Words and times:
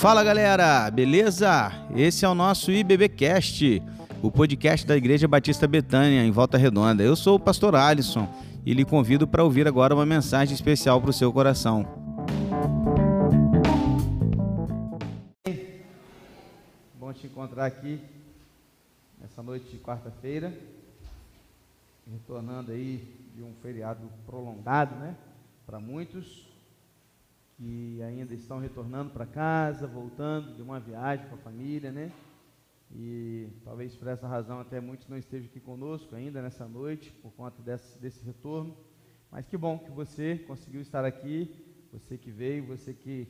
Fala 0.00 0.24
galera, 0.24 0.90
beleza? 0.90 1.70
Esse 1.94 2.24
é 2.24 2.28
o 2.28 2.34
nosso 2.34 2.72
IBBcast, 2.72 3.82
o 4.22 4.32
podcast 4.32 4.86
da 4.86 4.96
Igreja 4.96 5.28
Batista 5.28 5.68
Betânia, 5.68 6.24
em 6.24 6.30
Volta 6.30 6.56
Redonda. 6.56 7.02
Eu 7.02 7.14
sou 7.14 7.36
o 7.36 7.38
pastor 7.38 7.74
Alisson 7.76 8.26
e 8.64 8.72
lhe 8.72 8.82
convido 8.82 9.28
para 9.28 9.44
ouvir 9.44 9.68
agora 9.68 9.94
uma 9.94 10.06
mensagem 10.06 10.54
especial 10.54 11.02
para 11.02 11.10
o 11.10 11.12
seu 11.12 11.30
coração. 11.30 11.86
Bom 16.98 17.12
te 17.12 17.26
encontrar 17.26 17.66
aqui 17.66 18.00
nessa 19.20 19.42
noite 19.42 19.68
de 19.70 19.76
quarta-feira, 19.76 20.50
retornando 22.10 22.72
aí 22.72 23.04
de 23.36 23.42
um 23.42 23.52
feriado 23.62 24.00
prolongado, 24.24 24.94
né? 24.94 25.14
Para 25.66 25.78
muitos 25.78 26.49
que 27.60 28.02
ainda 28.02 28.32
estão 28.32 28.58
retornando 28.58 29.10
para 29.10 29.26
casa, 29.26 29.86
voltando 29.86 30.54
de 30.54 30.62
uma 30.62 30.80
viagem 30.80 31.28
com 31.28 31.34
a 31.34 31.38
família, 31.38 31.92
né? 31.92 32.10
E 32.90 33.50
talvez 33.62 33.94
por 33.94 34.08
essa 34.08 34.26
razão 34.26 34.58
até 34.58 34.80
muitos 34.80 35.06
não 35.08 35.18
estejam 35.18 35.46
aqui 35.46 35.60
conosco 35.60 36.16
ainda 36.16 36.40
nessa 36.40 36.66
noite, 36.66 37.12
por 37.20 37.30
conta 37.32 37.60
desse, 37.60 37.98
desse 37.98 38.24
retorno. 38.24 38.74
Mas 39.30 39.46
que 39.46 39.58
bom 39.58 39.78
que 39.78 39.90
você 39.90 40.38
conseguiu 40.38 40.80
estar 40.80 41.04
aqui, 41.04 41.54
você 41.92 42.16
que 42.16 42.30
veio, 42.30 42.64
você 42.64 42.94
que 42.94 43.28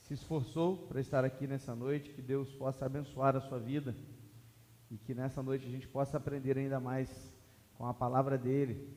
se 0.00 0.14
esforçou 0.14 0.88
para 0.88 1.00
estar 1.00 1.24
aqui 1.24 1.46
nessa 1.46 1.76
noite, 1.76 2.10
que 2.10 2.20
Deus 2.20 2.52
possa 2.52 2.84
abençoar 2.84 3.36
a 3.36 3.40
sua 3.40 3.60
vida 3.60 3.94
e 4.90 4.98
que 4.98 5.14
nessa 5.14 5.40
noite 5.40 5.64
a 5.64 5.70
gente 5.70 5.86
possa 5.86 6.16
aprender 6.16 6.58
ainda 6.58 6.80
mais 6.80 7.32
com 7.76 7.86
a 7.86 7.94
palavra 7.94 8.36
dele, 8.36 8.92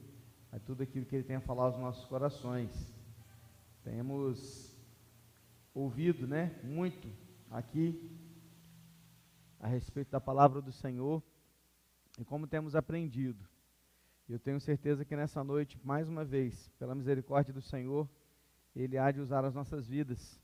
a 0.51 0.57
tudo 0.57 0.81
aquilo 0.81 1.05
que 1.05 1.15
ele 1.15 1.23
tem 1.23 1.35
a 1.35 1.41
falar 1.41 1.65
aos 1.65 1.77
nossos 1.77 2.03
corações. 2.05 2.99
Temos 3.84 4.77
ouvido, 5.74 6.27
né, 6.27 6.60
muito 6.63 7.12
aqui 7.49 8.15
a 9.60 9.68
respeito 9.68 10.12
da 10.12 10.21
palavra 10.21 10.62
do 10.62 10.71
Senhor 10.71 11.23
e 12.20 12.23
como 12.23 12.46
temos 12.46 12.76
aprendido. 12.76 13.43
Eu 14.29 14.40
tenho 14.40 14.60
certeza 14.60 15.04
que 15.04 15.15
nessa 15.15 15.43
noite, 15.43 15.79
mais 15.84 16.07
uma 16.07 16.23
vez, 16.23 16.70
pela 16.77 16.93
misericórdia 16.93 17.54
do 17.54 17.62
Senhor, 17.62 18.07
Ele 18.76 18.98
há 18.98 19.12
de 19.12 19.20
usar 19.20 19.43
as 19.43 19.54
nossas 19.54 19.88
vidas 19.88 20.40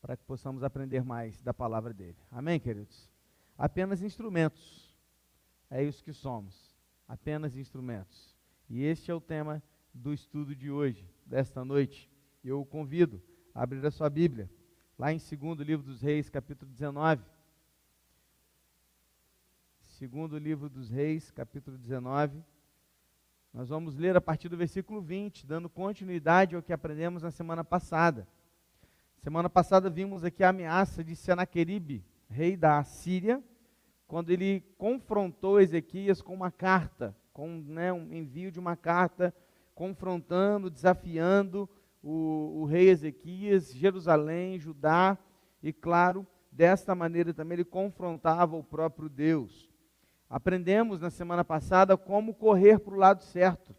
para 0.00 0.16
que 0.16 0.24
possamos 0.24 0.62
aprender 0.62 1.04
mais 1.04 1.42
da 1.42 1.52
palavra 1.52 1.92
dele. 1.92 2.16
Amém, 2.30 2.58
queridos? 2.58 3.08
Apenas 3.56 4.02
instrumentos. 4.02 4.96
É 5.70 5.84
isso 5.84 6.02
que 6.02 6.12
somos. 6.12 6.74
Apenas 7.06 7.54
instrumentos. 7.54 8.34
E 8.68 8.82
este 8.82 9.10
é 9.10 9.14
o 9.14 9.20
tema 9.20 9.62
do 9.92 10.12
estudo 10.12 10.56
de 10.56 10.70
hoje, 10.70 11.08
desta 11.26 11.64
noite 11.64 12.10
eu 12.44 12.60
o 12.60 12.66
convido 12.66 13.20
a 13.54 13.62
abrir 13.62 13.84
a 13.84 13.90
sua 13.90 14.08
Bíblia, 14.08 14.50
lá 14.98 15.12
em 15.12 15.18
2 15.18 15.58
livro 15.60 15.84
dos 15.84 16.00
Reis, 16.00 16.28
capítulo 16.28 16.70
19. 16.70 17.22
Segundo 19.82 20.38
livro 20.38 20.68
dos 20.68 20.88
Reis, 20.88 21.30
capítulo 21.30 21.76
19. 21.76 22.42
Nós 23.52 23.68
vamos 23.68 23.96
ler 23.96 24.16
a 24.16 24.20
partir 24.20 24.48
do 24.48 24.56
versículo 24.56 25.00
20, 25.00 25.46
dando 25.46 25.68
continuidade 25.68 26.54
ao 26.54 26.62
que 26.62 26.72
aprendemos 26.72 27.22
na 27.22 27.30
semana 27.30 27.64
passada. 27.64 28.28
Semana 29.16 29.50
passada 29.50 29.90
vimos 29.90 30.22
aqui 30.22 30.44
a 30.44 30.50
ameaça 30.50 31.02
de 31.02 31.16
Senaqueribe, 31.16 32.04
rei 32.30 32.56
da 32.56 32.84
Síria, 32.84 33.42
quando 34.06 34.30
ele 34.30 34.60
confrontou 34.78 35.60
Ezequias 35.60 36.22
com 36.22 36.32
uma 36.32 36.52
carta, 36.52 37.16
com 37.32 37.48
né, 37.48 37.92
um 37.92 38.12
envio 38.14 38.52
de 38.52 38.60
uma 38.60 38.76
carta, 38.76 39.34
confrontando, 39.74 40.70
desafiando 40.70 41.68
o, 42.02 42.60
o 42.62 42.64
rei 42.64 42.88
Ezequias, 42.88 43.72
Jerusalém, 43.72 44.58
Judá, 44.58 45.18
e 45.62 45.72
claro, 45.72 46.26
desta 46.50 46.94
maneira 46.94 47.34
também 47.34 47.56
ele 47.56 47.64
confrontava 47.64 48.56
o 48.56 48.62
próprio 48.62 49.08
Deus. 49.08 49.68
Aprendemos 50.28 51.00
na 51.00 51.10
semana 51.10 51.44
passada 51.44 51.96
como 51.96 52.34
correr 52.34 52.78
para 52.78 52.94
o 52.94 52.98
lado 52.98 53.22
certo. 53.22 53.74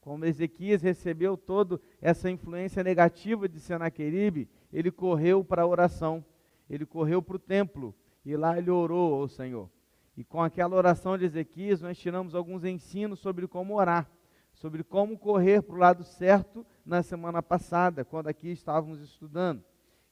Como 0.00 0.24
Ezequias 0.24 0.82
recebeu 0.82 1.36
toda 1.36 1.80
essa 2.00 2.30
influência 2.30 2.82
negativa 2.82 3.48
de 3.48 3.58
Senaqueribe, 3.58 4.48
ele 4.72 4.90
correu 4.90 5.44
para 5.44 5.62
a 5.62 5.66
oração, 5.66 6.24
ele 6.68 6.86
correu 6.86 7.22
para 7.22 7.36
o 7.36 7.40
templo 7.40 7.94
e 8.24 8.36
lá 8.36 8.56
ele 8.56 8.70
orou 8.70 9.14
ao 9.14 9.28
Senhor. 9.28 9.70
E 10.16 10.24
com 10.24 10.42
aquela 10.42 10.76
oração 10.76 11.18
de 11.18 11.24
Ezequias, 11.24 11.80
nós 11.80 11.98
tiramos 11.98 12.34
alguns 12.34 12.64
ensinos 12.64 13.18
sobre 13.18 13.46
como 13.46 13.76
orar 13.76 14.10
sobre 14.56 14.82
como 14.82 15.18
correr 15.18 15.62
para 15.62 15.74
o 15.74 15.78
lado 15.78 16.02
certo 16.02 16.66
na 16.86 17.02
semana 17.02 17.42
passada, 17.42 18.04
quando 18.04 18.28
aqui 18.28 18.48
estávamos 18.48 19.00
estudando. 19.00 19.62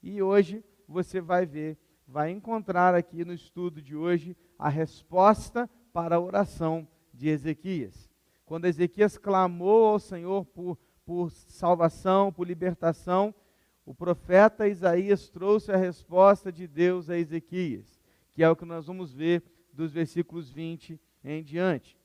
E 0.02 0.20
hoje 0.20 0.62
você 0.88 1.20
vai 1.20 1.46
ver, 1.46 1.78
vai 2.06 2.32
encontrar 2.32 2.96
aqui 2.96 3.24
no 3.24 3.32
estudo 3.32 3.80
de 3.80 3.94
hoje 3.94 4.36
a 4.58 4.68
resposta 4.68 5.70
para 5.92 6.16
a 6.16 6.20
oração 6.20 6.86
de 7.12 7.28
Ezequias. 7.28 8.10
Quando 8.44 8.66
Ezequias 8.66 9.16
clamou 9.16 9.86
ao 9.86 10.00
Senhor 10.00 10.44
por, 10.46 10.76
por 11.06 11.30
salvação, 11.30 12.32
por 12.32 12.46
libertação, 12.46 13.32
o 13.86 13.94
profeta 13.94 14.66
Isaías 14.66 15.28
trouxe 15.28 15.70
a 15.70 15.76
resposta 15.76 16.50
de 16.50 16.66
Deus 16.66 17.08
a 17.08 17.16
Ezequias, 17.16 18.00
que 18.32 18.42
é 18.42 18.50
o 18.50 18.56
que 18.56 18.64
nós 18.64 18.86
vamos 18.86 19.14
ver 19.14 19.44
dos 19.72 19.92
versículos 19.92 20.50
20 20.50 21.00
em 21.22 21.42
diante. 21.42 21.96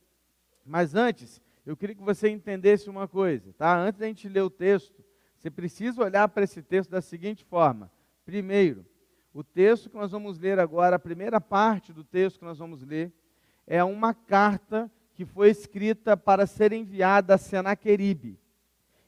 Mas 0.63 0.93
antes, 0.93 1.41
eu 1.69 1.77
queria 1.77 1.95
que 1.95 2.01
você 2.01 2.27
entendesse 2.27 2.89
uma 2.89 3.07
coisa, 3.07 3.53
tá? 3.55 3.77
Antes 3.77 3.99
da 3.99 4.07
gente 4.07 4.27
ler 4.27 4.41
o 4.41 4.49
texto, 4.49 5.05
você 5.37 5.51
precisa 5.51 6.03
olhar 6.03 6.27
para 6.27 6.43
esse 6.43 6.63
texto 6.63 6.89
da 6.89 6.99
seguinte 6.99 7.45
forma. 7.45 7.91
Primeiro, 8.25 8.83
o 9.31 9.43
texto 9.43 9.87
que 9.87 9.95
nós 9.95 10.11
vamos 10.11 10.39
ler 10.39 10.57
agora, 10.57 10.95
a 10.95 10.99
primeira 10.99 11.39
parte 11.39 11.93
do 11.93 12.03
texto 12.03 12.39
que 12.39 12.45
nós 12.45 12.57
vamos 12.57 12.81
ler, 12.81 13.13
é 13.67 13.83
uma 13.83 14.15
carta 14.15 14.89
que 15.13 15.25
foi 15.25 15.51
escrita 15.51 16.17
para 16.17 16.47
ser 16.47 16.73
enviada 16.73 17.35
a 17.35 17.37
Senaqueribe. 17.37 18.39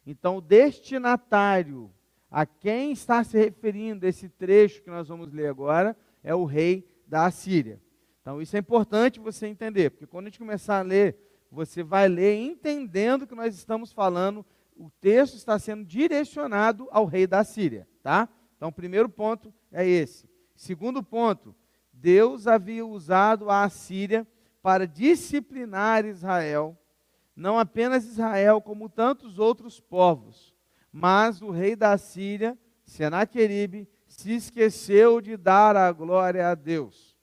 Então, 0.05 0.37
o 0.37 0.41
destinatário 0.41 1.91
a 2.29 2.45
quem 2.45 2.91
está 2.91 3.23
se 3.23 3.39
referindo 3.39 4.05
esse 4.05 4.29
trecho 4.29 4.83
que 4.83 4.89
nós 4.91 5.07
vamos 5.07 5.33
ler 5.33 5.47
agora 5.47 5.97
é 6.23 6.35
o 6.35 6.45
rei 6.45 6.87
da 7.07 7.25
Assíria. 7.25 7.81
Então, 8.21 8.39
isso 8.39 8.55
é 8.55 8.59
importante 8.59 9.19
você 9.19 9.47
entender, 9.47 9.89
porque 9.89 10.05
quando 10.05 10.27
a 10.27 10.29
gente 10.29 10.37
começar 10.37 10.77
a 10.77 10.83
ler 10.83 11.30
você 11.51 11.83
vai 11.83 12.07
ler 12.07 12.35
entendendo 12.37 13.27
que 13.27 13.35
nós 13.35 13.53
estamos 13.53 13.91
falando, 13.91 14.45
o 14.75 14.89
texto 14.89 15.35
está 15.35 15.59
sendo 15.59 15.83
direcionado 15.83 16.87
ao 16.91 17.05
rei 17.05 17.27
da 17.27 17.43
Síria, 17.43 17.87
tá? 18.01 18.29
Então, 18.55 18.69
o 18.69 18.73
primeiro 18.73 19.09
ponto 19.09 19.53
é 19.71 19.85
esse. 19.85 20.29
Segundo 20.55 21.03
ponto, 21.03 21.53
Deus 21.91 22.47
havia 22.47 22.85
usado 22.85 23.49
a 23.49 23.63
Assíria 23.63 24.25
para 24.61 24.87
disciplinar 24.87 26.05
Israel, 26.05 26.77
não 27.35 27.59
apenas 27.59 28.05
Israel, 28.05 28.61
como 28.61 28.87
tantos 28.87 29.37
outros 29.37 29.79
povos, 29.79 30.55
mas 30.91 31.41
o 31.41 31.51
rei 31.51 31.75
da 31.75 31.97
Síria, 31.97 32.57
Senaqueribe, 32.85 33.89
se 34.07 34.33
esqueceu 34.33 35.21
de 35.21 35.35
dar 35.37 35.75
a 35.75 35.91
glória 35.91 36.49
a 36.49 36.55
Deus. 36.55 37.15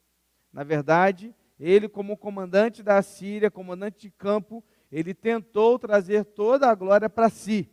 Na 0.53 0.65
verdade, 0.65 1.35
ele, 1.59 1.89
como 1.89 2.17
comandante 2.17 2.83
da 2.83 3.03
Síria, 3.03 3.51
comandante 3.51 3.99
de 3.99 4.11
campo, 4.11 4.63
ele 4.91 5.13
tentou 5.13 5.79
trazer 5.79 6.25
toda 6.25 6.69
a 6.69 6.75
glória 6.75 7.11
para 7.11 7.29
si. 7.29 7.69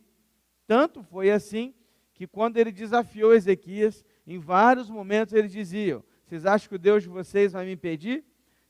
Tanto 0.66 1.02
foi 1.02 1.30
assim 1.30 1.74
que 2.12 2.26
quando 2.26 2.56
ele 2.56 2.72
desafiou 2.72 3.34
Ezequias, 3.34 4.04
em 4.26 4.38
vários 4.38 4.90
momentos 4.90 5.32
ele 5.34 5.48
dizia: 5.48 6.02
Vocês 6.24 6.44
acham 6.44 6.68
que 6.68 6.74
o 6.74 6.78
Deus 6.78 7.02
de 7.02 7.08
vocês 7.08 7.52
vai 7.52 7.64
me 7.64 7.72
impedir? 7.72 8.24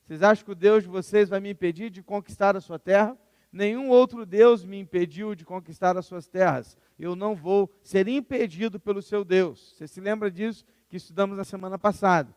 Vocês 0.04 0.22
acham 0.22 0.44
que 0.44 0.52
o 0.52 0.54
Deus 0.54 0.84
de 0.84 0.88
vocês 0.88 1.28
vai 1.28 1.40
me 1.40 1.50
impedir 1.50 1.90
de 1.90 2.02
conquistar 2.02 2.56
a 2.56 2.60
sua 2.60 2.78
terra? 2.78 3.16
Nenhum 3.50 3.88
outro 3.88 4.26
Deus 4.26 4.64
me 4.64 4.78
impediu 4.78 5.34
de 5.34 5.44
conquistar 5.44 5.96
as 5.96 6.04
suas 6.04 6.28
terras. 6.28 6.76
Eu 6.98 7.16
não 7.16 7.34
vou 7.34 7.72
ser 7.82 8.06
impedido 8.06 8.78
pelo 8.78 9.00
seu 9.00 9.24
Deus. 9.24 9.74
Você 9.76 9.88
se 9.88 10.00
lembra 10.00 10.30
disso 10.30 10.64
que 10.88 10.96
estudamos 10.96 11.38
na 11.38 11.44
semana 11.44 11.78
passada? 11.78 12.34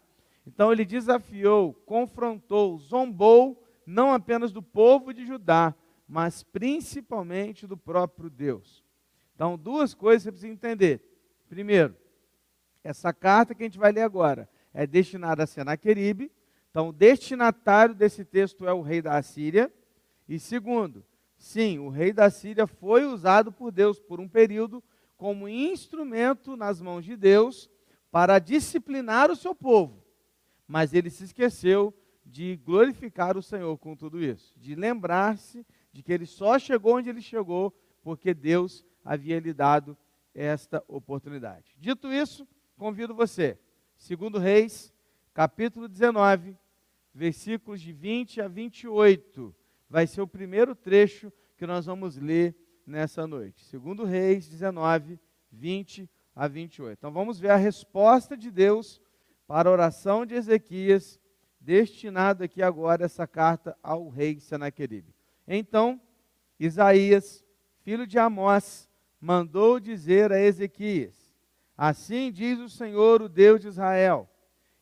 Então 0.50 0.72
ele 0.72 0.84
desafiou, 0.84 1.76
confrontou, 1.86 2.80
zombou, 2.80 3.64
não 3.86 4.12
apenas 4.12 4.52
do 4.52 4.64
povo 4.64 5.14
de 5.14 5.24
Judá, 5.24 5.76
mas 6.08 6.42
principalmente 6.42 7.68
do 7.68 7.78
próprio 7.78 8.32
Deus. 8.32 8.84
Então, 9.36 9.56
duas 9.56 9.94
coisas 9.94 10.24
você 10.24 10.32
precisa 10.32 10.52
entender. 10.52 11.04
Primeiro, 11.48 11.96
essa 12.84 13.14
carta 13.14 13.54
que 13.54 13.62
a 13.62 13.68
gente 13.68 13.78
vai 13.78 13.92
ler 13.92 14.02
agora 14.02 14.50
é 14.74 14.88
destinada 14.88 15.44
a 15.44 15.48
Senaqueribe. 15.48 16.32
Então, 16.72 16.90
o 16.90 16.94
destinatário 16.94 17.94
desse 17.94 18.26
texto 18.26 18.68
é 18.68 18.74
o 18.74 18.82
rei 18.82 19.04
da 19.04 19.18
Assíria. 19.18 19.72
E 20.28 20.40
segundo, 20.40 21.06
sim, 21.38 21.78
o 21.78 21.90
rei 21.90 22.12
da 22.12 22.32
Síria 22.32 22.66
foi 22.66 23.06
usado 23.06 23.52
por 23.52 23.72
Deus 23.72 24.00
por 24.00 24.20
um 24.20 24.28
período 24.28 24.84
como 25.16 25.48
instrumento 25.48 26.58
nas 26.58 26.82
mãos 26.82 27.06
de 27.06 27.16
Deus 27.16 27.70
para 28.10 28.40
disciplinar 28.40 29.30
o 29.30 29.36
seu 29.36 29.54
povo 29.54 29.99
mas 30.70 30.94
ele 30.94 31.10
se 31.10 31.26
esqueceu 31.26 31.94
de 32.24 32.56
glorificar 32.64 33.36
o 33.36 33.44
Senhor 33.44 33.78
com 33.78 33.94
tudo 33.96 34.24
isso, 34.24 34.54
de 34.56 34.76
lembrar-se 34.76 35.66
de 35.92 36.02
que 36.02 36.14
ele 36.14 36.26
só 36.26 36.58
chegou 36.58 36.96
onde 36.96 37.10
ele 37.10 37.22
chegou 37.22 37.76
porque 38.02 38.34
Deus 38.34 38.86
havia 39.04 39.40
lhe 39.40 39.52
dado 39.52 39.98
esta 40.34 40.82
oportunidade. 40.88 41.76
Dito 41.78 42.14
isso, 42.14 42.48
convido 42.78 43.14
você 43.14 43.58
Segundo 44.00 44.40
Reis, 44.40 44.94
capítulo 45.34 45.86
19, 45.86 46.56
versículos 47.14 47.82
de 47.82 47.92
20 47.92 48.40
a 48.40 48.48
28. 48.48 49.54
Vai 49.90 50.08
ser 50.08 50.22
o 50.22 50.28
primeiro 50.28 50.74
trecho 50.74 51.30
que 51.58 51.68
nós 51.68 51.86
vamos 51.86 52.16
ler 52.16 52.56
nessa 52.88 53.28
noite. 53.28 53.66
Segundo 53.66 54.06
Reis 54.06 54.48
19, 54.48 55.20
20 55.52 56.10
a 56.34 56.48
28. 56.48 56.98
Então 56.98 57.12
vamos 57.12 57.42
ver 57.42 57.50
a 57.50 57.58
resposta 57.58 58.38
de 58.38 58.50
Deus 58.50 59.02
para 59.50 59.68
a 59.68 59.72
oração 59.72 60.28
de 60.28 60.36
Ezequias, 60.36 61.20
destinado 61.60 62.44
aqui 62.44 62.62
agora 62.62 63.06
essa 63.06 63.26
carta 63.26 63.76
ao 63.82 64.08
rei 64.08 64.40
Senaqueribe. 64.40 65.12
Então, 65.48 66.00
Isaías, 66.60 67.44
filho 67.80 68.06
de 68.06 68.20
Amós, 68.20 68.88
mandou 69.20 69.80
dizer 69.80 70.32
a 70.32 70.40
Ezequias: 70.40 71.34
Assim 71.76 72.32
diz 72.32 72.60
o 72.60 72.70
Senhor, 72.70 73.24
o 73.24 73.28
Deus 73.28 73.60
de 73.60 73.70
Israel: 73.70 74.30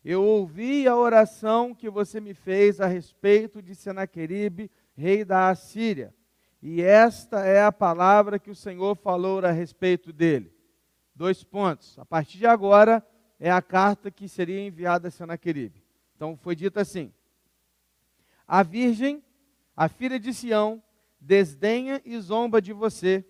Eu 0.03 0.21
ouvi 0.21 0.85
a 0.85 0.97
oração 0.97 1.73
que 1.73 1.89
você 1.89 2.19
me 2.19 2.33
fez 2.33 2.81
a 2.81 2.87
respeito 2.87 3.61
de 3.61 3.73
Senaqueribe, 3.73 4.69
rei 4.97 5.23
da 5.23 5.47
Assíria, 5.47 6.13
e 6.61 6.81
esta 6.81 7.45
é 7.45 7.63
a 7.63 7.71
palavra 7.71 8.37
que 8.37 8.51
o 8.51 8.55
Senhor 8.55 8.97
falou 8.97 9.39
a 9.45 9.51
respeito 9.51 10.11
dele. 10.11 10.53
Dois 11.15 11.41
pontos. 11.41 11.97
A 11.97 12.03
partir 12.03 12.37
de 12.37 12.45
agora 12.45 13.01
é 13.39 13.51
a 13.51 13.61
carta 13.61 14.09
que 14.09 14.27
seria 14.27 14.65
enviada 14.65 15.07
a 15.07 15.11
Senaqueribe. 15.11 15.83
Então 16.15 16.37
foi 16.37 16.55
dito 16.55 16.79
assim: 16.79 17.13
A 18.47 18.63
virgem, 18.63 19.23
a 19.75 19.87
filha 19.87 20.19
de 20.19 20.33
Sião, 20.33 20.81
desdenha 21.19 22.01
e 22.05 22.19
zomba 22.19 22.61
de 22.61 22.73
você 22.73 23.25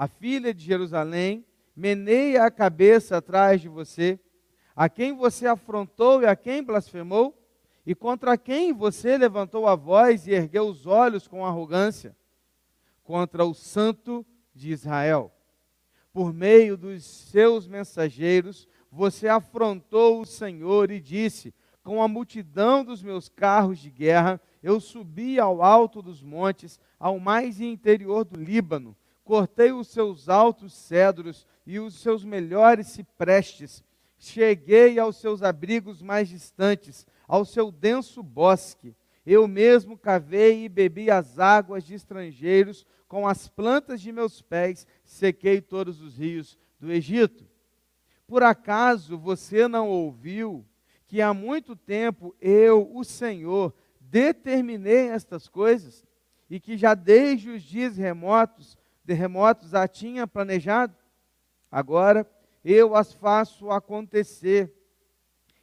a 0.00 0.08
filha 0.08 0.54
de 0.54 0.64
Jerusalém, 0.64 1.44
meneia 1.76 2.44
a 2.44 2.50
cabeça 2.50 3.18
atrás 3.18 3.60
de 3.60 3.68
você, 3.68 4.18
a 4.74 4.88
quem 4.88 5.14
você 5.14 5.46
afrontou 5.46 6.22
e 6.22 6.26
a 6.26 6.34
quem 6.34 6.62
blasfemou, 6.62 7.36
e 7.84 7.94
contra 7.94 8.38
quem 8.38 8.72
você 8.72 9.18
levantou 9.18 9.66
a 9.66 9.74
voz 9.74 10.26
e 10.26 10.30
ergueu 10.30 10.66
os 10.68 10.86
olhos 10.86 11.28
com 11.28 11.44
arrogância? 11.44 12.16
Contra 13.04 13.44
o 13.44 13.52
Santo 13.52 14.24
de 14.54 14.72
Israel. 14.72 15.30
Por 16.14 16.32
meio 16.32 16.78
dos 16.78 17.04
seus 17.04 17.68
mensageiros, 17.68 18.66
você 18.90 19.28
afrontou 19.28 20.20
o 20.20 20.26
Senhor 20.26 20.90
e 20.90 21.00
disse: 21.00 21.54
Com 21.82 22.02
a 22.02 22.08
multidão 22.08 22.84
dos 22.84 23.02
meus 23.02 23.28
carros 23.28 23.78
de 23.78 23.90
guerra, 23.90 24.40
eu 24.62 24.80
subi 24.80 25.38
ao 25.38 25.62
alto 25.62 26.02
dos 26.02 26.22
montes, 26.22 26.78
ao 26.98 27.18
mais 27.18 27.60
interior 27.60 28.24
do 28.24 28.38
Líbano 28.38 28.96
cortei 29.30 29.70
os 29.70 29.86
seus 29.86 30.28
altos 30.28 30.72
cedros 30.72 31.46
e 31.64 31.78
os 31.78 31.94
seus 31.94 32.24
melhores 32.24 32.88
ciprestes, 32.88 33.80
cheguei 34.18 34.98
aos 34.98 35.18
seus 35.18 35.40
abrigos 35.40 36.02
mais 36.02 36.28
distantes, 36.28 37.06
ao 37.28 37.44
seu 37.44 37.70
denso 37.70 38.24
bosque. 38.24 38.92
Eu 39.24 39.46
mesmo 39.46 39.96
cavei 39.96 40.64
e 40.64 40.68
bebi 40.68 41.12
as 41.12 41.38
águas 41.38 41.84
de 41.84 41.94
estrangeiros, 41.94 42.84
com 43.06 43.24
as 43.24 43.46
plantas 43.46 44.00
de 44.00 44.10
meus 44.10 44.42
pés 44.42 44.84
sequei 45.04 45.60
todos 45.60 46.00
os 46.00 46.16
rios 46.18 46.58
do 46.80 46.90
Egito. 46.90 47.46
Por 48.30 48.44
acaso 48.44 49.18
você 49.18 49.66
não 49.66 49.88
ouviu 49.88 50.64
que 51.08 51.20
há 51.20 51.34
muito 51.34 51.74
tempo 51.74 52.32
eu, 52.40 52.88
o 52.94 53.02
Senhor, 53.02 53.74
determinei 53.98 55.08
estas 55.08 55.48
coisas 55.48 56.06
e 56.48 56.60
que 56.60 56.76
já 56.76 56.94
desde 56.94 57.50
os 57.50 57.60
dias 57.60 57.96
remotos 57.96 58.78
terremotos 59.04 59.74
a 59.74 59.88
tinha 59.88 60.28
planejado, 60.28 60.94
agora 61.68 62.24
eu 62.64 62.94
as 62.94 63.12
faço 63.12 63.68
acontecer. 63.68 64.72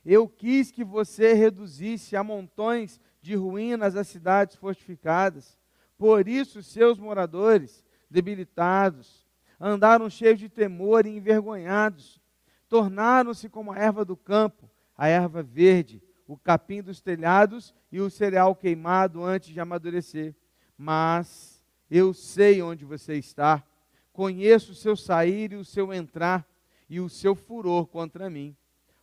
Eu 0.04 0.28
quis 0.28 0.70
que 0.70 0.84
você 0.84 1.32
reduzisse 1.32 2.18
a 2.18 2.24
montões 2.24 3.00
de 3.22 3.34
ruínas 3.34 3.96
as 3.96 4.10
cidades 4.10 4.58
fortificadas. 4.58 5.58
Por 5.98 6.28
isso, 6.28 6.62
seus 6.62 7.00
moradores, 7.00 7.82
debilitados, 8.10 9.26
andaram 9.58 10.10
cheios 10.10 10.38
de 10.38 10.50
temor 10.50 11.06
e 11.06 11.16
envergonhados. 11.16 12.20
Tornaram-se 12.70 13.48
como 13.50 13.72
a 13.72 13.78
erva 13.78 14.04
do 14.04 14.18
campo, 14.18 14.70
a 14.98 15.08
erva 15.08 15.42
verde, 15.42 16.02
o 16.28 16.38
capim 16.38 16.82
dos 16.82 17.02
telhados 17.02 17.74
e 17.92 18.02
o 18.02 18.10
cereal 18.10 18.56
queimado 18.56 19.24
antes 19.24 19.50
de 19.50 19.60
amadurecer. 19.60 20.36
Mas 20.78 21.64
eu 21.90 22.14
sei 22.14 22.62
onde 22.62 22.84
você 22.84 23.16
está, 23.16 23.64
conheço 24.12 24.74
o 24.74 24.76
seu 24.76 24.96
sair 24.96 25.54
e 25.54 25.56
o 25.56 25.64
seu 25.64 25.94
entrar 25.94 26.46
e 26.90 27.00
o 27.00 27.08
seu 27.08 27.36
furor 27.36 27.88
contra 27.88 28.30
mim. 28.30 28.56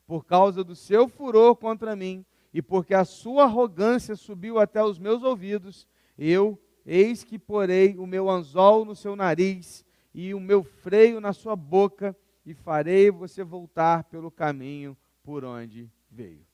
Por 0.06 0.24
causa 0.24 0.62
do 0.62 0.76
seu 0.76 1.08
furor 1.08 1.56
contra 1.56 1.96
mim 1.96 2.24
e 2.52 2.60
porque 2.60 2.94
a 2.94 3.04
sua 3.04 3.44
arrogância 3.44 4.14
subiu 4.14 4.58
até 4.58 4.82
os 4.84 4.98
meus 4.98 5.22
ouvidos, 5.22 5.88
eu, 6.16 6.60
eis 6.84 7.24
que 7.24 7.38
porei 7.38 7.96
o 7.96 8.06
meu 8.06 8.28
anzol 8.30 8.84
no 8.84 8.94
seu 8.94 9.16
nariz 9.16 9.84
e 10.14 10.34
o 10.34 10.38
meu 10.38 10.62
freio 10.62 11.20
na 11.20 11.32
sua 11.32 11.56
boca 11.56 12.14
e 12.44 12.54
farei 12.54 13.10
você 13.10 13.42
voltar 13.42 14.04
pelo 14.04 14.30
caminho 14.30 14.96
por 15.22 15.44
onde 15.44 15.90
veio. 16.10 16.46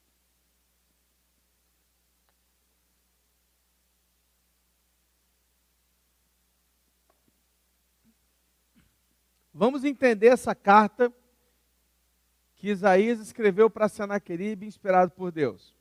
Vamos 9.53 9.85
entender 9.85 10.29
essa 10.29 10.55
carta 10.55 11.13
que 12.57 12.69
Isaías 12.69 13.19
escreveu 13.21 13.69
para 13.69 13.89
Senaqueribe, 13.89 14.67
inspirado 14.67 15.11
por 15.11 15.33
Deus. 15.33 15.75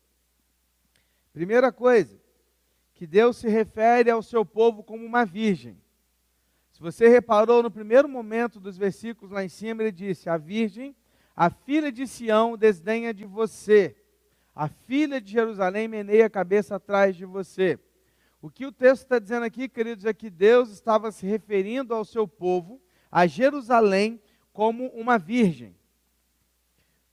Primeira 1.31 1.71
coisa, 1.71 2.19
que 2.93 3.05
Deus 3.05 3.37
se 3.37 3.47
refere 3.47 4.09
ao 4.09 4.21
seu 4.21 4.45
povo 4.45 4.83
como 4.83 5.05
uma 5.05 5.23
virgem. 5.25 5.79
Se 6.79 6.83
você 6.83 7.09
reparou 7.09 7.61
no 7.61 7.69
primeiro 7.69 8.07
momento 8.07 8.57
dos 8.57 8.77
versículos 8.77 9.33
lá 9.33 9.43
em 9.43 9.49
cima, 9.49 9.83
ele 9.83 9.91
disse: 9.91 10.29
A 10.29 10.37
virgem, 10.37 10.95
a 11.35 11.49
filha 11.49 11.91
de 11.91 12.07
Sião, 12.07 12.55
desdenha 12.55 13.13
de 13.13 13.25
você. 13.25 13.97
A 14.55 14.69
filha 14.69 15.19
de 15.19 15.29
Jerusalém 15.29 15.89
meneia 15.89 16.27
a 16.27 16.29
cabeça 16.29 16.77
atrás 16.77 17.17
de 17.17 17.25
você. 17.25 17.77
O 18.41 18.49
que 18.49 18.65
o 18.65 18.71
texto 18.71 19.03
está 19.03 19.19
dizendo 19.19 19.43
aqui, 19.43 19.67
queridos, 19.67 20.05
é 20.05 20.13
que 20.13 20.29
Deus 20.29 20.69
estava 20.69 21.11
se 21.11 21.25
referindo 21.27 21.93
ao 21.93 22.05
seu 22.05 22.25
povo 22.25 22.81
a 23.11 23.27
Jerusalém 23.27 24.21
como 24.53 24.87
uma 24.91 25.17
virgem. 25.17 25.75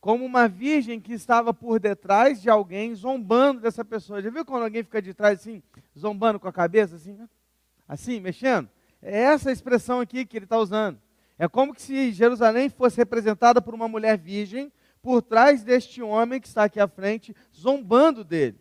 Como 0.00 0.24
uma 0.24 0.46
virgem 0.46 1.00
que 1.00 1.12
estava 1.12 1.52
por 1.52 1.80
detrás 1.80 2.40
de 2.40 2.48
alguém, 2.48 2.94
zombando 2.94 3.62
dessa 3.62 3.84
pessoa. 3.84 4.22
Já 4.22 4.30
viu 4.30 4.44
quando 4.44 4.62
alguém 4.62 4.84
fica 4.84 5.02
de 5.02 5.12
trás 5.12 5.40
assim, 5.40 5.60
zombando 5.98 6.38
com 6.38 6.46
a 6.46 6.52
cabeça, 6.52 6.94
assim, 6.94 7.14
né? 7.14 7.28
assim, 7.88 8.20
mexendo? 8.20 8.70
É 9.00 9.22
essa 9.22 9.52
expressão 9.52 10.00
aqui 10.00 10.24
que 10.24 10.36
ele 10.36 10.44
está 10.46 10.58
usando. 10.58 11.00
É 11.38 11.46
como 11.46 11.78
se 11.78 12.12
Jerusalém 12.12 12.68
fosse 12.68 12.96
representada 12.96 13.60
por 13.60 13.74
uma 13.74 13.88
mulher 13.88 14.16
virgem, 14.16 14.72
por 15.02 15.22
trás 15.22 15.62
deste 15.62 16.02
homem 16.02 16.40
que 16.40 16.48
está 16.48 16.64
aqui 16.64 16.80
à 16.80 16.88
frente, 16.88 17.34
zombando 17.54 18.24
dele. 18.24 18.58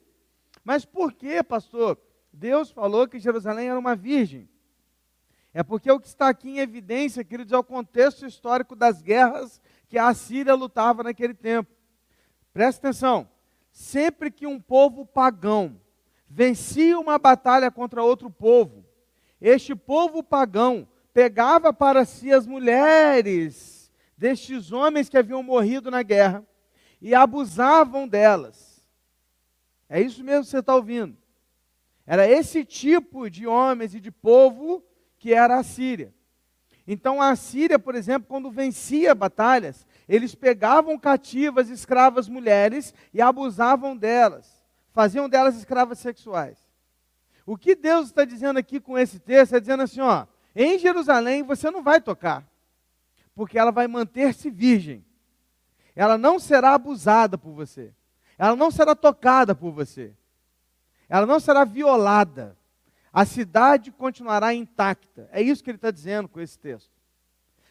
Mas 0.63 0.86
por 0.86 1.13
que, 1.13 1.42
pastor? 1.42 1.98
Deus 2.32 2.70
falou 2.70 3.08
que 3.08 3.20
Jerusalém 3.20 3.70
era 3.70 3.80
uma 3.80 3.96
virgem. 3.96 4.50
É 5.54 5.63
porque 5.63 5.89
o 5.89 6.00
que 6.00 6.08
está 6.08 6.27
aqui 6.27 6.50
em 6.50 6.60
evidência, 6.60 7.24
queridos, 7.24 7.54
é 7.54 7.58
o 7.58 7.63
contexto 7.63 8.25
histórico 8.25 8.75
das 8.75 9.01
guerras 9.01 9.62
que 9.88 9.98
a 9.98 10.13
Síria 10.13 10.54
lutava 10.54 11.01
naquele 11.01 11.34
tempo. 11.34 11.72
Presta 12.51 12.88
atenção: 12.88 13.30
sempre 13.72 14.30
que 14.30 14.46
um 14.46 14.60
povo 14.60 15.06
pagão 15.06 15.80
vencia 16.30 17.00
uma 17.00 17.18
batalha 17.18 17.72
contra 17.72 18.04
outro 18.04 18.30
povo, 18.30 18.85
este 19.48 19.75
povo 19.75 20.24
pagão 20.24 20.88
pegava 21.14 21.72
para 21.72 22.04
si 22.04 22.34
as 22.34 22.48
mulheres 22.48 23.92
destes 24.18 24.72
homens 24.72 25.08
que 25.08 25.20
haviam 25.20 25.44
morrido 25.44 25.92
na 25.92 26.02
guerra 26.02 26.44
e 27.00 27.14
abusavam 27.14 28.08
delas. 28.08 28.84
É 29.88 30.02
isso 30.02 30.24
mesmo 30.24 30.46
que 30.46 30.50
você 30.50 30.58
está 30.58 30.74
ouvindo. 30.74 31.16
Era 32.08 32.28
esse 32.28 32.66
tipo 32.66 33.30
de 33.30 33.46
homens 33.46 33.94
e 33.94 34.00
de 34.00 34.10
povo 34.10 34.84
que 35.20 35.32
era 35.32 35.60
a 35.60 35.64
Síria. 35.64 36.12
Então 36.88 37.22
a 37.22 37.36
Síria, 37.36 37.78
por 37.78 37.94
exemplo, 37.94 38.28
quando 38.28 38.50
vencia 38.50 39.14
batalhas, 39.14 39.86
eles 40.10 40.34
pegavam 40.34 40.98
cativas, 40.98 41.70
escravas 41.70 42.28
mulheres 42.28 42.96
e 43.14 43.22
abusavam 43.22 43.96
delas, 43.96 44.66
faziam 44.92 45.30
delas 45.30 45.56
escravas 45.56 46.00
sexuais. 46.00 46.64
O 47.46 47.58
que 47.58 47.75
Deus 47.75 48.08
está 48.08 48.25
dizendo 48.25 48.58
aqui 48.58 48.80
com 48.80 48.98
esse 48.98 49.20
texto 49.20 49.56
é 49.56 49.60
dizendo 49.60 49.84
assim: 49.84 50.02
ó, 50.02 50.25
em 50.56 50.80
Jerusalém 50.80 51.44
você 51.44 51.70
não 51.70 51.84
vai 51.84 52.02
tocar, 52.02 52.46
porque 53.36 53.58
ela 53.58 53.72
vai 53.72 53.88
manter-se 53.88 54.50
virgem. 54.50 55.06
Ela 55.96 56.18
não 56.18 56.40
será 56.40 56.74
abusada 56.74 57.38
por 57.38 57.52
você. 57.54 57.94
Ela 58.38 58.56
não 58.56 58.70
será 58.70 58.96
tocada 58.96 59.56
por 59.56 59.72
você. 59.72 60.14
Ela 61.08 61.25
não 61.25 61.40
será 61.40 61.64
violada 61.64 62.58
a 63.16 63.24
cidade 63.24 63.94
continuará 63.94 64.54
intacta. 64.54 65.30
É 65.32 65.42
isso 65.42 65.64
que 65.64 65.70
ele 65.70 65.78
está 65.78 65.90
dizendo 65.90 66.28
com 66.28 66.42
esse 66.42 66.60
texto. 66.60 66.92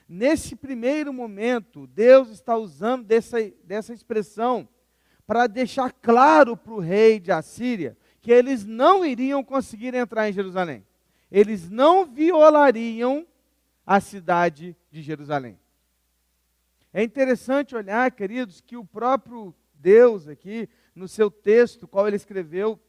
Nesse 0.09 0.57
primeiro 0.57 1.13
momento, 1.13 1.87
Deus 1.87 2.31
está 2.31 2.57
usando 2.57 3.05
dessa, 3.05 3.37
dessa 3.63 3.93
expressão 3.93 4.67
para 5.27 5.47
deixar 5.47 5.93
claro 5.93 6.57
para 6.57 6.73
o 6.73 6.81
rei 6.81 7.21
de 7.21 7.31
Assíria 7.31 7.95
que 8.25 8.33
eles 8.33 8.65
não 8.65 9.05
iriam 9.05 9.45
conseguir 9.45 9.93
entrar 9.93 10.27
em 10.27 10.33
Jerusalém. 10.33 10.83
Eles 11.31 11.69
não 11.69 12.07
violariam 12.07 13.27
a 13.87 14.01
cidade 14.01 14.75
de 14.91 15.03
Jerusalém. 15.03 15.59
É 16.91 17.03
interessante 17.03 17.77
olhar, 17.77 18.11
queridos, 18.11 18.63
que 18.63 18.79
o 18.79 18.85
próprio 18.85 19.55
Deus 19.75 20.27
aqui, 20.27 20.71
no 20.95 21.07
seu 21.07 21.31
texto, 21.31 21.87
qual 21.87 22.09
ele 22.09 22.17
escreveu 22.17 22.81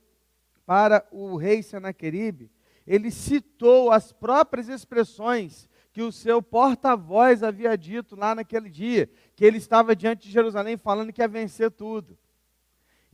para 0.66 1.06
o 1.12 1.36
rei 1.36 1.62
Senaqueribe, 1.62 2.50
ele 2.88 3.12
citou 3.12 3.92
as 3.92 4.14
próprias 4.14 4.70
expressões 4.70 5.68
que 5.92 6.02
o 6.02 6.14
seu 6.14 6.42
porta-voz 6.42 7.44
havia 7.44 7.78
dito 7.78 8.16
lá 8.16 8.34
naquele 8.34 8.70
dia, 8.70 9.10
que 9.36 9.44
ele 9.44 9.58
estava 9.58 9.94
diante 9.94 10.28
de 10.28 10.34
Jerusalém 10.34 10.78
falando 10.78 11.12
que 11.12 11.22
ia 11.22 11.28
vencer 11.28 11.72
tudo. 11.72 12.18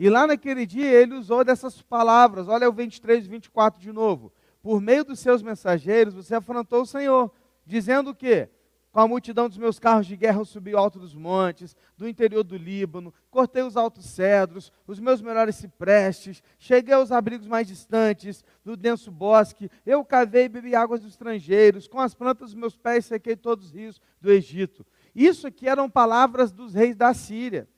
E 0.02 0.10
lá 0.10 0.26
naquele 0.26 0.66
dia 0.66 0.90
ele 0.90 1.14
usou 1.14 1.44
dessas 1.44 1.80
palavras, 1.80 2.48
olha 2.48 2.68
o 2.68 2.74
23 2.74 3.24
e 3.24 3.30
24 3.30 3.80
de 3.80 3.92
novo. 3.92 4.34
Por 4.60 4.82
meio 4.82 5.06
dos 5.06 5.20
seus 5.20 5.44
mensageiros 5.44 6.16
você 6.16 6.34
afrontou 6.34 6.82
o 6.82 6.88
Senhor, 6.88 7.32
dizendo 7.68 8.10
o 8.10 8.16
quê? 8.16 8.50
Com 8.92 9.00
a 9.00 9.08
multidão 9.08 9.48
dos 9.48 9.60
meus 9.60 9.78
carros 9.78 10.08
de 10.08 10.18
guerra 10.18 10.40
eu 10.40 10.46
subi 10.46 10.74
o 10.74 10.78
alto 10.80 10.98
dos 10.98 11.14
montes, 11.14 11.76
do 11.96 12.08
interior 12.08 12.42
do 12.42 12.58
Líbano, 12.58 13.14
cortei 13.30 13.62
os 13.62 13.78
altos 13.78 14.06
cedros, 14.06 14.74
os 14.88 15.00
meus 15.00 15.22
melhores 15.22 15.58
ciprestes, 15.58 16.42
cheguei 16.58 16.96
aos 16.96 17.12
abrigos 17.12 17.46
mais 17.46 17.68
distantes, 17.68 18.44
do 18.66 18.76
denso 18.76 19.12
bosque, 19.12 19.70
eu 19.86 20.04
cavei 20.04 20.46
e 20.46 20.50
bebi 20.50 20.74
águas 20.74 21.02
dos 21.02 21.12
estrangeiros, 21.12 21.88
com 21.88 22.00
as 22.00 22.16
plantas 22.16 22.50
dos 22.50 22.60
meus 22.60 22.76
pés 22.76 23.06
sequei 23.06 23.36
todos 23.36 23.68
os 23.68 23.72
rios 23.72 24.02
do 24.20 24.32
Egito. 24.32 24.84
Isso 25.14 25.46
aqui 25.46 25.70
eram 25.70 25.88
palavras 25.88 26.52
dos 26.52 26.74
reis 26.74 26.96
da 26.96 27.14
Síria. 27.14 27.70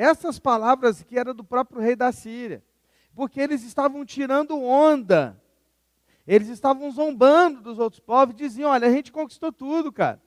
Essas 0.00 0.38
palavras 0.38 1.02
que 1.02 1.18
eram 1.18 1.34
do 1.34 1.42
próprio 1.42 1.80
rei 1.80 1.96
da 1.96 2.12
Síria, 2.12 2.62
porque 3.16 3.40
eles 3.40 3.64
estavam 3.64 4.04
tirando 4.04 4.56
onda, 4.56 5.42
eles 6.24 6.46
estavam 6.46 6.88
zombando 6.92 7.60
dos 7.60 7.80
outros 7.80 7.98
povos, 7.98 8.32
diziam: 8.36 8.70
Olha, 8.70 8.86
a 8.86 8.92
gente 8.92 9.10
conquistou 9.10 9.50
tudo, 9.50 9.90
cara. 9.90 10.22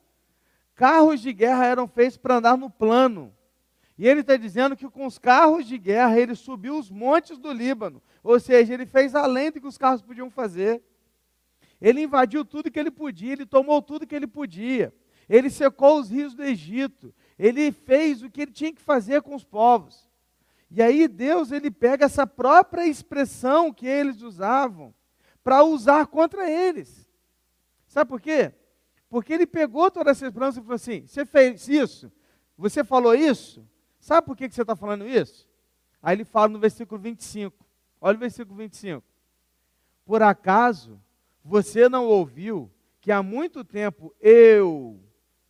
Carros 0.76 1.22
de 1.22 1.32
guerra 1.32 1.66
eram 1.66 1.88
feitos 1.88 2.18
para 2.18 2.36
andar 2.36 2.58
no 2.58 2.70
plano. 2.70 3.34
E 3.98 4.06
ele 4.06 4.20
está 4.20 4.36
dizendo 4.36 4.76
que 4.76 4.90
com 4.90 5.06
os 5.06 5.18
carros 5.18 5.66
de 5.66 5.78
guerra 5.78 6.20
ele 6.20 6.36
subiu 6.36 6.78
os 6.78 6.92
montes 6.92 7.38
do 7.38 7.54
Líbano, 7.54 8.04
ou 8.22 8.42
seja, 8.42 8.74
ele 8.74 8.86
fez 8.86 9.16
além 9.16 9.52
do 9.52 9.62
que 9.62 9.68
os 9.68 9.78
carros 9.78 10.02
podiam 10.02 10.30
fazer. 10.30 10.84
Ele 11.80 12.02
invadiu 12.02 12.44
tudo 12.44 12.70
que 12.70 12.80
ele 12.80 12.92
podia, 12.92 13.32
ele 13.32 13.46
tomou 13.46 13.82
tudo 13.82 14.06
que 14.06 14.16
ele 14.16 14.28
podia. 14.28 14.94
Ele 15.30 15.50
secou 15.50 15.98
os 15.98 16.10
rios 16.10 16.34
do 16.34 16.44
Egito, 16.44 17.16
ele 17.42 17.72
fez 17.72 18.22
o 18.22 18.30
que 18.30 18.44
ele 18.44 18.52
tinha 18.52 18.72
que 18.72 18.80
fazer 18.80 19.24
com 19.24 19.34
os 19.34 19.44
povos. 19.44 20.08
E 20.70 20.80
aí 20.80 21.08
Deus 21.08 21.52
ele 21.52 21.72
pega 21.72 22.06
essa 22.06 22.28
própria 22.28 22.86
expressão 22.86 23.74
que 23.74 23.88
eles 23.88 24.22
usavam 24.22 24.94
para 25.44 25.64
usar 25.64 26.06
contra 26.06 26.48
eles. 26.48 27.08
Sabe 27.88 28.08
por 28.10 28.22
quê? 28.22 28.54
Porque 29.10 29.34
ele 29.34 29.48
pegou 29.48 29.90
toda 29.90 30.12
essa 30.12 30.28
expressão 30.28 30.62
e 30.62 30.66
falou 30.66 30.76
assim: 30.76 31.08
você 31.08 31.26
fez 31.26 31.68
isso? 31.68 32.12
Você 32.56 32.84
falou 32.84 33.16
isso? 33.16 33.68
Sabe 34.00 34.28
por 34.28 34.38
que 34.38 34.48
você 34.48 34.62
está 34.62 34.76
falando 34.76 35.08
isso? 35.08 35.50
Aí 36.00 36.16
ele 36.16 36.24
fala 36.24 36.50
no 36.50 36.60
versículo 36.60 37.02
25. 37.02 37.66
Olha 38.00 38.18
o 38.18 38.20
versículo 38.20 38.56
25. 38.56 39.04
Por 40.06 40.22
acaso 40.22 41.02
você 41.44 41.90
não 41.90 42.06
ouviu 42.06 42.72
que 43.02 43.12
há 43.12 43.24
muito 43.24 43.64
tempo 43.64 44.14
eu, 44.22 45.00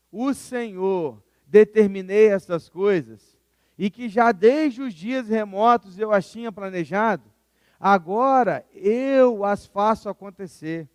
o 0.09 0.33
Senhor, 0.33 1.21
determinei 1.51 2.29
essas 2.29 2.69
coisas, 2.69 3.37
e 3.77 3.89
que 3.89 4.07
já 4.07 4.31
desde 4.31 4.81
os 4.81 4.93
dias 4.93 5.27
remotos 5.27 5.99
eu 5.99 6.13
as 6.13 6.31
tinha 6.31 6.49
planejado, 6.49 7.29
agora 7.77 8.65
eu 8.73 9.43
as 9.43 9.65
faço 9.65 10.07
acontecer. 10.07 10.89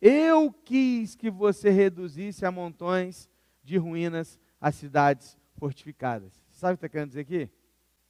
Eu 0.00 0.52
quis 0.52 1.14
que 1.14 1.30
você 1.30 1.70
reduzisse 1.70 2.44
a 2.44 2.50
montões 2.50 3.30
de 3.62 3.76
ruínas 3.76 4.40
as 4.60 4.74
cidades 4.74 5.38
fortificadas. 5.56 6.32
Sabe 6.50 6.74
o 6.74 6.78
que 6.78 6.86
está 6.86 6.88
querendo 6.88 7.08
dizer 7.10 7.20
aqui? 7.20 7.48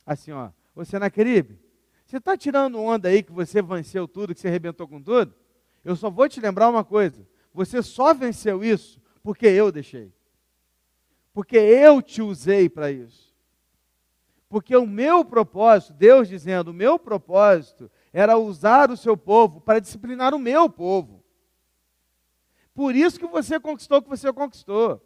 Assim, 0.06 0.32
ó, 0.32 0.48
você 0.74 0.98
na 0.98 1.10
Caribe, 1.10 1.58
você 2.06 2.16
está 2.16 2.38
tirando 2.38 2.80
onda 2.80 3.10
aí 3.10 3.22
que 3.22 3.32
você 3.32 3.60
venceu 3.60 4.08
tudo, 4.08 4.34
que 4.34 4.40
você 4.40 4.48
arrebentou 4.48 4.88
com 4.88 5.02
tudo? 5.02 5.34
Eu 5.84 5.94
só 5.94 6.08
vou 6.08 6.26
te 6.26 6.40
lembrar 6.40 6.70
uma 6.70 6.84
coisa: 6.84 7.26
você 7.52 7.82
só 7.82 8.14
venceu 8.14 8.64
isso 8.64 8.98
porque 9.22 9.46
eu 9.46 9.70
deixei 9.70 10.10
porque 11.32 11.56
eu 11.56 12.02
te 12.02 12.20
usei 12.20 12.68
para 12.68 12.90
isso. 12.90 13.32
Porque 14.48 14.76
o 14.76 14.86
meu 14.86 15.24
propósito, 15.24 15.94
Deus 15.94 16.28
dizendo, 16.28 16.68
o 16.68 16.74
meu 16.74 16.98
propósito 16.98 17.90
era 18.12 18.36
usar 18.36 18.90
o 18.90 18.96
seu 18.96 19.16
povo 19.16 19.60
para 19.60 19.80
disciplinar 19.80 20.34
o 20.34 20.38
meu 20.38 20.68
povo. 20.68 21.24
Por 22.74 22.94
isso 22.94 23.18
que 23.18 23.26
você 23.26 23.58
conquistou 23.58 23.98
o 23.98 24.02
que 24.02 24.10
você 24.10 24.30
conquistou. 24.32 25.02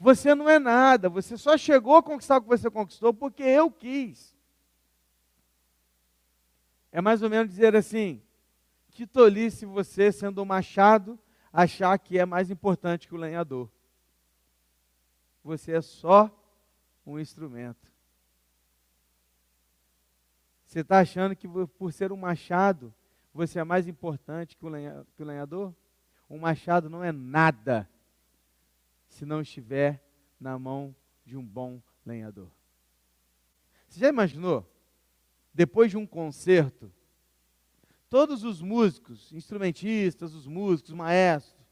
Você 0.00 0.34
não 0.34 0.48
é 0.48 0.58
nada, 0.58 1.08
você 1.08 1.36
só 1.36 1.56
chegou 1.56 1.96
a 1.96 2.02
conquistar 2.02 2.38
o 2.38 2.42
que 2.42 2.48
você 2.48 2.70
conquistou 2.70 3.14
porque 3.14 3.42
eu 3.42 3.70
quis. 3.70 4.36
É 6.90 7.00
mais 7.00 7.22
ou 7.22 7.30
menos 7.30 7.50
dizer 7.50 7.76
assim: 7.76 8.22
que 8.90 9.06
tolice 9.06 9.66
você, 9.66 10.10
sendo 10.10 10.42
um 10.42 10.44
machado, 10.44 11.18
achar 11.52 11.96
que 11.98 12.18
é 12.18 12.24
mais 12.24 12.50
importante 12.50 13.06
que 13.06 13.14
o 13.14 13.18
lenhador 13.18 13.68
você 15.42 15.72
é 15.72 15.80
só 15.80 16.30
um 17.06 17.18
instrumento. 17.18 17.88
Você 20.66 20.80
está 20.80 20.98
achando 20.98 21.34
que 21.34 21.48
por 21.48 21.92
ser 21.92 22.12
um 22.12 22.16
machado, 22.16 22.94
você 23.32 23.58
é 23.58 23.64
mais 23.64 23.88
importante 23.88 24.56
que 24.56 24.66
o, 24.66 25.24
lenhador? 25.24 25.74
Um 26.28 26.38
machado 26.38 26.90
não 26.90 27.02
é 27.02 27.10
nada 27.10 27.88
se 29.08 29.24
não 29.24 29.40
estiver 29.40 30.04
na 30.38 30.58
mão 30.58 30.94
de 31.24 31.36
um 31.36 31.44
bom 31.44 31.80
lenhador. 32.04 32.50
Você 33.88 34.00
já 34.00 34.08
imaginou? 34.08 34.70
Depois 35.54 35.90
de 35.90 35.96
um 35.96 36.06
concerto, 36.06 36.92
todos 38.10 38.44
os 38.44 38.60
músicos, 38.60 39.32
instrumentistas, 39.32 40.34
os 40.34 40.46
músicos, 40.46 40.92
maestros, 40.92 41.66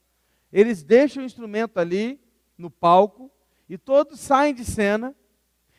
eles 0.51 0.83
deixam 0.83 1.23
o 1.23 1.27
instrumento 1.27 1.79
ali 1.79 2.19
no 2.57 2.71
palco 2.71 3.31
e 3.69 3.77
todos 3.77 4.21
saem 4.21 4.55
de 4.55 4.65
cena, 4.65 5.15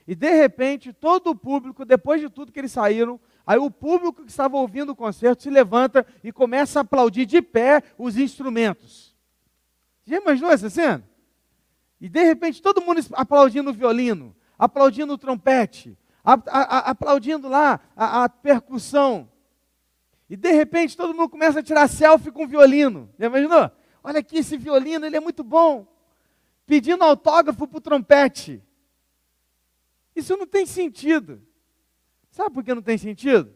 e 0.07 0.15
de 0.15 0.31
repente 0.31 0.93
todo 0.93 1.31
o 1.31 1.35
público, 1.35 1.85
depois 1.85 2.21
de 2.21 2.29
tudo 2.29 2.51
que 2.51 2.59
eles 2.59 2.71
saíram, 2.71 3.19
aí 3.45 3.57
o 3.57 3.71
público 3.71 4.23
que 4.23 4.29
estava 4.29 4.57
ouvindo 4.57 4.91
o 4.91 4.95
concerto 4.95 5.43
se 5.43 5.49
levanta 5.49 6.05
e 6.23 6.31
começa 6.31 6.79
a 6.79 6.81
aplaudir 6.81 7.25
de 7.25 7.41
pé 7.41 7.83
os 7.97 8.17
instrumentos. 8.17 9.15
Já 10.05 10.17
imaginou 10.17 10.51
essa 10.51 10.69
cena? 10.69 11.07
E 11.99 12.07
de 12.07 12.23
repente 12.23 12.61
todo 12.61 12.81
mundo 12.81 13.01
aplaudindo 13.13 13.69
o 13.69 13.73
violino, 13.73 14.35
aplaudindo 14.57 15.13
o 15.13 15.17
trompete, 15.17 15.97
a, 16.23 16.33
a, 16.33 16.61
a, 16.61 16.79
aplaudindo 16.91 17.47
lá 17.47 17.79
a, 17.95 18.29
percussão. 18.29 19.29
E 20.29 20.35
de 20.35 20.51
repente 20.51 20.95
todo 20.95 21.13
mundo 21.13 21.29
começa 21.29 21.59
a 21.59 21.63
tirar 21.63 21.87
selfie 21.87 22.31
com 22.31 22.43
o 22.43 22.47
violino. 22.47 23.09
Já 23.17 23.27
imaginou? 23.27 23.71
Olha 24.03 24.19
aqui 24.19 24.37
esse 24.37 24.57
violino, 24.57 25.05
ele 25.05 25.17
é 25.17 25.21
muito 25.21 25.43
bom 25.43 25.87
pedindo 26.67 27.03
autógrafo 27.03 27.65
para 27.65 27.77
o 27.77 27.81
trompete. 27.81 28.61
Isso 30.13 30.35
não 30.35 30.45
tem 30.45 30.65
sentido. 30.65 31.41
Sabe 32.29 32.53
por 32.53 32.63
que 32.63 32.75
não 32.75 32.81
tem 32.81 32.97
sentido? 32.97 33.55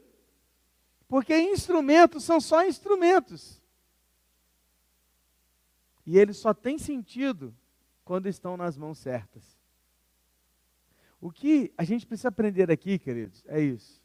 Porque 1.08 1.38
instrumentos 1.38 2.24
são 2.24 2.40
só 2.40 2.66
instrumentos. 2.66 3.62
E 6.08 6.18
eles 6.18 6.38
só 6.38 6.54
têm 6.54 6.80
sentido 6.80 7.54
quando 8.06 8.28
estão 8.28 8.56
nas 8.56 8.78
mãos 8.78 8.98
certas. 8.98 9.44
O 11.20 11.32
que 11.32 11.72
a 11.78 11.84
gente 11.84 12.08
precisa 12.08 12.30
aprender 12.30 12.72
aqui, 12.72 12.98
queridos, 12.98 13.44
é 13.46 13.62
isso. 13.62 14.02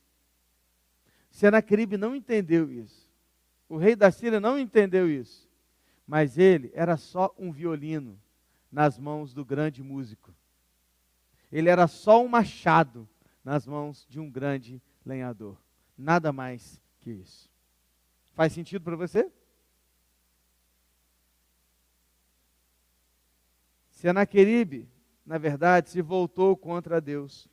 Senacribe 1.30 1.96
não 1.96 2.14
entendeu 2.14 2.70
isso. 2.70 3.08
O 3.68 3.76
rei 3.76 3.94
da 3.96 4.10
Síria 4.10 4.40
não 4.40 4.58
entendeu 4.58 5.08
isso. 5.08 5.48
Mas 6.06 6.38
ele 6.38 6.70
era 6.74 6.96
só 6.96 7.34
um 7.38 7.50
violino 7.50 8.20
nas 8.76 8.98
mãos 8.98 9.32
do 9.32 9.42
grande 9.42 9.82
músico. 9.82 10.34
Ele 11.50 11.70
era 11.70 11.88
só 11.88 12.22
um 12.22 12.28
machado 12.28 13.08
nas 13.42 13.66
mãos 13.66 14.06
de 14.06 14.20
um 14.20 14.30
grande 14.30 14.82
lenhador. 15.02 15.56
Nada 15.96 16.30
mais 16.30 16.78
que 17.00 17.10
isso. 17.10 17.50
Faz 18.34 18.52
sentido 18.52 18.82
para 18.82 18.94
você? 18.94 19.32
Senaqueribe, 23.92 24.86
na 25.24 25.38
verdade, 25.38 25.88
se 25.88 26.02
voltou 26.02 26.54
contra 26.54 27.00
Deus. 27.00 27.48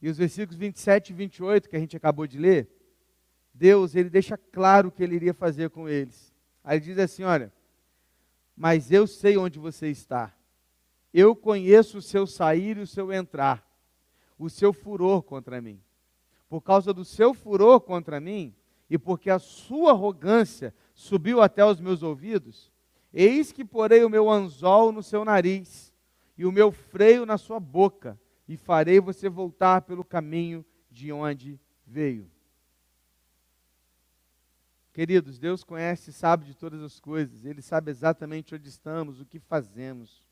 E 0.00 0.08
os 0.08 0.18
versículos 0.18 0.56
27 0.56 1.10
e 1.10 1.16
28 1.16 1.68
que 1.68 1.74
a 1.74 1.80
gente 1.80 1.96
acabou 1.96 2.28
de 2.28 2.38
ler, 2.38 2.70
Deus, 3.52 3.96
ele 3.96 4.08
deixa 4.08 4.38
claro 4.38 4.86
o 4.86 4.92
que 4.92 5.02
ele 5.02 5.16
iria 5.16 5.34
fazer 5.34 5.70
com 5.70 5.88
eles. 5.88 6.32
Aí 6.62 6.78
ele 6.78 6.84
diz 6.84 6.98
assim, 7.00 7.24
olha, 7.24 7.52
mas 8.58 8.90
eu 8.90 9.06
sei 9.06 9.36
onde 9.36 9.56
você 9.56 9.88
está. 9.88 10.34
Eu 11.14 11.36
conheço 11.36 11.98
o 11.98 12.02
seu 12.02 12.26
sair 12.26 12.76
e 12.76 12.80
o 12.80 12.86
seu 12.88 13.12
entrar, 13.12 13.64
o 14.36 14.50
seu 14.50 14.72
furor 14.72 15.22
contra 15.22 15.60
mim. 15.60 15.80
Por 16.48 16.60
causa 16.60 16.92
do 16.92 17.04
seu 17.04 17.32
furor 17.32 17.80
contra 17.80 18.18
mim, 18.18 18.52
e 18.90 18.98
porque 18.98 19.30
a 19.30 19.38
sua 19.38 19.92
arrogância 19.92 20.74
subiu 20.92 21.40
até 21.40 21.64
os 21.64 21.80
meus 21.80 22.02
ouvidos, 22.02 22.72
eis 23.12 23.52
que 23.52 23.64
porei 23.64 24.02
o 24.02 24.10
meu 24.10 24.28
anzol 24.28 24.90
no 24.90 25.04
seu 25.04 25.24
nariz 25.24 25.94
e 26.36 26.44
o 26.44 26.50
meu 26.50 26.72
freio 26.72 27.24
na 27.24 27.38
sua 27.38 27.60
boca, 27.60 28.20
e 28.48 28.56
farei 28.56 28.98
você 28.98 29.28
voltar 29.28 29.82
pelo 29.82 30.04
caminho 30.04 30.64
de 30.90 31.12
onde 31.12 31.60
veio. 31.86 32.28
Queridos, 34.98 35.38
Deus 35.38 35.62
conhece 35.62 36.10
e 36.10 36.12
sabe 36.12 36.44
de 36.44 36.56
todas 36.56 36.82
as 36.82 36.98
coisas, 36.98 37.44
Ele 37.44 37.62
sabe 37.62 37.88
exatamente 37.88 38.52
onde 38.56 38.68
estamos, 38.68 39.20
o 39.20 39.24
que 39.24 39.38
fazemos. 39.38 40.24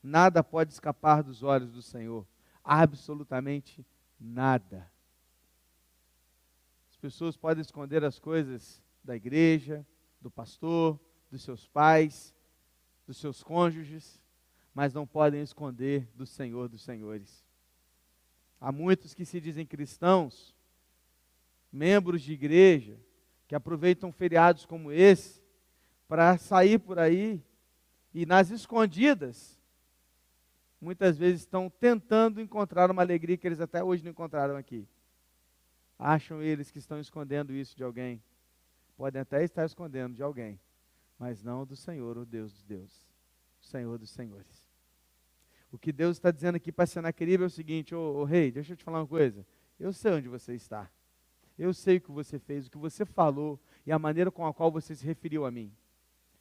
Nada 0.00 0.40
pode 0.40 0.72
escapar 0.72 1.20
dos 1.20 1.42
olhos 1.42 1.72
do 1.72 1.82
Senhor, 1.82 2.24
absolutamente 2.62 3.84
nada. 4.20 4.88
As 6.88 6.96
pessoas 6.96 7.36
podem 7.36 7.60
esconder 7.60 8.04
as 8.04 8.20
coisas 8.20 8.80
da 9.02 9.16
igreja, 9.16 9.84
do 10.20 10.30
pastor, 10.30 10.96
dos 11.28 11.42
seus 11.42 11.66
pais, 11.66 12.32
dos 13.08 13.16
seus 13.16 13.42
cônjuges, 13.42 14.22
mas 14.72 14.94
não 14.94 15.08
podem 15.08 15.42
esconder 15.42 16.08
do 16.14 16.24
Senhor 16.24 16.68
dos 16.68 16.82
Senhores. 16.82 17.44
Há 18.60 18.70
muitos 18.70 19.12
que 19.12 19.24
se 19.24 19.40
dizem 19.40 19.66
cristãos, 19.66 20.54
membros 21.72 22.22
de 22.22 22.32
igreja, 22.32 22.96
que 23.54 23.56
aproveitam 23.56 24.10
feriados 24.10 24.66
como 24.66 24.90
esse 24.90 25.40
para 26.08 26.36
sair 26.36 26.76
por 26.76 26.98
aí 26.98 27.40
e 28.12 28.26
nas 28.26 28.50
escondidas, 28.50 29.56
muitas 30.80 31.16
vezes 31.16 31.42
estão 31.42 31.70
tentando 31.70 32.40
encontrar 32.40 32.90
uma 32.90 33.00
alegria 33.00 33.36
que 33.36 33.46
eles 33.46 33.60
até 33.60 33.80
hoje 33.80 34.02
não 34.02 34.10
encontraram 34.10 34.56
aqui. 34.56 34.88
Acham 35.96 36.42
eles 36.42 36.72
que 36.72 36.80
estão 36.80 36.98
escondendo 36.98 37.52
isso 37.52 37.76
de 37.76 37.84
alguém. 37.84 38.20
Podem 38.96 39.22
até 39.22 39.44
estar 39.44 39.64
escondendo 39.64 40.16
de 40.16 40.22
alguém, 40.24 40.58
mas 41.16 41.40
não 41.40 41.64
do 41.64 41.76
Senhor, 41.76 42.18
o 42.18 42.26
Deus 42.26 42.52
dos 42.52 42.64
deuses, 42.64 43.06
Senhor 43.60 43.96
dos 43.98 44.10
senhores. 44.10 44.68
O 45.70 45.78
que 45.78 45.92
Deus 45.92 46.16
está 46.16 46.32
dizendo 46.32 46.56
aqui 46.56 46.72
para 46.72 46.86
Senaqueribe 46.86 47.44
é 47.44 47.46
o 47.46 47.50
seguinte, 47.50 47.94
ô, 47.94 48.16
ô 48.16 48.24
rei, 48.24 48.50
deixa 48.50 48.72
eu 48.72 48.76
te 48.76 48.82
falar 48.82 48.98
uma 48.98 49.06
coisa. 49.06 49.46
Eu 49.78 49.92
sei 49.92 50.10
onde 50.10 50.28
você 50.28 50.54
está. 50.54 50.90
Eu 51.58 51.72
sei 51.72 51.98
o 51.98 52.00
que 52.00 52.10
você 52.10 52.38
fez, 52.38 52.66
o 52.66 52.70
que 52.70 52.78
você 52.78 53.04
falou 53.04 53.58
e 53.86 53.92
a 53.92 53.98
maneira 53.98 54.30
com 54.30 54.46
a 54.46 54.52
qual 54.52 54.70
você 54.70 54.94
se 54.94 55.04
referiu 55.04 55.46
a 55.46 55.50
mim. 55.50 55.72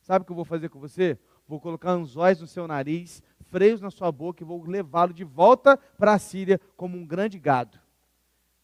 Sabe 0.02 0.24
o 0.24 0.26
que 0.26 0.32
eu 0.32 0.36
vou 0.36 0.46
fazer 0.46 0.70
com 0.70 0.80
você? 0.80 1.18
Vou 1.48 1.60
colocar 1.60 1.92
anzóis 1.92 2.42
no 2.42 2.48
seu 2.48 2.68
nariz, 2.68 3.22
freios 3.50 3.80
na 3.80 3.92
sua 3.92 4.12
boca 4.12 4.44
e 4.44 4.46
vou 4.46 4.64
levá-lo 4.64 5.14
de 5.14 5.24
volta 5.24 5.78
para 5.78 6.14
a 6.14 6.20
Síria 6.20 6.60
como 6.76 6.98
um 6.98 7.06
grande 7.06 7.38
gado. 7.40 7.80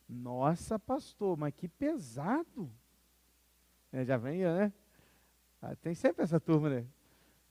Nossa, 0.07 0.79
pastor, 0.79 1.37
mas 1.37 1.53
que 1.53 1.67
pesado. 1.67 2.71
É, 3.91 4.03
já 4.03 4.17
vem, 4.17 4.39
né? 4.39 4.73
Ah, 5.61 5.75
tem 5.75 5.93
sempre 5.93 6.23
essa 6.23 6.39
turma, 6.39 6.69
né? 6.69 6.85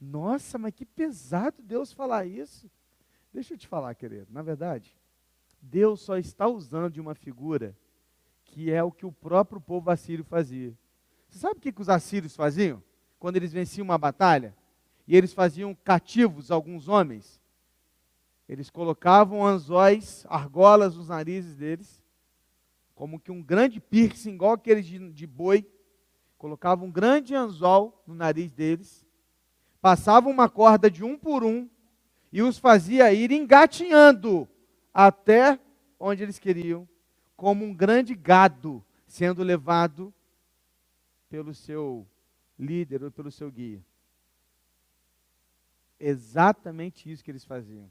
Nossa, 0.00 0.58
mas 0.58 0.74
que 0.74 0.84
pesado 0.84 1.62
Deus 1.62 1.92
falar 1.92 2.26
isso. 2.26 2.70
Deixa 3.32 3.54
eu 3.54 3.58
te 3.58 3.68
falar, 3.68 3.94
querido. 3.94 4.26
Na 4.30 4.42
verdade, 4.42 4.96
Deus 5.60 6.00
só 6.00 6.16
está 6.16 6.48
usando 6.48 6.90
de 6.90 7.00
uma 7.00 7.14
figura 7.14 7.76
que 8.58 8.72
é 8.72 8.82
o 8.82 8.90
que 8.90 9.06
o 9.06 9.12
próprio 9.12 9.60
povo 9.60 9.88
assírio 9.88 10.24
fazia. 10.24 10.74
Você 11.28 11.38
sabe 11.38 11.58
o 11.58 11.60
que, 11.60 11.70
que 11.70 11.80
os 11.80 11.88
assírios 11.88 12.34
faziam? 12.34 12.82
Quando 13.16 13.36
eles 13.36 13.52
venciam 13.52 13.84
uma 13.84 13.96
batalha? 13.96 14.52
E 15.06 15.16
eles 15.16 15.32
faziam 15.32 15.76
cativos 15.84 16.50
alguns 16.50 16.88
homens. 16.88 17.40
Eles 18.48 18.68
colocavam 18.68 19.46
anzóis, 19.46 20.26
argolas 20.28 20.96
nos 20.96 21.06
narizes 21.06 21.54
deles, 21.54 22.02
como 22.96 23.20
que 23.20 23.30
um 23.30 23.40
grande 23.40 23.78
piercing, 23.78 24.32
igual 24.32 24.54
aqueles 24.54 24.86
de, 24.86 25.12
de 25.12 25.26
boi. 25.26 25.64
Colocavam 26.36 26.88
um 26.88 26.90
grande 26.90 27.36
anzol 27.36 28.02
no 28.04 28.12
nariz 28.12 28.50
deles, 28.50 29.06
passavam 29.80 30.32
uma 30.32 30.48
corda 30.48 30.90
de 30.90 31.04
um 31.04 31.16
por 31.16 31.44
um 31.44 31.70
e 32.32 32.42
os 32.42 32.58
fazia 32.58 33.12
ir 33.12 33.30
engatinhando 33.30 34.48
até 34.92 35.60
onde 36.00 36.24
eles 36.24 36.40
queriam 36.40 36.88
como 37.38 37.64
um 37.64 37.72
grande 37.72 38.16
gado 38.16 38.84
sendo 39.06 39.44
levado 39.44 40.12
pelo 41.30 41.54
seu 41.54 42.04
líder 42.58 43.04
ou 43.04 43.12
pelo 43.12 43.30
seu 43.30 43.48
guia. 43.48 43.80
Exatamente 46.00 47.08
isso 47.08 47.22
que 47.22 47.30
eles 47.30 47.44
faziam. 47.44 47.88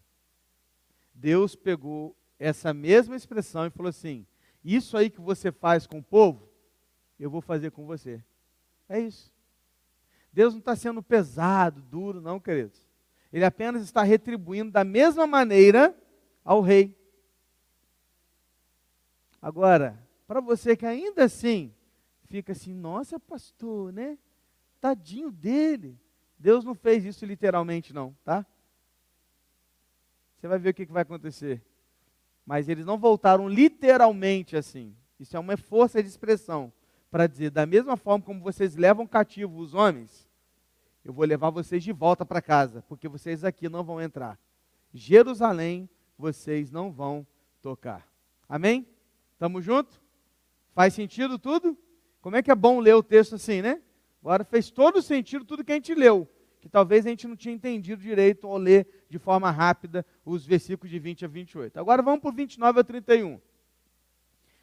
Deus 1.14 1.56
pegou 1.56 2.14
essa 2.38 2.74
mesma 2.74 3.16
expressão 3.16 3.66
e 3.66 3.70
falou 3.70 3.90
assim: 3.90 4.28
Isso 4.62 4.98
aí 4.98 5.10
que 5.10 5.22
você 5.22 5.50
faz 5.50 5.88
com 5.88 6.00
o 6.00 6.04
povo, 6.04 6.50
eu 7.18 7.30
vou 7.30 7.40
fazer 7.40 7.72
com 7.72 7.86
você. 7.86 8.22
É 8.90 9.00
isso. 9.00 9.32
Deus 10.34 10.54
não 10.54 10.60
está 10.60 10.76
sendo 10.76 11.02
pesado, 11.02 11.82
duro, 11.82 12.20
não, 12.20 12.38
queridos. 12.38 12.86
Ele 13.32 13.46
apenas 13.46 13.82
está 13.82 14.04
retribuindo 14.04 14.72
da 14.72 14.84
mesma 14.84 15.26
maneira 15.26 15.98
ao 16.44 16.60
rei. 16.60 16.97
Agora, 19.42 19.98
para 20.28 20.42
você 20.42 20.76
que 20.76 20.86
ainda 20.86 21.24
assim 21.26 21.74
fica 22.26 22.52
assim, 22.52 22.74
nossa, 22.74 23.20
pastor, 23.20 23.94
né? 23.94 24.18
Tadinho 24.80 25.32
dele. 25.32 25.98
Deus 26.38 26.64
não 26.64 26.76
fez 26.76 27.06
isso 27.06 27.26
literalmente, 27.26 27.94
não, 27.94 28.16
tá? 28.24 28.46
Você 30.38 30.48
vai 30.48 30.60
ver 30.60 30.70
o 30.70 30.74
que, 30.74 30.86
vai 30.86 31.02
acontecer. 31.02 31.64
Mas 32.46 32.70
eles 32.70 32.86
não 32.86 32.98
voltaram 32.98 33.50
literalmente 33.50 34.56
assim. 34.56 34.96
Isso 35.20 35.36
é 35.36 35.40
uma 35.40 35.58
força 35.58 36.02
de 36.02 36.08
expressão 36.08 36.72
para 37.10 37.26
dizer, 37.26 37.50
da 37.50 37.66
mesma 37.66 37.98
forma 37.98 38.24
como 38.24 38.42
vocês 38.42 38.76
levam 38.76 39.08
cativo 39.08 39.58
os 39.60 39.74
homens, 39.74 40.28
eu 41.04 41.14
vou 41.14 41.26
levar 41.26 41.50
vocês 41.50 41.84
de 41.84 41.92
volta 41.92 42.26
para 42.26 42.42
casa, 42.42 42.84
porque 42.88 43.08
vocês 43.08 43.44
aqui 43.44 43.70
não 43.70 43.84
vão 43.84 44.02
entrar. 44.02 44.38
Jerusalém, 44.94 45.90
vocês 46.18 46.70
não 46.70 46.92
vão 46.92 47.26
tocar. 47.62 48.06
Amém? 48.48 48.86
Estamos 49.38 49.64
juntos? 49.64 50.02
Faz 50.74 50.96
sentido 50.96 51.38
tudo? 51.38 51.78
Como 52.22 52.36
é 52.36 52.42
que 52.42 52.50
é 52.50 52.56
bom 52.56 52.80
ler 52.80 52.96
o 52.96 53.04
texto 53.04 53.36
assim, 53.36 53.62
né? 53.62 53.80
Agora 54.20 54.44
fez 54.44 54.72
todo 54.72 55.00
sentido 55.00 55.46
tudo 55.46 55.64
que 55.64 55.72
a 55.72 55.76
gente 55.76 55.94
leu, 55.94 56.28
que 56.60 56.68
talvez 56.68 57.06
a 57.06 57.10
gente 57.10 57.28
não 57.28 57.36
tinha 57.36 57.54
entendido 57.54 58.02
direito 58.02 58.48
ao 58.48 58.58
ler 58.58 59.06
de 59.08 59.20
forma 59.20 59.52
rápida 59.52 60.04
os 60.26 60.44
versículos 60.44 60.90
de 60.90 60.98
20 60.98 61.26
a 61.26 61.28
28. 61.28 61.80
Agora 61.80 62.02
vamos 62.02 62.20
para 62.20 62.32
o 62.32 62.34
29 62.34 62.80
a 62.80 62.84
31. 62.84 63.40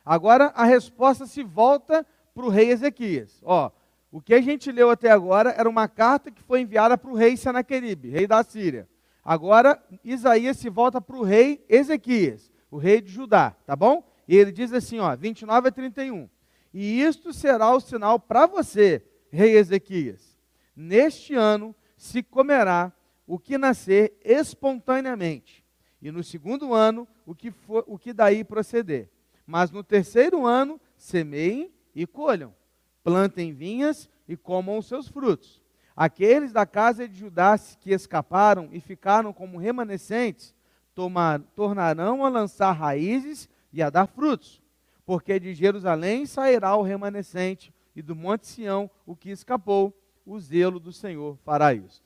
Agora 0.05 0.47
a 0.57 0.65
resposta 0.65 1.25
se 1.25 1.45
volta 1.45 2.05
para 2.35 2.45
o 2.45 2.49
rei 2.49 2.71
Ezequias. 2.71 3.41
Ó, 3.45 3.71
o 4.11 4.21
que 4.21 4.35
a 4.35 4.41
gente 4.41 4.73
leu 4.73 4.91
até 4.91 5.09
agora 5.09 5.51
era 5.51 5.69
uma 5.69 5.87
carta 5.87 6.33
que 6.33 6.43
foi 6.43 6.63
enviada 6.63 6.99
para 6.99 7.13
o 7.13 7.15
rei 7.15 7.37
Senaqueribe, 7.37 8.11
rei 8.11 8.27
da 8.27 8.43
Síria. 8.43 8.89
Agora 9.25 9.81
Isaías 10.03 10.57
se 10.57 10.69
volta 10.69 11.01
para 11.01 11.17
o 11.17 11.23
rei 11.23 11.65
Ezequias, 11.69 12.51
o 12.73 12.77
rei 12.77 13.01
de 13.01 13.13
Judá, 13.13 13.55
tá 13.65 13.77
bom? 13.77 14.13
E 14.27 14.37
ele 14.37 14.53
diz 14.53 14.73
assim, 14.73 14.99
ó, 14.99 15.15
29 15.15 15.69
a 15.69 15.73
31. 15.73 16.29
E 16.73 17.01
isto 17.01 17.33
será 17.33 17.71
o 17.75 17.81
sinal 17.81 18.19
para 18.19 18.47
você, 18.47 19.05
rei 19.31 19.57
Ezequias. 19.57 20.37
Neste 20.75 21.35
ano 21.35 21.75
se 21.97 22.23
comerá 22.23 22.93
o 23.27 23.39
que 23.39 23.57
nascer 23.57 24.19
espontaneamente, 24.23 25.65
e 26.03 26.11
no 26.11 26.23
segundo 26.23 26.75
ano 26.75 27.09
o 27.25 27.35
que, 27.35 27.51
for, 27.51 27.85
o 27.87 27.99
que 27.99 28.13
daí 28.13 28.45
proceder. 28.45 29.11
Mas 29.47 29.71
no 29.71 29.83
terceiro 29.83 30.45
ano 30.45 30.81
semeiem 30.97 31.73
e 31.95 32.07
colham, 32.07 32.55
plantem 33.03 33.53
vinhas 33.53 34.11
e 34.29 34.37
comam 34.37 34.79
os 34.79 34.87
seus 34.87 35.09
frutos. 35.09 35.63
Aqueles 35.97 36.53
da 36.53 36.67
casa 36.67 37.07
de 37.07 37.17
Judá 37.17 37.57
que 37.81 37.93
escaparam 37.93 38.69
e 38.73 38.81
ficaram 38.81 39.33
como 39.33 39.59
remanescentes, 39.59 40.55
tomar, 40.95 41.41
tornarão 41.55 42.25
a 42.25 42.29
lançar 42.29 42.73
raízes 42.73 43.49
e 43.75 43.83
a 43.83 43.91
dar 43.91 44.07
frutos, 44.07 44.63
porque 45.05 45.39
de 45.41 45.53
Jerusalém 45.53 46.25
sairá 46.27 46.77
o 46.77 46.83
remanescente, 46.83 47.75
e 47.95 48.01
do 48.01 48.15
Monte 48.15 48.47
Sião 48.47 48.89
o 49.05 49.17
que 49.17 49.31
escapou, 49.31 49.93
o 50.25 50.39
zelo 50.39 50.79
do 50.79 50.93
Senhor 50.93 51.37
fará 51.45 51.75
isso. 51.75 52.03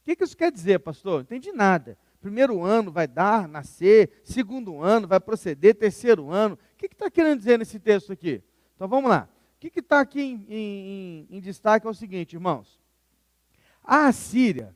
O 0.00 0.04
que, 0.04 0.16
que 0.16 0.24
isso 0.24 0.36
quer 0.36 0.50
dizer, 0.50 0.80
pastor? 0.80 1.16
Não 1.16 1.20
entendi 1.20 1.52
nada. 1.52 1.98
Primeiro 2.20 2.64
ano 2.64 2.90
vai 2.90 3.06
dar, 3.06 3.46
nascer, 3.46 4.20
segundo 4.24 4.82
ano 4.82 5.06
vai 5.06 5.20
proceder, 5.20 5.74
terceiro 5.74 6.30
ano. 6.30 6.58
O 6.74 6.76
que 6.76 6.86
está 6.86 7.10
querendo 7.10 7.38
dizer 7.38 7.58
nesse 7.58 7.78
texto 7.78 8.12
aqui? 8.12 8.42
Então 8.74 8.88
vamos 8.88 9.10
lá. 9.10 9.28
O 9.56 9.60
que 9.60 9.78
está 9.78 10.00
aqui 10.00 10.22
em, 10.22 10.46
em, 10.48 11.26
em 11.30 11.40
destaque 11.40 11.86
é 11.86 11.90
o 11.90 11.94
seguinte, 11.94 12.32
irmãos. 12.32 12.80
A 13.84 14.06
Assíria, 14.06 14.74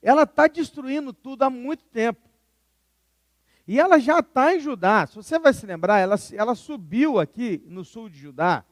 ela 0.00 0.22
está 0.22 0.48
destruindo 0.48 1.12
tudo 1.12 1.42
há 1.42 1.50
muito 1.50 1.84
tempo. 1.84 2.31
E 3.66 3.78
ela 3.78 3.98
já 3.98 4.18
está 4.18 4.54
em 4.54 4.60
Judá. 4.60 5.06
Se 5.06 5.14
você 5.14 5.38
vai 5.38 5.52
se 5.52 5.64
lembrar, 5.66 5.98
ela, 5.98 6.16
ela 6.32 6.54
subiu 6.54 7.18
aqui 7.18 7.62
no 7.66 7.84
sul 7.84 8.08
de 8.08 8.18
Judá. 8.18 8.64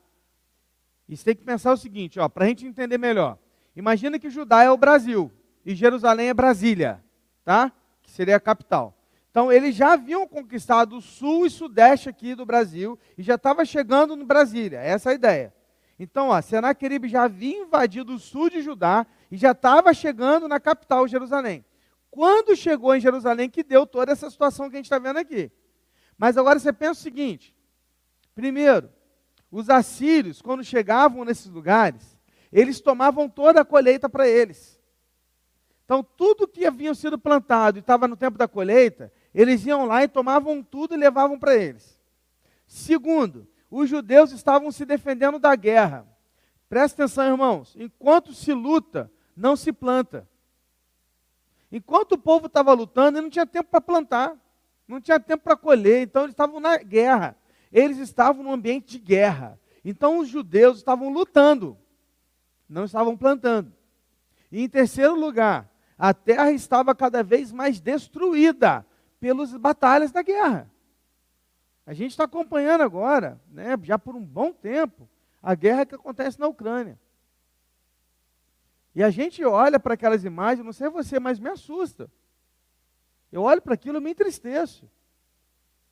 E 1.09 1.17
você 1.17 1.25
tem 1.25 1.37
que 1.37 1.45
pensar 1.45 1.73
o 1.73 1.77
seguinte, 1.77 2.19
para 2.33 2.45
a 2.45 2.49
gente 2.49 2.67
entender 2.67 2.99
melhor. 2.99 3.39
Imagina 3.75 4.19
que 4.19 4.31
Judá 4.31 4.63
é 4.63 4.71
o 4.71 4.77
Brasil. 4.77 5.31
e 5.65 5.75
Jerusalém 5.75 6.29
é 6.29 6.35
Brasília, 6.35 7.05
tá? 7.45 7.71
Que 8.03 8.11
seria 8.11 8.37
a 8.37 8.41
capital. 8.41 8.97
Então, 9.31 9.53
eles 9.53 9.75
já 9.75 9.93
haviam 9.93 10.27
conquistado 10.27 10.97
o 10.97 11.01
sul 11.01 11.47
e 11.47 11.51
sudeste 11.51 12.09
aqui 12.09 12.35
do 12.35 12.45
Brasil 12.45 12.99
e 13.17 13.23
já 13.23 13.37
estava 13.37 13.65
chegando 13.65 14.17
no 14.17 14.25
Brasília. 14.25 14.81
Essa 14.81 15.11
é 15.11 15.13
a 15.13 15.15
ideia. 15.15 15.55
Então, 15.99 16.29
ó, 16.31 16.41
Senaqueribe 16.41 17.09
já 17.09 17.25
havia 17.25 17.59
invadido 17.59 18.15
o 18.15 18.19
sul 18.19 18.51
de 18.51 18.63
Judá 18.63 19.07
e 19.31 19.37
já 19.37 19.53
estava 19.53 19.93
chegando 19.93 20.49
na 20.49 20.59
capital, 20.59 21.07
Jerusalém. 21.07 21.65
Quando 22.11 22.57
chegou 22.57 22.95
em 22.95 23.01
Jerusalém, 23.01 23.49
que 23.49 23.63
deu 23.63 23.87
toda 23.87 24.13
essa 24.13 24.29
situação 24.29 24.69
que 24.69 24.77
a 24.77 24.79
gente 24.79 24.87
está 24.87 24.99
vendo 24.99 25.19
aqui. 25.19 25.51
Mas 26.19 26.37
agora 26.37 26.59
você 26.59 26.73
pensa 26.73 27.01
o 27.01 27.03
seguinte: 27.03 27.57
primeiro, 28.35 28.91
os 29.51 29.71
assírios, 29.71 30.43
quando 30.43 30.65
chegavam 30.65 31.25
nesses 31.25 31.47
lugares, 31.47 32.19
eles 32.53 32.81
tomavam 32.81 33.29
toda 33.29 33.61
a 33.61 33.65
colheita 33.65 34.09
para 34.09 34.27
eles. 34.27 34.81
Então, 35.85 36.05
tudo 36.05 36.47
que 36.47 36.67
havia 36.67 36.95
sido 36.95 37.19
plantado 37.19 37.79
e 37.79 37.81
estava 37.81 38.07
no 38.07 38.17
tempo 38.17 38.39
da 38.39 38.47
colheita, 38.47 39.13
eles 39.35 39.67
iam 39.67 39.87
lá 39.87 40.05
e 40.05 40.09
tomavam 40.09 40.63
tudo 40.63 40.95
e 40.95 40.97
levavam 40.97 41.39
para 41.39 41.57
eles. 41.57 41.99
Segundo, 42.67 43.49
os 43.69 43.89
judeus 43.89 44.31
estavam 44.31 44.71
se 44.71 44.85
defendendo 44.85 45.39
da 45.39 45.55
guerra. 45.57 46.07
Presta 46.69 47.03
atenção, 47.03 47.27
irmãos. 47.27 47.75
Enquanto 47.77 48.33
se 48.33 48.53
luta, 48.53 49.11
não 49.37 49.57
se 49.57 49.73
planta. 49.73 50.29
Enquanto 51.71 52.13
o 52.13 52.19
povo 52.19 52.47
estava 52.47 52.73
lutando, 52.73 53.19
ele 53.19 53.23
não 53.23 53.31
tinha 53.31 53.47
tempo 53.47 53.71
para 53.71 53.81
plantar, 53.81 54.37
não 54.89 55.01
tinha 55.01 55.21
tempo 55.21 55.45
para 55.45 55.57
colher, 55.57 56.03
então 56.03 56.23
eles 56.23 56.33
estavam 56.33 56.59
na 56.59 56.77
guerra. 56.79 57.37
Eles 57.73 57.99
estavam 57.99 58.43
num 58.43 58.53
ambiente 58.53 58.93
de 58.93 58.99
guerra. 58.99 59.59
Então 59.85 60.19
os 60.19 60.29
judeus 60.29 60.79
estavam 60.79 61.11
lutando, 61.11 61.79
não 62.69 62.85
estavam 62.85 63.17
plantando. 63.17 63.73
E 64.51 64.63
em 64.63 64.69
terceiro 64.69 65.15
lugar, 65.15 65.71
a 65.97 66.13
terra 66.13 66.51
estava 66.51 66.95
cada 66.95 67.23
vez 67.23 67.53
mais 67.53 67.81
destruída 67.81 68.85
pelas 69.21 69.55
batalhas 69.57 70.11
da 70.11 70.23
guerra. 70.23 70.71
A 71.87 71.93
gente 71.93 72.11
está 72.11 72.25
acompanhando 72.25 72.83
agora, 72.83 73.41
né, 73.49 73.79
já 73.83 73.99
por 73.99 74.17
um 74.17 74.23
bom 74.23 74.53
tempo, 74.53 75.09
a 75.43 75.55
guerra 75.55 75.87
que 75.87 75.95
acontece 75.95 76.39
na 76.39 76.47
Ucrânia. 76.49 76.99
E 78.95 79.03
a 79.03 79.11
gente 79.11 79.45
olha 79.45 79.79
para 79.79 79.95
aquelas 79.95 80.25
imagens, 80.25 80.65
não 80.65 80.73
sei 80.73 80.89
você, 80.89 81.21
mas 81.21 81.39
me 81.39 81.49
assusta. 81.49 82.11
Eu 83.31 83.43
olho 83.43 83.63
para 83.63 83.75
aquilo 83.75 83.99
e 83.99 84.01
me 84.01 84.11
entristeço. 84.11 84.91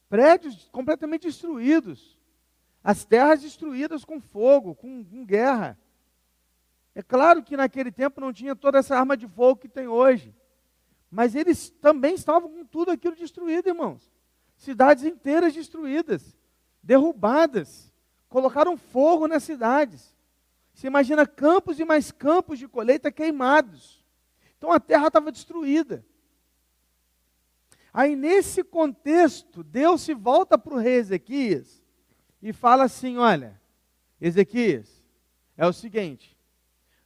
Prédios 0.08 0.68
completamente 0.72 1.26
destruídos. 1.26 2.18
As 2.82 3.04
terras 3.04 3.42
destruídas 3.42 4.04
com 4.04 4.20
fogo, 4.20 4.74
com, 4.74 5.04
com 5.04 5.24
guerra. 5.24 5.78
É 6.94 7.02
claro 7.02 7.42
que 7.42 7.56
naquele 7.56 7.92
tempo 7.92 8.20
não 8.20 8.32
tinha 8.32 8.56
toda 8.56 8.78
essa 8.78 8.96
arma 8.98 9.16
de 9.16 9.28
fogo 9.28 9.61
que 9.61 9.68
tem 9.68 9.87
hoje. 9.87 10.34
Mas 11.11 11.34
eles 11.34 11.70
também 11.70 12.14
estavam 12.14 12.50
com 12.50 12.64
tudo 12.64 12.90
aquilo 12.90 13.14
destruído, 13.14 13.68
irmãos. 13.68 14.11
Cidades 14.56 15.04
inteiras 15.04 15.54
destruídas, 15.54 16.37
derrubadas. 16.82 17.92
Colocaram 18.28 18.76
fogo 18.76 19.28
nas 19.28 19.44
cidades. 19.44 20.17
Você 20.78 20.86
imagina 20.86 21.26
campos 21.26 21.80
e 21.80 21.84
mais 21.84 22.12
campos 22.12 22.56
de 22.56 22.68
colheita 22.68 23.10
queimados. 23.10 24.00
Então 24.56 24.70
a 24.70 24.78
terra 24.78 25.08
estava 25.08 25.32
destruída. 25.32 26.06
Aí 27.92 28.14
nesse 28.14 28.62
contexto, 28.62 29.64
Deus 29.64 30.02
se 30.02 30.14
volta 30.14 30.56
para 30.56 30.72
o 30.72 30.78
rei 30.78 30.94
Ezequias 30.94 31.82
e 32.40 32.52
fala 32.52 32.84
assim: 32.84 33.16
Olha, 33.16 33.60
Ezequias, 34.20 35.02
é 35.56 35.66
o 35.66 35.72
seguinte, 35.72 36.38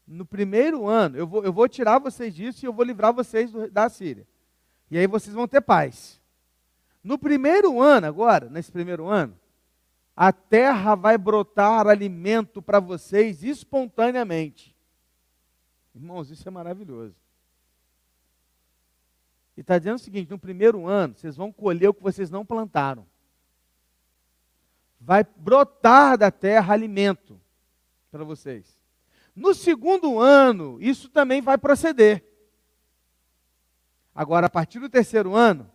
no 0.06 0.26
primeiro 0.26 0.86
ano, 0.86 1.16
eu 1.16 1.26
vou, 1.26 1.42
eu 1.42 1.50
vou 1.50 1.66
tirar 1.66 1.98
vocês 1.98 2.34
disso 2.34 2.62
e 2.62 2.68
eu 2.68 2.74
vou 2.74 2.84
livrar 2.84 3.14
vocês 3.14 3.50
do, 3.50 3.70
da 3.70 3.88
Síria. 3.88 4.28
E 4.90 4.98
aí 4.98 5.06
vocês 5.06 5.34
vão 5.34 5.48
ter 5.48 5.62
paz. 5.62 6.20
No 7.02 7.16
primeiro 7.16 7.80
ano, 7.80 8.06
agora, 8.06 8.50
nesse 8.50 8.70
primeiro 8.70 9.06
ano, 9.08 9.34
a 10.16 10.32
terra 10.32 10.94
vai 10.94 11.16
brotar 11.16 11.86
alimento 11.86 12.60
para 12.60 12.78
vocês 12.78 13.42
espontaneamente. 13.42 14.76
Irmãos, 15.94 16.30
isso 16.30 16.46
é 16.46 16.50
maravilhoso. 16.50 17.16
E 19.56 19.60
está 19.60 19.78
dizendo 19.78 19.96
o 19.96 20.00
seguinte: 20.00 20.30
no 20.30 20.38
primeiro 20.38 20.86
ano, 20.86 21.14
vocês 21.14 21.36
vão 21.36 21.52
colher 21.52 21.88
o 21.88 21.94
que 21.94 22.02
vocês 22.02 22.30
não 22.30 22.44
plantaram. 22.44 23.06
Vai 25.00 25.24
brotar 25.36 26.16
da 26.16 26.30
terra 26.30 26.72
alimento 26.72 27.40
para 28.10 28.24
vocês. 28.24 28.78
No 29.34 29.54
segundo 29.54 30.20
ano, 30.20 30.78
isso 30.80 31.08
também 31.08 31.40
vai 31.40 31.56
proceder. 31.56 32.24
Agora, 34.14 34.46
a 34.46 34.50
partir 34.50 34.78
do 34.78 34.90
terceiro 34.90 35.34
ano, 35.34 35.70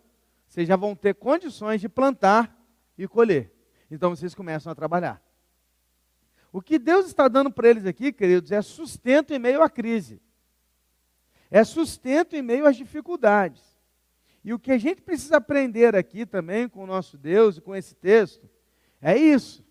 vocês 0.48 0.68
já 0.68 0.76
vão 0.76 0.96
ter 0.96 1.16
condições 1.16 1.82
de 1.82 1.90
plantar 1.90 2.56
e 2.98 3.08
colher. 3.08 3.52
Então 3.90 4.16
vocês 4.16 4.36
começam 4.36 4.72
a 4.72 4.76
trabalhar. 4.76 5.22
O 6.52 6.62
que 6.62 6.80
Deus 6.80 7.06
está 7.06 7.28
dando 7.28 7.52
para 7.52 7.70
eles 7.70 7.86
aqui, 7.86 8.12
queridos, 8.12 8.52
é 8.52 8.62
sustento 8.62 9.34
em 9.34 9.40
meio 9.40 9.62
à 9.62 9.70
crise. 9.70 10.22
É 11.50 11.64
sustento 11.64 12.36
em 12.36 12.42
meio 12.42 12.66
às 12.66 12.76
dificuldades. 12.76 13.64
E 14.44 14.54
o 14.54 14.60
que 14.60 14.72
a 14.72 14.78
gente 14.78 15.02
precisa 15.02 15.38
aprender 15.38 15.96
aqui 15.96 16.26
também 16.26 16.68
com 16.68 16.84
o 16.84 16.88
nosso 16.88 17.18
Deus 17.18 17.58
e 17.58 17.62
com 17.62 17.76
esse 17.76 17.96
texto 17.96 18.50
é 19.02 19.18
isso. 19.18 19.66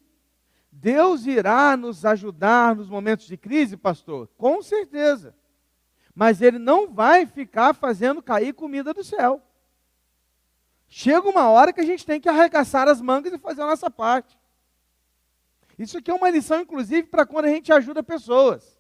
Deus 0.71 1.27
irá 1.27 1.77
nos 1.77 2.05
ajudar 2.05 2.77
nos 2.77 2.89
momentos 2.89 3.27
de 3.27 3.37
crise, 3.37 3.77
pastor? 3.77 4.29
Com 4.37 4.63
certeza. 4.63 5.35
Mas 6.15 6.43
Ele 6.43 6.59
não 6.59 6.93
vai 6.93 7.27
ficar 7.27 7.75
fazendo 7.75 8.23
cair 8.23 8.53
comida 8.53 8.93
do 8.93 9.03
céu. 9.03 9.43
Chega 10.89 11.29
uma 11.29 11.49
hora 11.49 11.73
que 11.73 11.81
a 11.81 11.85
gente 11.85 12.07
tem 12.07 12.21
que 12.21 12.29
arregaçar 12.29 12.89
as 12.89 13.01
mangas 13.01 13.33
e 13.33 13.39
fazer 13.39 13.63
a 13.63 13.67
nossa 13.67 13.91
parte. 13.91 14.39
Isso 15.79 15.99
aqui 15.99 16.11
é 16.11 16.15
uma 16.15 16.31
lição, 16.31 16.61
inclusive, 16.61 17.05
para 17.05 17.27
quando 17.27 17.47
a 17.47 17.51
gente 17.51 17.73
ajuda 17.73 18.03
pessoas. 18.03 18.79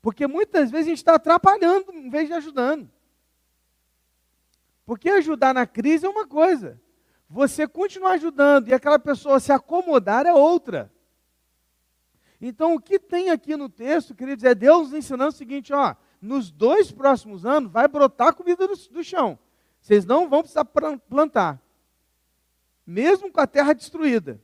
Porque 0.00 0.26
muitas 0.26 0.70
vezes 0.70 0.86
a 0.86 0.90
gente 0.90 0.98
está 0.98 1.14
atrapalhando 1.14 1.92
em 1.92 2.08
vez 2.08 2.28
de 2.28 2.34
ajudando. 2.34 2.90
Porque 4.84 5.10
ajudar 5.10 5.52
na 5.52 5.66
crise 5.66 6.06
é 6.06 6.08
uma 6.08 6.26
coisa. 6.26 6.80
Você 7.28 7.68
continuar 7.68 8.12
ajudando 8.12 8.68
e 8.68 8.74
aquela 8.74 8.98
pessoa 8.98 9.38
se 9.38 9.52
acomodar 9.52 10.24
é 10.24 10.32
outra. 10.32 10.90
Então, 12.40 12.74
o 12.74 12.80
que 12.80 12.98
tem 12.98 13.30
aqui 13.30 13.56
no 13.56 13.68
texto, 13.68 14.14
queridos, 14.14 14.44
é 14.44 14.54
Deus 14.54 14.92
ensinando 14.92 15.30
o 15.30 15.36
seguinte: 15.36 15.72
ó, 15.72 15.94
nos 16.22 16.50
dois 16.50 16.90
próximos 16.90 17.44
anos 17.44 17.70
vai 17.70 17.86
brotar 17.86 18.34
comida 18.34 18.66
do, 18.66 18.74
do 18.74 19.04
chão. 19.04 19.38
Vocês 19.88 20.04
não 20.04 20.28
vão 20.28 20.42
precisar 20.42 20.66
plantar, 20.66 21.58
mesmo 22.86 23.32
com 23.32 23.40
a 23.40 23.46
terra 23.46 23.72
destruída. 23.72 24.38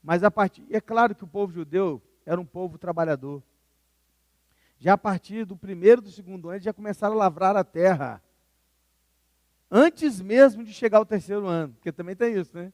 Mas 0.00 0.22
a 0.22 0.30
partir, 0.30 0.64
é 0.70 0.80
claro 0.80 1.16
que 1.16 1.24
o 1.24 1.26
povo 1.26 1.52
judeu 1.52 2.00
era 2.24 2.40
um 2.40 2.46
povo 2.46 2.78
trabalhador. 2.78 3.42
Já 4.78 4.92
a 4.92 4.98
partir 4.98 5.44
do 5.44 5.56
primeiro 5.56 6.00
do 6.00 6.12
segundo 6.12 6.48
ano, 6.48 6.60
já 6.60 6.72
começaram 6.72 7.16
a 7.16 7.18
lavrar 7.18 7.56
a 7.56 7.64
terra. 7.64 8.22
Antes 9.68 10.20
mesmo 10.20 10.62
de 10.62 10.72
chegar 10.72 10.98
ao 10.98 11.04
terceiro 11.04 11.48
ano, 11.48 11.72
porque 11.72 11.90
também 11.90 12.14
tem 12.14 12.38
isso, 12.38 12.56
né? 12.56 12.72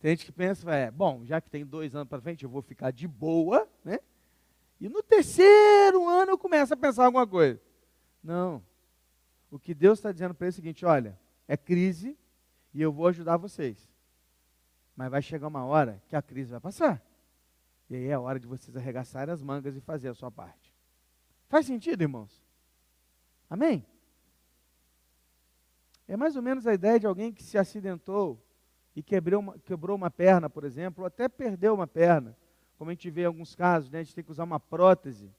Tem 0.00 0.10
gente 0.10 0.26
que 0.26 0.32
pensa, 0.32 0.70
é, 0.70 0.90
bom, 0.90 1.24
já 1.24 1.40
que 1.40 1.48
tem 1.48 1.64
dois 1.64 1.94
anos 1.94 2.06
para 2.06 2.20
frente, 2.20 2.44
eu 2.44 2.50
vou 2.50 2.60
ficar 2.60 2.90
de 2.90 3.08
boa, 3.08 3.66
né? 3.82 3.98
E 4.78 4.90
no 4.90 5.02
terceiro 5.02 6.06
ano 6.06 6.32
eu 6.32 6.38
começo 6.38 6.74
a 6.74 6.76
pensar 6.76 7.06
alguma 7.06 7.26
coisa. 7.26 7.58
Não. 8.22 8.62
O 9.50 9.58
que 9.58 9.74
Deus 9.74 9.98
está 9.98 10.12
dizendo 10.12 10.34
para 10.34 10.46
ele 10.46 10.50
é 10.50 10.54
o 10.54 10.56
seguinte: 10.56 10.84
olha, 10.84 11.18
é 11.46 11.56
crise 11.56 12.18
e 12.74 12.82
eu 12.82 12.92
vou 12.92 13.06
ajudar 13.06 13.36
vocês. 13.36 13.90
Mas 14.94 15.10
vai 15.10 15.22
chegar 15.22 15.46
uma 15.46 15.64
hora 15.64 16.02
que 16.08 16.16
a 16.16 16.22
crise 16.22 16.50
vai 16.50 16.60
passar. 16.60 17.02
E 17.88 17.96
aí 17.96 18.06
é 18.06 18.14
a 18.14 18.20
hora 18.20 18.38
de 18.38 18.46
vocês 18.46 18.76
arregaçarem 18.76 19.32
as 19.32 19.42
mangas 19.42 19.76
e 19.76 19.80
fazer 19.80 20.08
a 20.08 20.14
sua 20.14 20.30
parte. 20.30 20.74
Faz 21.48 21.64
sentido, 21.64 22.02
irmãos? 22.02 22.44
Amém? 23.48 23.86
É 26.06 26.16
mais 26.16 26.36
ou 26.36 26.42
menos 26.42 26.66
a 26.66 26.74
ideia 26.74 27.00
de 27.00 27.06
alguém 27.06 27.32
que 27.32 27.42
se 27.42 27.56
acidentou 27.56 28.42
e 28.94 29.02
quebrou 29.02 29.40
uma, 29.40 29.58
quebrou 29.60 29.96
uma 29.96 30.10
perna, 30.10 30.50
por 30.50 30.64
exemplo, 30.64 31.02
ou 31.02 31.06
até 31.06 31.28
perdeu 31.28 31.74
uma 31.74 31.86
perna. 31.86 32.36
Como 32.76 32.90
a 32.90 32.94
gente 32.94 33.10
vê 33.10 33.22
em 33.22 33.26
alguns 33.26 33.54
casos, 33.54 33.90
né, 33.90 34.00
a 34.00 34.02
gente 34.02 34.14
tem 34.14 34.24
que 34.24 34.30
usar 34.30 34.44
uma 34.44 34.60
prótese 34.60 35.34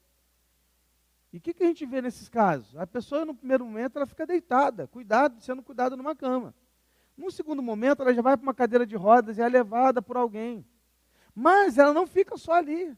e 1.32 1.38
o 1.38 1.42
que, 1.42 1.54
que 1.54 1.64
a 1.64 1.68
gente 1.68 1.86
vê 1.86 2.02
nesses 2.02 2.28
casos? 2.28 2.76
A 2.76 2.88
pessoa, 2.88 3.24
no 3.24 3.36
primeiro 3.36 3.64
momento, 3.64 3.98
ela 3.98 4.08
fica 4.08 4.26
deitada, 4.26 4.88
cuidado, 4.88 5.40
sendo 5.42 5.62
cuidada 5.62 5.96
numa 5.96 6.16
cama. 6.16 6.56
No 7.16 7.30
segundo 7.30 7.62
momento, 7.62 8.02
ela 8.02 8.14
já 8.14 8.22
vai 8.22 8.36
para 8.36 8.44
uma 8.44 8.54
cadeira 8.54 8.86
de 8.86 8.96
rodas 8.96 9.38
e 9.38 9.42
é 9.42 9.48
levada 9.48 10.02
por 10.02 10.18
alguém. 10.18 10.66
Mas 11.36 11.78
ela 11.78 11.94
não 11.94 12.08
fica 12.08 12.36
só 12.36 12.54
ali. 12.54 12.98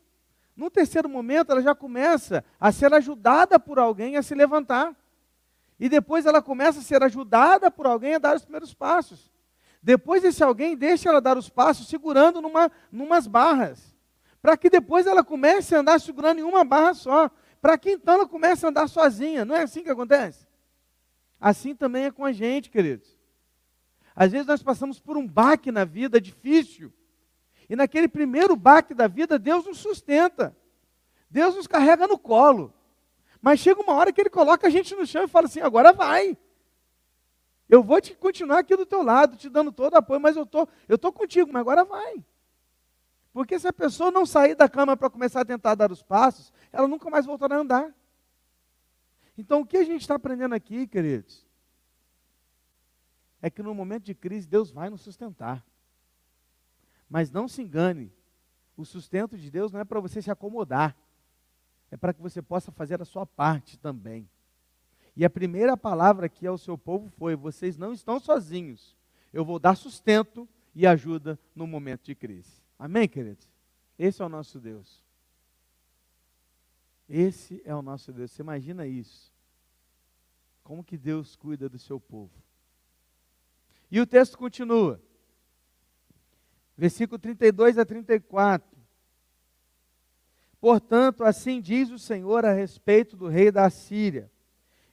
No 0.55 0.69
terceiro 0.69 1.09
momento, 1.09 1.51
ela 1.51 1.61
já 1.61 1.75
começa 1.75 2.43
a 2.59 2.71
ser 2.71 2.93
ajudada 2.93 3.59
por 3.59 3.77
alguém 3.77 4.15
a 4.15 4.23
se 4.23 4.33
levantar. 4.33 4.95
E 5.77 5.89
depois 5.89 6.25
ela 6.25 6.41
começa 6.41 6.79
a 6.79 6.83
ser 6.83 7.03
ajudada 7.03 7.69
por 7.69 7.85
alguém 7.85 8.15
a 8.15 8.19
dar 8.19 8.35
os 8.35 8.43
primeiros 8.43 8.73
passos. 8.73 9.29
Depois 9.81 10.23
esse 10.23 10.43
alguém 10.43 10.77
deixa 10.77 11.09
ela 11.09 11.19
dar 11.19 11.37
os 11.37 11.49
passos 11.49 11.87
segurando 11.87 12.41
numa, 12.41 12.71
numas 12.91 13.27
barras. 13.27 13.93
Para 14.41 14.55
que 14.55 14.69
depois 14.69 15.05
ela 15.07 15.23
comece 15.23 15.75
a 15.75 15.79
andar 15.79 15.99
segurando 15.99 16.39
em 16.39 16.43
uma 16.43 16.63
barra 16.63 16.93
só 16.93 17.31
para 17.61 17.77
que 17.77 17.91
então 17.91 18.15
ela 18.15 18.27
comece 18.27 18.65
a 18.65 18.69
andar 18.69 18.87
sozinha. 18.87 19.45
Não 19.45 19.55
é 19.55 19.61
assim 19.63 19.83
que 19.83 19.89
acontece? 19.89 20.47
Assim 21.39 21.75
também 21.75 22.05
é 22.05 22.11
com 22.11 22.25
a 22.25 22.31
gente, 22.31 22.69
queridos. 22.69 23.17
Às 24.15 24.31
vezes 24.31 24.47
nós 24.47 24.63
passamos 24.63 24.99
por 24.99 25.17
um 25.17 25.27
baque 25.27 25.71
na 25.71 25.85
vida 25.85 26.19
difícil. 26.19 26.91
E 27.69 27.75
naquele 27.75 28.07
primeiro 28.07 28.55
baque 28.55 28.93
da 28.93 29.07
vida, 29.07 29.39
Deus 29.39 29.65
nos 29.65 29.77
sustenta. 29.77 30.55
Deus 31.29 31.55
nos 31.55 31.67
carrega 31.67 32.07
no 32.07 32.17
colo. 32.17 32.73
Mas 33.41 33.59
chega 33.59 33.81
uma 33.81 33.93
hora 33.93 34.11
que 34.11 34.19
Ele 34.19 34.29
coloca 34.29 34.67
a 34.67 34.69
gente 34.69 34.93
no 34.95 35.05
chão 35.05 35.23
e 35.23 35.27
fala 35.27 35.45
assim: 35.45 35.61
agora 35.61 35.93
vai. 35.93 36.37
Eu 37.69 37.81
vou 37.81 38.01
te 38.01 38.13
continuar 38.13 38.59
aqui 38.59 38.75
do 38.75 38.85
teu 38.85 39.01
lado, 39.01 39.37
te 39.37 39.49
dando 39.49 39.71
todo 39.71 39.95
apoio, 39.95 40.19
mas 40.19 40.35
eu 40.35 40.45
tô, 40.45 40.67
eu 40.89 40.97
tô 40.97 41.11
contigo, 41.11 41.49
mas 41.53 41.61
agora 41.61 41.85
vai. 41.85 42.23
Porque 43.33 43.57
se 43.57 43.67
a 43.67 43.73
pessoa 43.73 44.11
não 44.11 44.25
sair 44.25 44.55
da 44.55 44.67
cama 44.67 44.97
para 44.97 45.09
começar 45.09 45.41
a 45.41 45.45
tentar 45.45 45.75
dar 45.75 45.91
os 45.91 46.03
passos, 46.03 46.51
ela 46.71 46.87
nunca 46.87 47.09
mais 47.09 47.25
voltará 47.25 47.55
a 47.55 47.59
andar. 47.59 47.95
Então 49.37 49.61
o 49.61 49.65
que 49.65 49.77
a 49.77 49.83
gente 49.83 50.01
está 50.01 50.15
aprendendo 50.15 50.53
aqui, 50.53 50.85
queridos, 50.85 51.45
é 53.41 53.49
que 53.49 53.63
no 53.63 53.73
momento 53.73 54.03
de 54.03 54.13
crise 54.13 54.47
Deus 54.47 54.69
vai 54.69 54.89
nos 54.89 55.01
sustentar. 55.01 55.65
Mas 57.09 57.31
não 57.31 57.47
se 57.47 57.61
engane, 57.61 58.11
o 58.75 58.85
sustento 58.85 59.37
de 59.37 59.49
Deus 59.49 59.71
não 59.71 59.79
é 59.79 59.85
para 59.85 59.99
você 59.99 60.21
se 60.21 60.31
acomodar, 60.31 60.95
é 61.89 61.97
para 61.97 62.13
que 62.13 62.21
você 62.21 62.41
possa 62.41 62.71
fazer 62.71 63.01
a 63.01 63.05
sua 63.05 63.25
parte 63.25 63.77
também. 63.77 64.29
E 65.15 65.25
a 65.25 65.29
primeira 65.29 65.75
palavra 65.75 66.27
aqui 66.27 66.47
ao 66.47 66.57
seu 66.57 66.77
povo 66.77 67.09
foi: 67.09 67.35
vocês 67.35 67.77
não 67.77 67.91
estão 67.91 68.19
sozinhos. 68.19 68.95
Eu 69.33 69.43
vou 69.43 69.59
dar 69.59 69.75
sustento 69.75 70.47
e 70.73 70.87
ajuda 70.87 71.39
no 71.55 71.67
momento 71.67 72.05
de 72.05 72.15
crise. 72.15 72.60
Amém, 72.81 73.07
queridos? 73.07 73.47
Esse 73.99 74.21
é 74.21 74.25
o 74.25 74.29
nosso 74.29 74.59
Deus. 74.59 74.99
Esse 77.07 77.61
é 77.63 77.75
o 77.75 77.81
nosso 77.83 78.11
Deus. 78.11 78.31
Você 78.31 78.41
imagina 78.41 78.87
isso? 78.87 79.31
Como 80.63 80.83
que 80.83 80.97
Deus 80.97 81.35
cuida 81.35 81.69
do 81.69 81.77
seu 81.77 81.99
povo? 81.99 82.33
E 83.91 84.01
o 84.01 84.07
texto 84.07 84.35
continua. 84.35 84.99
Versículo 86.75 87.19
32 87.19 87.77
a 87.77 87.85
34. 87.85 88.65
Portanto, 90.59 91.23
assim 91.23 91.61
diz 91.61 91.91
o 91.91 91.99
Senhor 91.99 92.45
a 92.45 92.53
respeito 92.53 93.15
do 93.15 93.27
rei 93.27 93.51
da 93.51 93.69
Síria 93.69 94.31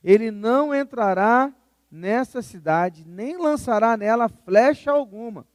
ele 0.02 0.30
não 0.30 0.74
entrará 0.74 1.52
nessa 1.90 2.42
cidade, 2.42 3.04
nem 3.06 3.36
lançará 3.36 3.96
nela 3.96 4.28
flecha 4.28 4.90
alguma. 4.90 5.46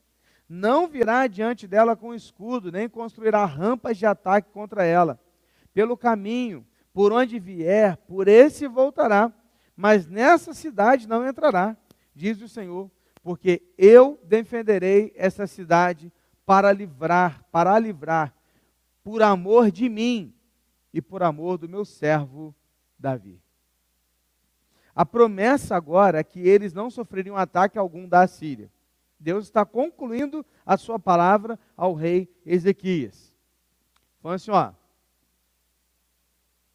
Não 0.56 0.88
virá 0.88 1.26
diante 1.26 1.66
dela 1.66 1.96
com 1.96 2.14
escudo, 2.14 2.72
nem 2.72 2.88
construirá 2.88 3.44
rampas 3.44 3.98
de 3.98 4.06
ataque 4.06 4.52
contra 4.52 4.86
ela. 4.86 5.20
Pelo 5.74 5.98
caminho, 5.98 6.64
por 6.94 7.12
onde 7.12 7.40
vier, 7.40 7.98
por 7.98 8.28
esse 8.28 8.68
voltará, 8.68 9.34
mas 9.76 10.06
nessa 10.06 10.54
cidade 10.54 11.08
não 11.08 11.28
entrará, 11.28 11.76
diz 12.14 12.40
o 12.40 12.48
Senhor, 12.48 12.92
porque 13.24 13.64
eu 13.80 14.22
defenderei 14.26 15.12
essa 15.16 15.48
cidade 15.48 16.14
para 16.46 16.72
livrar, 16.72 17.44
para 17.52 17.80
livrar, 17.80 18.32
por 19.04 19.24
amor 19.24 19.72
de 19.72 19.90
mim 19.90 20.36
e 20.94 21.02
por 21.02 21.24
amor 21.24 21.58
do 21.58 21.68
meu 21.68 21.84
servo 21.84 22.54
Davi. 23.00 23.42
A 24.94 25.04
promessa 25.04 25.76
agora 25.76 26.20
é 26.20 26.24
que 26.24 26.48
eles 26.48 26.74
não 26.74 26.92
sofreriam 26.92 27.36
ataque 27.36 27.80
algum 27.80 28.08
da 28.08 28.28
Síria. 28.28 28.70
Deus 29.24 29.46
está 29.46 29.66
concluindo 29.66 30.46
a 30.66 30.76
sua 30.76 31.00
palavra 31.00 31.58
ao 31.78 31.94
rei 31.94 32.30
Ezequias. 32.46 33.34
Falando 34.22 34.36
assim, 34.36 34.52
ó, 34.52 34.74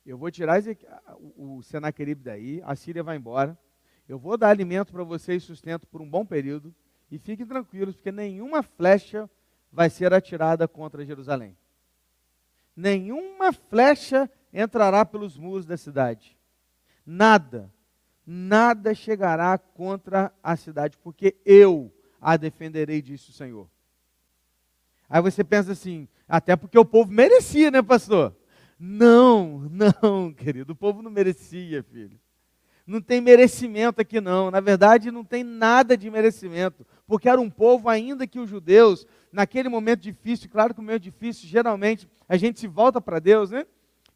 eu 0.06 0.16
vou 0.16 0.30
tirar 0.30 0.58
o 1.36 1.62
Senaqueribe 1.62 2.24
daí, 2.24 2.62
a 2.64 2.74
Síria 2.74 3.02
vai 3.02 3.16
embora, 3.16 3.56
eu 4.08 4.18
vou 4.18 4.38
dar 4.38 4.48
alimento 4.48 4.92
para 4.92 5.04
vocês, 5.04 5.44
sustento 5.44 5.86
por 5.86 6.00
um 6.00 6.08
bom 6.08 6.24
período, 6.24 6.74
e 7.10 7.18
fiquem 7.18 7.46
tranquilos, 7.46 7.94
porque 7.94 8.10
nenhuma 8.10 8.62
flecha 8.62 9.28
vai 9.70 9.90
ser 9.90 10.14
atirada 10.14 10.66
contra 10.66 11.04
Jerusalém. 11.04 11.54
Nenhuma 12.74 13.52
flecha 13.52 14.30
entrará 14.52 15.04
pelos 15.04 15.36
muros 15.36 15.66
da 15.66 15.76
cidade. 15.76 16.38
Nada 17.04 17.70
nada 18.30 18.94
chegará 18.94 19.56
contra 19.56 20.30
a 20.42 20.54
cidade, 20.54 20.98
porque 20.98 21.34
eu 21.46 21.90
a 22.20 22.36
defenderei, 22.36 23.00
disse 23.00 23.30
o 23.30 23.32
Senhor. 23.32 23.68
Aí 25.08 25.22
você 25.22 25.42
pensa 25.42 25.72
assim, 25.72 26.06
até 26.28 26.54
porque 26.54 26.78
o 26.78 26.84
povo 26.84 27.10
merecia, 27.10 27.70
né, 27.70 27.80
pastor? 27.82 28.34
Não, 28.78 29.68
não, 29.70 30.32
querido, 30.36 30.72
o 30.72 30.76
povo 30.76 31.02
não 31.02 31.10
merecia, 31.10 31.82
filho. 31.82 32.18
Não 32.86 33.02
tem 33.02 33.20
merecimento 33.20 34.00
aqui, 34.00 34.20
não. 34.20 34.50
Na 34.50 34.60
verdade, 34.60 35.10
não 35.10 35.22
tem 35.22 35.44
nada 35.44 35.94
de 35.96 36.10
merecimento, 36.10 36.86
porque 37.06 37.28
era 37.28 37.40
um 37.40 37.50
povo, 37.50 37.88
ainda 37.88 38.26
que 38.26 38.40
os 38.40 38.48
judeus, 38.48 39.06
naquele 39.30 39.68
momento 39.68 40.00
difícil, 40.00 40.48
claro 40.48 40.72
que 40.72 40.80
o 40.80 40.82
momento 40.82 41.02
difícil, 41.02 41.48
geralmente, 41.48 42.08
a 42.28 42.36
gente 42.36 42.58
se 42.58 42.66
volta 42.66 43.00
para 43.00 43.18
Deus, 43.18 43.50
né? 43.50 43.66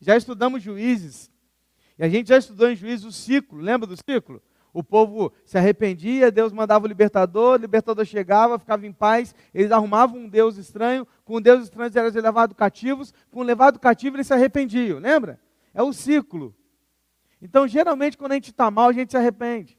Já 0.00 0.16
estudamos 0.16 0.62
juízes, 0.62 1.30
e 1.98 2.04
a 2.04 2.08
gente 2.08 2.28
já 2.28 2.38
estudou 2.38 2.70
em 2.70 2.76
juízo 2.76 3.08
o 3.08 3.12
ciclo, 3.12 3.60
lembra 3.60 3.86
do 3.86 3.96
ciclo? 3.96 4.42
O 4.72 4.82
povo 4.82 5.32
se 5.44 5.58
arrependia, 5.58 6.30
Deus 6.30 6.52
mandava 6.52 6.86
o 6.86 6.88
libertador, 6.88 7.58
o 7.58 7.60
libertador 7.60 8.04
chegava, 8.06 8.58
ficava 8.58 8.86
em 8.86 8.92
paz, 8.92 9.34
eles 9.52 9.70
arrumavam 9.70 10.20
um 10.20 10.28
Deus 10.28 10.56
estranho, 10.56 11.06
com 11.24 11.36
o 11.36 11.40
Deus 11.40 11.64
estranho 11.64 11.88
eles 11.88 11.96
eram 11.96 12.24
levados 12.24 12.56
cativos, 12.56 13.12
com 13.30 13.40
o 13.40 13.42
levado 13.42 13.78
cativo 13.78 14.16
eles 14.16 14.26
se 14.26 14.32
arrependiam, 14.32 14.98
lembra? 14.98 15.38
É 15.74 15.82
o 15.82 15.92
ciclo. 15.92 16.54
Então, 17.40 17.68
geralmente, 17.68 18.16
quando 18.16 18.32
a 18.32 18.34
gente 18.36 18.50
está 18.50 18.70
mal, 18.70 18.88
a 18.88 18.92
gente 18.92 19.10
se 19.10 19.16
arrepende. 19.16 19.78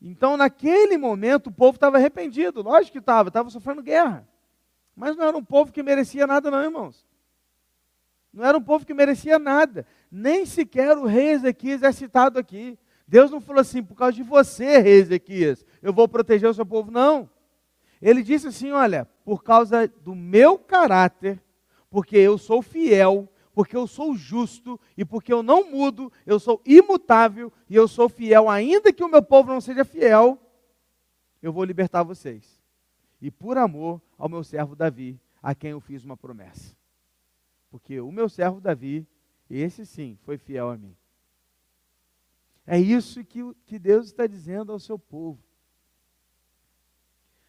Então, 0.00 0.36
naquele 0.36 0.96
momento, 0.96 1.48
o 1.48 1.52
povo 1.52 1.76
estava 1.76 1.96
arrependido, 1.96 2.62
lógico 2.62 2.92
que 2.92 2.98
estava, 2.98 3.28
estava 3.28 3.50
sofrendo 3.50 3.82
guerra. 3.82 4.26
Mas 4.94 5.16
não 5.16 5.24
era 5.24 5.36
um 5.36 5.44
povo 5.44 5.72
que 5.72 5.82
merecia 5.82 6.26
nada, 6.26 6.50
não, 6.50 6.62
irmãos. 6.62 7.06
Não 8.32 8.44
era 8.44 8.56
um 8.56 8.62
povo 8.62 8.86
que 8.86 8.94
merecia 8.94 9.38
nada. 9.38 9.86
Nem 10.10 10.46
sequer 10.46 10.96
o 10.96 11.04
rei 11.04 11.30
Ezequias 11.30 11.82
é 11.82 11.90
citado 11.92 12.38
aqui. 12.38 12.78
Deus 13.06 13.30
não 13.30 13.40
falou 13.40 13.60
assim, 13.60 13.82
por 13.82 13.94
causa 13.94 14.12
de 14.12 14.22
você, 14.22 14.78
rei 14.78 14.98
Ezequias, 14.98 15.64
eu 15.80 15.92
vou 15.92 16.08
proteger 16.08 16.48
o 16.48 16.54
seu 16.54 16.66
povo. 16.66 16.90
Não. 16.90 17.30
Ele 18.00 18.22
disse 18.22 18.48
assim: 18.48 18.72
olha, 18.72 19.06
por 19.24 19.42
causa 19.42 19.86
do 19.88 20.14
meu 20.14 20.58
caráter, 20.58 21.42
porque 21.88 22.16
eu 22.16 22.36
sou 22.36 22.60
fiel, 22.62 23.28
porque 23.54 23.76
eu 23.76 23.86
sou 23.86 24.14
justo 24.14 24.78
e 24.96 25.04
porque 25.04 25.32
eu 25.32 25.42
não 25.42 25.70
mudo, 25.70 26.12
eu 26.26 26.38
sou 26.38 26.60
imutável 26.64 27.52
e 27.70 27.76
eu 27.76 27.88
sou 27.88 28.08
fiel, 28.08 28.48
ainda 28.48 28.92
que 28.92 29.02
o 29.02 29.08
meu 29.08 29.22
povo 29.22 29.52
não 29.52 29.60
seja 29.60 29.84
fiel, 29.84 30.38
eu 31.40 31.52
vou 31.52 31.64
libertar 31.64 32.02
vocês. 32.02 32.60
E 33.20 33.30
por 33.30 33.56
amor 33.56 34.02
ao 34.18 34.28
meu 34.28 34.44
servo 34.44 34.76
Davi, 34.76 35.18
a 35.42 35.54
quem 35.54 35.70
eu 35.70 35.80
fiz 35.80 36.04
uma 36.04 36.16
promessa. 36.16 36.76
Porque 37.70 38.00
o 38.00 38.12
meu 38.12 38.28
servo 38.28 38.60
Davi, 38.60 39.06
esse 39.48 39.86
sim, 39.86 40.18
foi 40.22 40.36
fiel 40.36 40.70
a 40.70 40.76
mim. 40.76 40.94
É 42.66 42.78
isso 42.78 43.24
que, 43.24 43.40
que 43.64 43.78
Deus 43.78 44.06
está 44.06 44.26
dizendo 44.26 44.72
ao 44.72 44.78
seu 44.78 44.98
povo. 44.98 45.42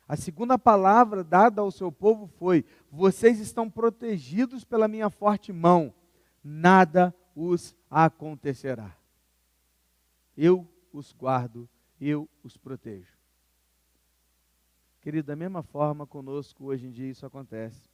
A 0.07 0.15
segunda 0.15 0.57
palavra 0.57 1.23
dada 1.23 1.59
ao 1.59 1.71
seu 1.71 1.91
povo 1.91 2.27
foi: 2.27 2.63
Vocês 2.89 3.39
estão 3.39 3.69
protegidos 3.69 4.63
pela 4.63 4.87
minha 4.87 5.09
forte 5.09 5.51
mão, 5.51 5.93
nada 6.43 7.13
os 7.35 7.75
acontecerá. 7.89 8.95
Eu 10.35 10.67
os 10.93 11.11
guardo, 11.11 11.67
eu 11.99 12.29
os 12.43 12.55
protejo. 12.55 13.17
Querido, 15.01 15.27
da 15.27 15.35
mesma 15.35 15.63
forma 15.63 16.05
conosco 16.05 16.65
hoje 16.65 16.87
em 16.87 16.91
dia 16.91 17.09
isso 17.09 17.25
acontece. 17.25 17.89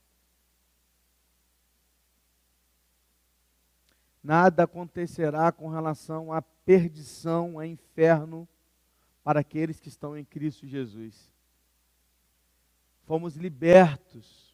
Nada 4.23 4.63
acontecerá 4.63 5.51
com 5.51 5.69
relação 5.69 6.31
à 6.31 6.41
perdição, 6.41 7.59
ao 7.59 7.65
inferno, 7.65 8.47
para 9.23 9.41
aqueles 9.41 9.79
que 9.79 9.89
estão 9.89 10.17
em 10.17 10.23
Cristo 10.23 10.65
Jesus. 10.65 11.31
Fomos 13.05 13.35
libertos. 13.35 14.53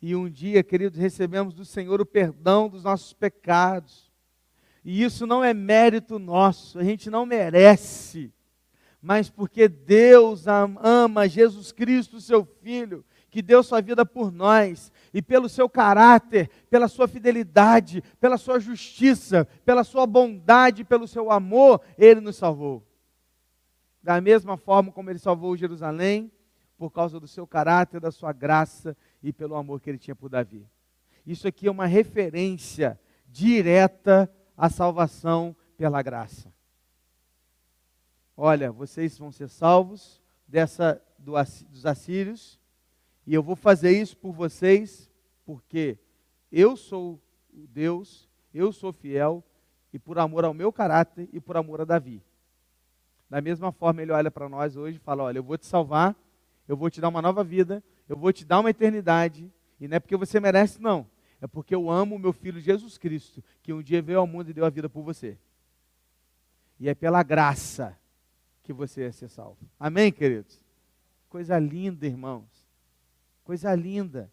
E 0.00 0.14
um 0.14 0.28
dia, 0.28 0.62
queridos, 0.62 0.98
recebemos 0.98 1.54
do 1.54 1.64
Senhor 1.64 2.00
o 2.00 2.06
perdão 2.06 2.68
dos 2.68 2.84
nossos 2.84 3.12
pecados. 3.12 4.12
E 4.84 5.02
isso 5.02 5.26
não 5.26 5.42
é 5.42 5.54
mérito 5.54 6.18
nosso, 6.18 6.78
a 6.78 6.84
gente 6.84 7.08
não 7.08 7.24
merece. 7.24 8.32
Mas 9.00 9.30
porque 9.30 9.68
Deus 9.68 10.46
ama 10.46 11.28
Jesus 11.28 11.72
Cristo, 11.72 12.20
seu 12.20 12.44
Filho, 12.44 13.04
que 13.34 13.42
deu 13.42 13.64
sua 13.64 13.82
vida 13.82 14.06
por 14.06 14.30
nós, 14.30 14.92
e 15.12 15.20
pelo 15.20 15.48
seu 15.48 15.68
caráter, 15.68 16.48
pela 16.70 16.86
sua 16.86 17.08
fidelidade, 17.08 18.00
pela 18.20 18.38
sua 18.38 18.60
justiça, 18.60 19.44
pela 19.64 19.82
sua 19.82 20.06
bondade, 20.06 20.84
pelo 20.84 21.08
seu 21.08 21.32
amor, 21.32 21.80
ele 21.98 22.20
nos 22.20 22.36
salvou. 22.36 22.86
Da 24.00 24.20
mesma 24.20 24.56
forma 24.56 24.92
como 24.92 25.10
ele 25.10 25.18
salvou 25.18 25.56
Jerusalém, 25.56 26.30
por 26.78 26.92
causa 26.92 27.18
do 27.18 27.26
seu 27.26 27.44
caráter, 27.44 27.98
da 27.98 28.12
sua 28.12 28.32
graça 28.32 28.96
e 29.20 29.32
pelo 29.32 29.56
amor 29.56 29.80
que 29.80 29.90
ele 29.90 29.98
tinha 29.98 30.14
por 30.14 30.28
Davi. 30.28 30.64
Isso 31.26 31.48
aqui 31.48 31.66
é 31.66 31.70
uma 31.72 31.86
referência 31.86 33.00
direta 33.26 34.32
à 34.56 34.70
salvação 34.70 35.56
pela 35.76 36.00
graça. 36.02 36.54
Olha, 38.36 38.70
vocês 38.70 39.18
vão 39.18 39.32
ser 39.32 39.48
salvos 39.48 40.22
dessa 40.46 41.02
do, 41.18 41.32
dos 41.68 41.84
assírios, 41.84 42.60
e 43.26 43.34
eu 43.34 43.42
vou 43.42 43.56
fazer 43.56 43.90
isso 43.90 44.16
por 44.16 44.32
vocês, 44.32 45.10
porque 45.44 45.98
eu 46.50 46.76
sou 46.76 47.20
Deus, 47.52 48.28
eu 48.52 48.72
sou 48.72 48.92
fiel, 48.92 49.42
e 49.92 49.98
por 49.98 50.18
amor 50.18 50.44
ao 50.44 50.52
meu 50.52 50.72
caráter 50.72 51.28
e 51.32 51.40
por 51.40 51.56
amor 51.56 51.80
a 51.80 51.84
Davi. 51.84 52.20
Da 53.30 53.40
mesma 53.40 53.70
forma, 53.70 54.02
ele 54.02 54.10
olha 54.10 54.30
para 54.30 54.48
nós 54.48 54.76
hoje 54.76 54.96
e 54.96 55.00
fala: 55.00 55.22
Olha, 55.22 55.38
eu 55.38 55.42
vou 55.42 55.56
te 55.56 55.66
salvar, 55.66 56.16
eu 56.66 56.76
vou 56.76 56.90
te 56.90 57.00
dar 57.00 57.08
uma 57.08 57.22
nova 57.22 57.44
vida, 57.44 57.82
eu 58.08 58.16
vou 58.16 58.32
te 58.32 58.44
dar 58.44 58.58
uma 58.58 58.70
eternidade, 58.70 59.50
e 59.80 59.86
não 59.86 59.96
é 59.96 60.00
porque 60.00 60.16
você 60.16 60.40
merece, 60.40 60.82
não. 60.82 61.06
É 61.40 61.46
porque 61.46 61.74
eu 61.74 61.90
amo 61.90 62.16
o 62.16 62.18
meu 62.18 62.32
filho 62.32 62.60
Jesus 62.60 62.98
Cristo, 62.98 63.42
que 63.62 63.72
um 63.72 63.82
dia 63.82 64.02
veio 64.02 64.18
ao 64.18 64.26
mundo 64.26 64.50
e 64.50 64.52
deu 64.52 64.64
a 64.64 64.70
vida 64.70 64.88
por 64.88 65.02
você. 65.02 65.38
E 66.80 66.88
é 66.88 66.94
pela 66.94 67.22
graça 67.22 67.96
que 68.62 68.72
você 68.72 69.02
ia 69.02 69.12
ser 69.12 69.28
salvo. 69.28 69.58
Amém, 69.78 70.10
queridos? 70.10 70.60
Coisa 71.28 71.58
linda, 71.58 72.06
irmãos. 72.06 72.63
Coisa 73.44 73.74
linda. 73.74 74.32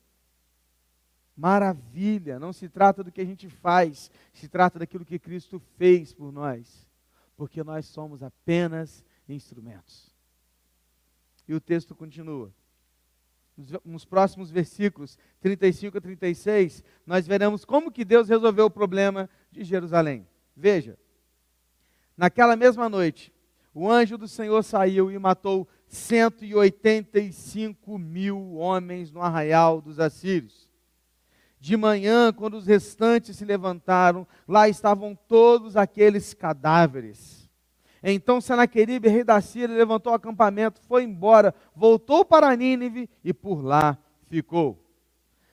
Maravilha. 1.35 2.39
Não 2.39 2.51
se 2.53 2.67
trata 2.67 3.03
do 3.03 3.11
que 3.11 3.21
a 3.21 3.25
gente 3.25 3.49
faz, 3.49 4.09
se 4.33 4.47
trata 4.47 4.79
daquilo 4.79 5.05
que 5.05 5.19
Cristo 5.19 5.59
fez 5.77 6.13
por 6.13 6.31
nós. 6.31 6.89
Porque 7.35 7.63
nós 7.63 7.85
somos 7.85 8.23
apenas 8.23 9.05
instrumentos. 9.27 10.15
E 11.47 11.53
o 11.53 11.59
texto 11.59 11.93
continua. 11.93 12.53
Nos 13.83 14.05
próximos 14.05 14.49
versículos 14.49 15.17
35 15.41 15.97
a 15.97 16.01
36, 16.01 16.83
nós 17.05 17.27
veremos 17.27 17.65
como 17.65 17.91
que 17.91 18.05
Deus 18.05 18.29
resolveu 18.29 18.65
o 18.65 18.71
problema 18.71 19.29
de 19.51 19.63
Jerusalém. 19.63 20.25
Veja, 20.55 20.97
naquela 22.15 22.55
mesma 22.55 22.87
noite, 22.87 23.33
o 23.73 23.89
anjo 23.89 24.17
do 24.17 24.27
Senhor 24.27 24.63
saiu 24.63 25.11
e 25.11 25.19
matou 25.19 25.67
185 25.91 27.99
mil 27.99 28.53
homens 28.53 29.11
no 29.11 29.21
arraial 29.21 29.81
dos 29.81 29.99
assírios. 29.99 30.69
De 31.59 31.75
manhã, 31.75 32.31
quando 32.31 32.53
os 32.55 32.65
restantes 32.65 33.35
se 33.35 33.43
levantaram, 33.43 34.25
lá 34.47 34.69
estavam 34.69 35.13
todos 35.27 35.75
aqueles 35.75 36.33
cadáveres. 36.33 37.51
Então 38.01 38.39
Senaqueribe, 38.39 39.09
rei 39.09 39.25
da 39.25 39.41
Síria, 39.41 39.75
levantou 39.75 40.13
o 40.13 40.15
acampamento, 40.15 40.79
foi 40.87 41.03
embora, 41.03 41.53
voltou 41.75 42.23
para 42.23 42.55
Nínive 42.55 43.09
e 43.21 43.33
por 43.33 43.61
lá 43.61 43.97
ficou. 44.27 44.81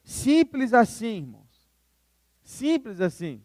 Simples 0.05 0.73
assim, 0.73 1.17
irmãos. 1.17 1.69
Simples 2.45 3.01
assim. 3.01 3.43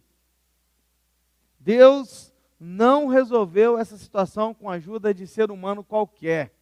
Deus 1.59 2.31
não 2.59 3.07
resolveu 3.07 3.79
essa 3.79 3.97
situação 3.97 4.53
com 4.53 4.69
a 4.69 4.75
ajuda 4.75 5.11
de 5.11 5.25
ser 5.25 5.49
humano 5.49 5.83
qualquer. 5.83 6.53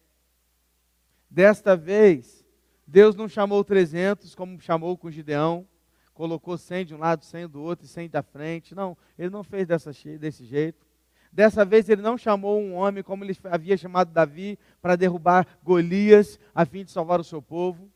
Desta 1.32 1.74
vez, 1.74 2.44
Deus 2.86 3.16
não 3.16 3.26
chamou 3.26 3.64
300 3.64 4.34
como 4.34 4.60
chamou 4.60 4.98
com 4.98 5.10
Gideão, 5.10 5.66
colocou 6.12 6.58
100 6.58 6.84
de 6.84 6.94
um 6.94 6.98
lado, 6.98 7.24
100 7.24 7.48
do 7.48 7.62
outro 7.62 7.86
e 7.86 7.88
100 7.88 8.10
da 8.10 8.22
frente. 8.22 8.74
Não, 8.74 8.94
ele 9.18 9.30
não 9.30 9.42
fez 9.42 9.66
dessa, 9.66 9.92
desse 10.20 10.44
jeito. 10.44 10.86
Dessa 11.32 11.64
vez 11.64 11.88
ele 11.88 12.02
não 12.02 12.18
chamou 12.18 12.60
um 12.60 12.74
homem 12.74 13.02
como 13.02 13.24
ele 13.24 13.34
havia 13.44 13.78
chamado 13.78 14.12
Davi 14.12 14.58
para 14.82 14.94
derrubar 14.94 15.46
Golias 15.64 16.38
a 16.54 16.66
fim 16.66 16.84
de 16.84 16.90
salvar 16.90 17.18
o 17.18 17.24
seu 17.24 17.40
povo. 17.40 17.90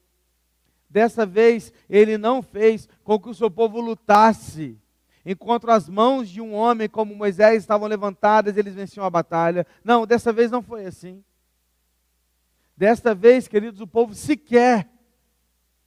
Dessa 0.88 1.26
vez 1.26 1.74
ele 1.90 2.16
não 2.16 2.40
fez 2.40 2.88
com 3.04 3.20
que 3.20 3.28
o 3.28 3.34
seu 3.34 3.50
povo 3.50 3.82
lutasse 3.82 4.78
enquanto 5.26 5.70
as 5.70 5.90
mãos 5.90 6.30
de 6.30 6.40
um 6.40 6.54
homem 6.54 6.88
como 6.88 7.14
Moisés 7.14 7.62
estavam 7.62 7.86
levantadas, 7.86 8.56
eles 8.56 8.74
venciam 8.74 9.04
a 9.04 9.10
batalha. 9.10 9.66
Não, 9.84 10.06
dessa 10.06 10.32
vez 10.32 10.50
não 10.50 10.62
foi 10.62 10.86
assim. 10.86 11.22
Desta 12.76 13.14
vez, 13.14 13.48
queridos, 13.48 13.80
o 13.80 13.86
povo 13.86 14.14
sequer, 14.14 14.86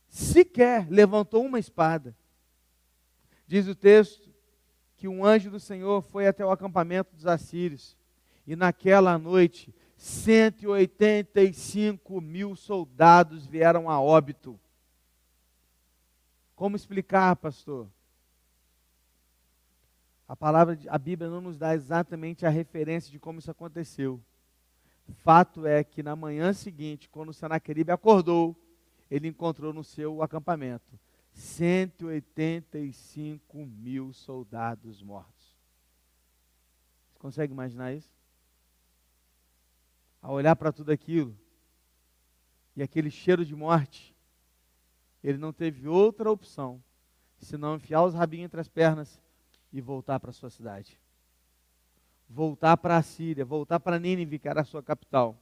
sequer 0.08 0.90
levantou 0.90 1.46
uma 1.46 1.60
espada. 1.60 2.18
Diz 3.46 3.68
o 3.68 3.76
texto 3.76 4.34
que 4.98 5.08
um 5.08 5.24
anjo 5.24 5.52
do 5.52 5.60
Senhor 5.60 6.02
foi 6.02 6.26
até 6.28 6.44
o 6.46 6.52
acampamento 6.52 7.16
dos 7.16 7.28
assírios, 7.28 7.96
e 8.46 8.56
naquela 8.56 9.18
noite, 9.18 9.74
185 9.96 12.22
mil 12.22 12.56
soldados 12.56 13.46
vieram 13.46 13.90
a 13.90 14.02
óbito. 14.02 14.60
Como 16.56 16.76
explicar, 16.76 17.36
pastor? 17.36 17.88
A 20.28 20.36
palavra, 20.36 20.80
a 20.88 20.98
Bíblia 20.98 21.30
não 21.30 21.42
nos 21.42 21.56
dá 21.58 21.76
exatamente 21.76 22.44
a 22.46 22.50
referência 22.50 23.12
de 23.12 23.20
como 23.20 23.40
isso 23.40 23.52
aconteceu. 23.52 24.22
Fato 25.18 25.66
é 25.66 25.84
que 25.84 26.02
na 26.02 26.16
manhã 26.16 26.54
seguinte, 26.54 27.10
quando 27.10 27.34
Senaqueribe 27.34 27.92
acordou, 27.92 28.56
ele 29.10 29.28
encontrou 29.28 29.74
no 29.74 29.84
seu 29.84 30.22
acampamento 30.22 31.00
185 31.34 33.66
mil 33.66 34.14
soldados 34.14 35.02
mortos. 35.02 35.58
Você 37.12 37.20
consegue 37.20 37.54
imaginar 37.54 37.94
isso? 37.94 38.12
Ao 40.22 40.34
olhar 40.34 40.56
para 40.56 40.72
tudo 40.72 40.92
aquilo 40.92 41.38
e 42.76 42.84
aquele 42.84 43.10
cheiro 43.10 43.46
de 43.46 43.56
morte, 43.56 44.16
ele 45.24 45.38
não 45.38 45.54
teve 45.54 45.88
outra 45.88 46.32
opção 46.32 46.84
senão 47.38 47.76
enfiar 47.76 48.04
os 48.04 48.14
rabinhos 48.14 48.46
entre 48.46 48.60
as 48.60 48.68
pernas 48.68 49.22
e 49.72 49.80
voltar 49.80 50.20
para 50.20 50.32
sua 50.32 50.50
cidade. 50.50 51.00
Voltar 52.30 52.78
para 52.78 52.96
a 52.96 53.02
Síria, 53.02 53.44
voltar 53.44 53.80
para 53.80 53.98
Nínive, 53.98 54.38
que 54.38 54.48
era 54.48 54.62
a 54.62 54.66
sua 54.66 54.84
capital. 54.84 55.36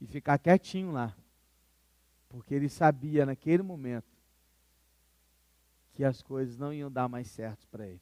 E 0.00 0.06
ficar 0.06 0.38
quietinho 0.38 0.92
lá. 0.92 1.16
Porque 2.28 2.54
ele 2.54 2.68
sabia 2.68 3.26
naquele 3.26 3.64
momento 3.64 4.16
que 5.92 6.04
as 6.04 6.22
coisas 6.22 6.56
não 6.56 6.72
iam 6.72 6.92
dar 6.92 7.08
mais 7.08 7.28
certo 7.28 7.66
para 7.68 7.86
ele. 7.88 8.00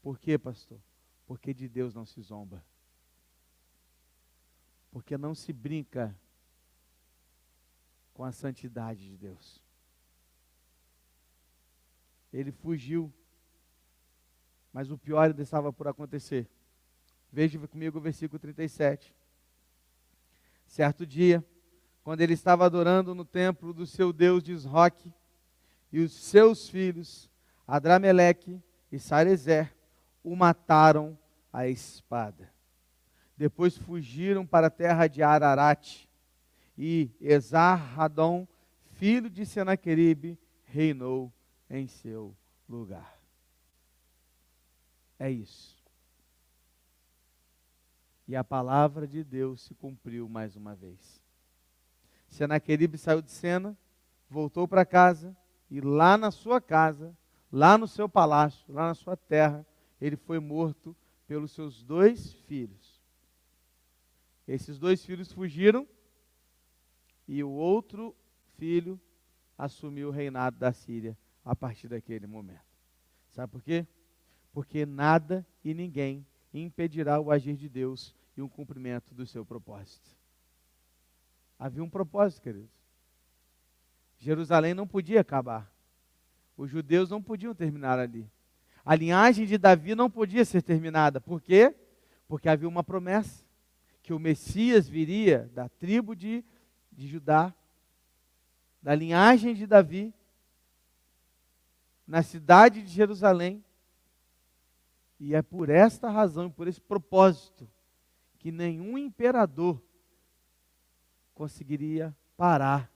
Por 0.00 0.18
quê, 0.18 0.38
pastor? 0.38 0.80
Porque 1.26 1.52
de 1.52 1.68
Deus 1.68 1.94
não 1.94 2.06
se 2.06 2.20
zomba. 2.22 2.64
Porque 4.90 5.18
não 5.18 5.34
se 5.34 5.52
brinca 5.52 6.16
com 8.14 8.24
a 8.24 8.32
santidade 8.32 9.08
de 9.08 9.16
Deus. 9.16 9.62
Ele 12.32 12.52
fugiu 12.52 13.12
mas 14.72 14.90
o 14.90 14.98
pior 14.98 15.28
ainda 15.28 15.42
estava 15.42 15.72
por 15.72 15.86
acontecer. 15.86 16.48
Veja 17.30 17.58
comigo 17.66 17.98
o 17.98 18.00
versículo 18.00 18.38
37. 18.38 19.14
Certo 20.66 21.06
dia, 21.06 21.44
quando 22.02 22.20
ele 22.20 22.34
estava 22.34 22.64
adorando 22.64 23.14
no 23.14 23.24
templo 23.24 23.72
do 23.72 23.86
seu 23.86 24.12
Deus 24.12 24.42
de 24.42 24.52
Isroque, 24.52 25.12
e 25.92 26.00
os 26.00 26.12
seus 26.12 26.68
filhos, 26.68 27.30
Adrameleque 27.66 28.62
e 28.90 28.98
Sarezer, 28.98 29.74
o 30.24 30.34
mataram 30.34 31.18
à 31.52 31.68
espada. 31.68 32.50
Depois 33.36 33.76
fugiram 33.76 34.46
para 34.46 34.68
a 34.68 34.70
terra 34.70 35.06
de 35.06 35.22
Ararat, 35.22 36.08
e 36.76 37.10
Esar-Radom, 37.20 38.48
filho 38.92 39.28
de 39.28 39.44
Senaqueribe, 39.44 40.38
reinou 40.64 41.30
em 41.68 41.86
seu 41.86 42.34
lugar. 42.66 43.11
É 45.22 45.30
isso. 45.30 45.80
E 48.26 48.34
a 48.34 48.42
palavra 48.42 49.06
de 49.06 49.22
Deus 49.22 49.62
se 49.62 49.72
cumpriu 49.72 50.28
mais 50.28 50.56
uma 50.56 50.74
vez. 50.74 51.22
Senaqueribe 52.26 52.98
saiu 52.98 53.22
de 53.22 53.30
cena, 53.30 53.78
voltou 54.28 54.66
para 54.66 54.84
casa, 54.84 55.36
e 55.70 55.80
lá 55.80 56.18
na 56.18 56.32
sua 56.32 56.60
casa, 56.60 57.16
lá 57.52 57.78
no 57.78 57.86
seu 57.86 58.08
palácio, 58.08 58.64
lá 58.74 58.88
na 58.88 58.94
sua 58.96 59.16
terra, 59.16 59.64
ele 60.00 60.16
foi 60.16 60.40
morto 60.40 60.96
pelos 61.28 61.52
seus 61.52 61.84
dois 61.84 62.32
filhos. 62.48 63.00
Esses 64.48 64.76
dois 64.76 65.04
filhos 65.04 65.30
fugiram 65.30 65.86
e 67.28 67.44
o 67.44 67.50
outro 67.50 68.12
filho 68.58 69.00
assumiu 69.56 70.08
o 70.08 70.10
reinado 70.10 70.58
da 70.58 70.72
Síria 70.72 71.16
a 71.44 71.54
partir 71.54 71.86
daquele 71.86 72.26
momento. 72.26 72.66
Sabe 73.30 73.52
por 73.52 73.62
quê? 73.62 73.86
Porque 74.52 74.84
nada 74.84 75.46
e 75.64 75.72
ninguém 75.72 76.26
impedirá 76.52 77.20
o 77.20 77.30
agir 77.30 77.56
de 77.56 77.68
Deus 77.68 78.14
e 78.36 78.42
o 78.42 78.48
cumprimento 78.48 79.14
do 79.14 79.26
seu 79.26 79.44
propósito. 79.44 80.10
Havia 81.58 81.82
um 81.82 81.88
propósito, 81.88 82.42
queridos. 82.42 82.70
Jerusalém 84.18 84.74
não 84.74 84.86
podia 84.86 85.20
acabar. 85.20 85.72
Os 86.56 86.70
judeus 86.70 87.10
não 87.10 87.22
podiam 87.22 87.54
terminar 87.54 87.98
ali. 87.98 88.30
A 88.84 88.94
linhagem 88.94 89.46
de 89.46 89.56
Davi 89.56 89.94
não 89.94 90.10
podia 90.10 90.44
ser 90.44 90.62
terminada. 90.62 91.20
Por 91.20 91.40
quê? 91.40 91.74
Porque 92.28 92.48
havia 92.48 92.68
uma 92.68 92.82
promessa 92.82 93.44
que 94.02 94.12
o 94.12 94.18
Messias 94.18 94.88
viria 94.88 95.50
da 95.54 95.68
tribo 95.68 96.16
de, 96.16 96.44
de 96.90 97.06
Judá, 97.06 97.54
da 98.82 98.94
linhagem 98.94 99.54
de 99.54 99.66
Davi, 99.66 100.12
na 102.06 102.22
cidade 102.22 102.82
de 102.82 102.90
Jerusalém. 102.90 103.64
E 105.24 105.36
é 105.36 105.40
por 105.40 105.70
esta 105.70 106.10
razão, 106.10 106.50
por 106.50 106.66
esse 106.66 106.80
propósito, 106.80 107.70
que 108.40 108.50
nenhum 108.50 108.98
imperador 108.98 109.80
conseguiria 111.32 112.12
parar 112.36 112.90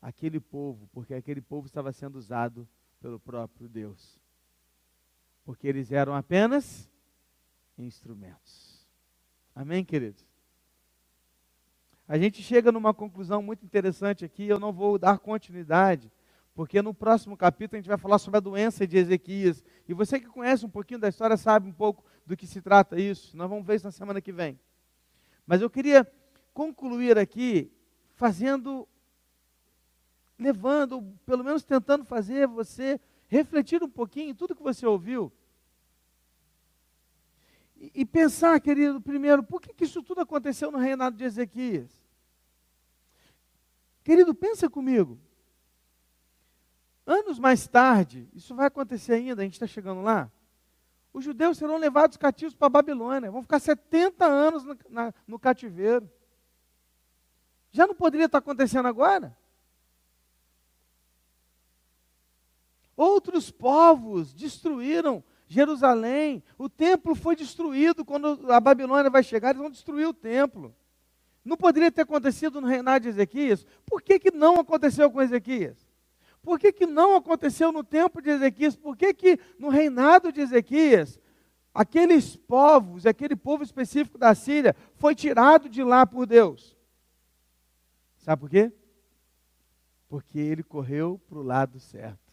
aquele 0.00 0.40
povo, 0.40 0.88
porque 0.94 1.12
aquele 1.12 1.42
povo 1.42 1.66
estava 1.66 1.92
sendo 1.92 2.16
usado 2.16 2.66
pelo 3.02 3.20
próprio 3.20 3.68
Deus. 3.68 4.18
Porque 5.44 5.68
eles 5.68 5.92
eram 5.92 6.14
apenas 6.14 6.90
instrumentos. 7.76 8.88
Amém, 9.54 9.84
queridos? 9.84 10.24
A 12.08 12.16
gente 12.16 12.42
chega 12.42 12.72
numa 12.72 12.94
conclusão 12.94 13.42
muito 13.42 13.62
interessante 13.62 14.24
aqui, 14.24 14.48
eu 14.48 14.58
não 14.58 14.72
vou 14.72 14.98
dar 14.98 15.18
continuidade, 15.18 16.10
porque 16.56 16.80
no 16.80 16.94
próximo 16.94 17.36
capítulo 17.36 17.76
a 17.76 17.80
gente 17.82 17.88
vai 17.88 17.98
falar 17.98 18.18
sobre 18.18 18.38
a 18.38 18.40
doença 18.40 18.86
de 18.86 18.96
Ezequias. 18.96 19.62
E 19.86 19.92
você 19.92 20.18
que 20.18 20.26
conhece 20.26 20.64
um 20.64 20.70
pouquinho 20.70 20.98
da 20.98 21.10
história 21.10 21.36
sabe 21.36 21.68
um 21.68 21.72
pouco 21.72 22.02
do 22.24 22.34
que 22.34 22.46
se 22.46 22.62
trata 22.62 22.98
isso. 22.98 23.36
Nós 23.36 23.46
vamos 23.50 23.66
ver 23.66 23.76
isso 23.76 23.84
na 23.84 23.90
semana 23.90 24.22
que 24.22 24.32
vem. 24.32 24.58
Mas 25.46 25.60
eu 25.60 25.68
queria 25.68 26.10
concluir 26.54 27.18
aqui 27.18 27.70
fazendo, 28.14 28.88
levando, 30.38 31.02
pelo 31.26 31.44
menos 31.44 31.62
tentando 31.62 32.06
fazer 32.06 32.48
você 32.48 32.98
refletir 33.28 33.82
um 33.82 33.90
pouquinho 33.90 34.30
em 34.30 34.34
tudo 34.34 34.56
que 34.56 34.62
você 34.62 34.86
ouviu. 34.86 35.30
E, 37.76 37.92
e 37.96 38.06
pensar, 38.06 38.58
querido, 38.62 38.98
primeiro, 38.98 39.42
por 39.42 39.60
que, 39.60 39.74
que 39.74 39.84
isso 39.84 40.02
tudo 40.02 40.22
aconteceu 40.22 40.70
no 40.70 40.78
reinado 40.78 41.18
de 41.18 41.24
Ezequias? 41.24 42.02
Querido, 44.02 44.34
pensa 44.34 44.70
comigo. 44.70 45.20
Anos 47.06 47.38
mais 47.38 47.68
tarde, 47.68 48.28
isso 48.34 48.54
vai 48.54 48.66
acontecer 48.66 49.14
ainda, 49.14 49.40
a 49.40 49.44
gente 49.44 49.54
está 49.54 49.66
chegando 49.66 50.02
lá. 50.02 50.30
Os 51.12 51.24
judeus 51.24 51.56
serão 51.56 51.76
levados 51.76 52.16
cativos 52.16 52.54
para 52.54 52.66
a 52.66 52.70
Babilônia, 52.70 53.30
vão 53.30 53.42
ficar 53.42 53.60
70 53.60 54.26
anos 54.26 54.64
no, 54.64 54.76
na, 54.90 55.14
no 55.26 55.38
cativeiro. 55.38 56.10
Já 57.70 57.86
não 57.86 57.94
poderia 57.94 58.26
estar 58.26 58.38
acontecendo 58.38 58.86
agora? 58.86 59.36
Outros 62.96 63.50
povos 63.50 64.34
destruíram 64.34 65.22
Jerusalém, 65.46 66.42
o 66.58 66.68
templo 66.68 67.14
foi 67.14 67.36
destruído 67.36 68.04
quando 68.04 68.50
a 68.50 68.58
Babilônia 68.58 69.08
vai 69.08 69.22
chegar, 69.22 69.50
eles 69.50 69.62
vão 69.62 69.70
destruir 69.70 70.08
o 70.08 70.12
templo. 70.12 70.74
Não 71.44 71.56
poderia 71.56 71.92
ter 71.92 72.02
acontecido 72.02 72.60
no 72.60 72.66
reinado 72.66 73.04
de 73.04 73.10
Ezequias? 73.10 73.64
Por 73.84 74.02
que, 74.02 74.18
que 74.18 74.32
não 74.32 74.56
aconteceu 74.56 75.08
com 75.08 75.22
Ezequias? 75.22 75.85
Por 76.46 76.60
que, 76.60 76.72
que 76.72 76.86
não 76.86 77.16
aconteceu 77.16 77.72
no 77.72 77.82
tempo 77.82 78.22
de 78.22 78.30
Ezequias? 78.30 78.76
Por 78.76 78.96
que, 78.96 79.12
que 79.12 79.36
no 79.58 79.68
reinado 79.68 80.30
de 80.30 80.40
Ezequias, 80.40 81.18
aqueles 81.74 82.36
povos, 82.36 83.04
aquele 83.04 83.34
povo 83.34 83.64
específico 83.64 84.16
da 84.16 84.32
Síria, 84.32 84.76
foi 84.94 85.12
tirado 85.12 85.68
de 85.68 85.82
lá 85.82 86.06
por 86.06 86.24
Deus? 86.24 86.76
Sabe 88.18 88.38
por 88.38 88.48
quê? 88.48 88.72
Porque 90.08 90.38
ele 90.38 90.62
correu 90.62 91.20
para 91.28 91.38
o 91.38 91.42
lado 91.42 91.80
certo. 91.80 92.32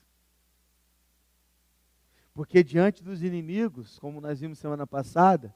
Porque 2.36 2.64
diante 2.64 3.03
dos 3.03 3.24
inimigos, 3.24 3.97
como 3.97 4.22
nós 4.22 4.39
vimos 4.39 4.59
semana 4.59 4.86
passada, 4.86 5.55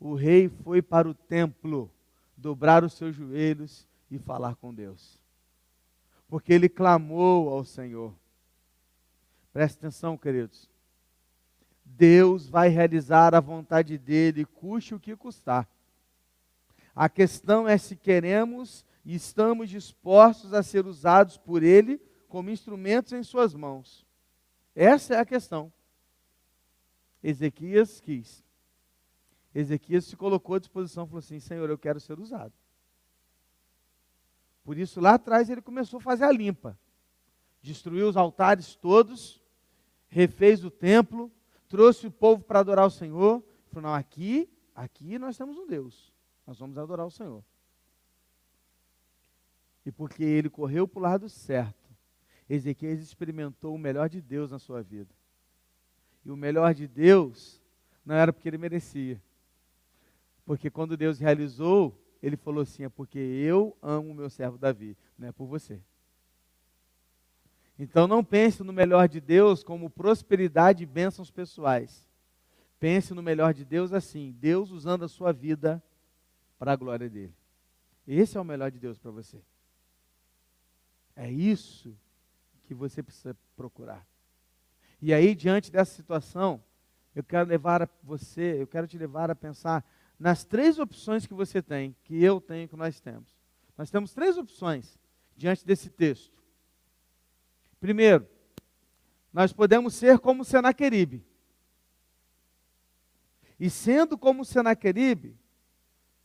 o 0.00 0.14
rei 0.14 0.48
foi 0.48 0.82
para 0.82 1.08
o 1.08 1.14
templo 1.14 1.88
dobrar 2.36 2.82
os 2.82 2.94
seus 2.94 3.14
joelhos 3.14 3.86
e 4.10 4.18
falar 4.18 4.56
com 4.56 4.74
Deus. 4.74 5.17
Porque 6.28 6.52
ele 6.52 6.68
clamou 6.68 7.48
ao 7.48 7.64
Senhor. 7.64 8.14
Preste 9.52 9.78
atenção, 9.78 10.16
queridos. 10.16 10.68
Deus 11.84 12.48
vai 12.48 12.68
realizar 12.68 13.34
a 13.34 13.40
vontade 13.40 13.98
dele, 13.98 14.44
custe 14.44 14.94
o 14.94 15.00
que 15.00 15.16
custar. 15.16 15.68
A 16.94 17.08
questão 17.08 17.66
é 17.66 17.78
se 17.78 17.96
queremos 17.96 18.84
e 19.04 19.14
estamos 19.14 19.70
dispostos 19.70 20.52
a 20.52 20.62
ser 20.62 20.86
usados 20.86 21.36
por 21.38 21.62
ele 21.62 22.00
como 22.28 22.50
instrumentos 22.50 23.12
em 23.12 23.22
suas 23.22 23.54
mãos. 23.54 24.06
Essa 24.74 25.14
é 25.14 25.18
a 25.18 25.24
questão. 25.24 25.72
Ezequias 27.22 28.00
quis. 28.00 28.44
Ezequias 29.54 30.04
se 30.04 30.16
colocou 30.16 30.56
à 30.56 30.58
disposição 30.58 31.04
e 31.04 31.06
falou 31.06 31.18
assim: 31.18 31.40
Senhor, 31.40 31.68
eu 31.68 31.78
quero 31.78 31.98
ser 31.98 32.20
usado. 32.20 32.52
Por 34.68 34.76
isso, 34.76 35.00
lá 35.00 35.14
atrás, 35.14 35.48
ele 35.48 35.62
começou 35.62 35.96
a 35.96 36.02
fazer 36.02 36.24
a 36.24 36.30
limpa. 36.30 36.78
Destruiu 37.62 38.06
os 38.06 38.18
altares 38.18 38.74
todos, 38.74 39.42
refez 40.08 40.62
o 40.62 40.70
templo, 40.70 41.32
trouxe 41.70 42.06
o 42.06 42.10
povo 42.10 42.44
para 42.44 42.60
adorar 42.60 42.86
o 42.86 42.90
Senhor. 42.90 43.42
Falou: 43.70 43.88
Não, 43.88 43.94
aqui, 43.94 44.46
aqui 44.74 45.18
nós 45.18 45.38
temos 45.38 45.56
um 45.56 45.66
Deus. 45.66 46.12
Nós 46.46 46.58
vamos 46.58 46.76
adorar 46.76 47.06
o 47.06 47.10
Senhor. 47.10 47.42
E 49.86 49.90
porque 49.90 50.22
ele 50.22 50.50
correu 50.50 50.86
para 50.86 50.98
o 50.98 51.02
lado 51.02 51.30
certo, 51.30 51.90
Ezequias 52.46 53.00
experimentou 53.00 53.74
o 53.74 53.78
melhor 53.78 54.10
de 54.10 54.20
Deus 54.20 54.50
na 54.50 54.58
sua 54.58 54.82
vida. 54.82 55.14
E 56.26 56.30
o 56.30 56.36
melhor 56.36 56.74
de 56.74 56.86
Deus 56.86 57.58
não 58.04 58.14
era 58.14 58.34
porque 58.34 58.46
ele 58.46 58.58
merecia. 58.58 59.18
Porque 60.44 60.68
quando 60.68 60.94
Deus 60.94 61.18
realizou, 61.18 61.98
ele 62.22 62.36
falou 62.36 62.62
assim: 62.62 62.84
é 62.84 62.88
porque 62.88 63.18
eu 63.18 63.76
amo 63.82 64.10
o 64.10 64.14
meu 64.14 64.28
servo 64.30 64.58
Davi, 64.58 64.96
não 65.18 65.28
é 65.28 65.32
por 65.32 65.46
você. 65.46 65.80
Então 67.78 68.08
não 68.08 68.24
pense 68.24 68.62
no 68.64 68.72
melhor 68.72 69.08
de 69.08 69.20
Deus 69.20 69.62
como 69.62 69.88
prosperidade 69.88 70.82
e 70.82 70.86
bênçãos 70.86 71.30
pessoais. 71.30 72.08
Pense 72.80 73.14
no 73.14 73.22
melhor 73.22 73.54
de 73.54 73.64
Deus 73.64 73.92
assim: 73.92 74.32
Deus 74.32 74.70
usando 74.70 75.04
a 75.04 75.08
sua 75.08 75.32
vida 75.32 75.82
para 76.58 76.72
a 76.72 76.76
glória 76.76 77.08
dele. 77.08 77.34
Esse 78.06 78.36
é 78.36 78.40
o 78.40 78.44
melhor 78.44 78.70
de 78.70 78.78
Deus 78.78 78.98
para 78.98 79.10
você. 79.10 79.40
É 81.14 81.30
isso 81.30 81.96
que 82.64 82.74
você 82.74 83.02
precisa 83.02 83.36
procurar. 83.56 84.06
E 85.00 85.12
aí, 85.12 85.34
diante 85.34 85.70
dessa 85.70 85.94
situação, 85.94 86.62
eu 87.14 87.22
quero 87.22 87.48
levar 87.48 87.88
você, 88.02 88.60
eu 88.60 88.66
quero 88.66 88.86
te 88.86 88.98
levar 88.98 89.30
a 89.30 89.34
pensar 89.34 89.84
nas 90.18 90.44
três 90.44 90.78
opções 90.78 91.26
que 91.26 91.34
você 91.34 91.62
tem, 91.62 91.94
que 92.04 92.22
eu 92.22 92.40
tenho, 92.40 92.68
que 92.68 92.76
nós 92.76 93.00
temos. 93.00 93.36
Nós 93.76 93.90
temos 93.90 94.12
três 94.12 94.36
opções 94.36 94.98
diante 95.36 95.64
desse 95.64 95.88
texto. 95.88 96.42
Primeiro, 97.78 98.26
nós 99.32 99.52
podemos 99.52 99.94
ser 99.94 100.18
como 100.18 100.44
Senaqueribe. 100.44 101.24
E 103.60 103.70
sendo 103.70 104.18
como 104.18 104.44
Senaqueribe, 104.44 105.36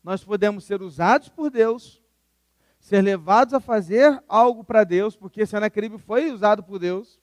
nós 0.03 0.23
podemos 0.23 0.63
ser 0.63 0.81
usados 0.81 1.29
por 1.29 1.49
Deus, 1.49 2.01
ser 2.79 3.01
levados 3.01 3.53
a 3.53 3.59
fazer 3.59 4.21
algo 4.27 4.63
para 4.63 4.83
Deus, 4.83 5.15
porque 5.15 5.45
Senaqueribe 5.45 5.97
foi 5.97 6.31
usado 6.31 6.63
por 6.63 6.79
Deus, 6.79 7.19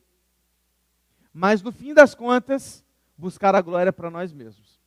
mas 1.33 1.63
no 1.63 1.71
fim 1.71 1.93
das 1.93 2.15
contas, 2.15 2.85
buscar 3.17 3.55
a 3.55 3.61
glória 3.61 3.93
para 3.93 4.11
nós 4.11 4.33
mesmos. 4.33 4.80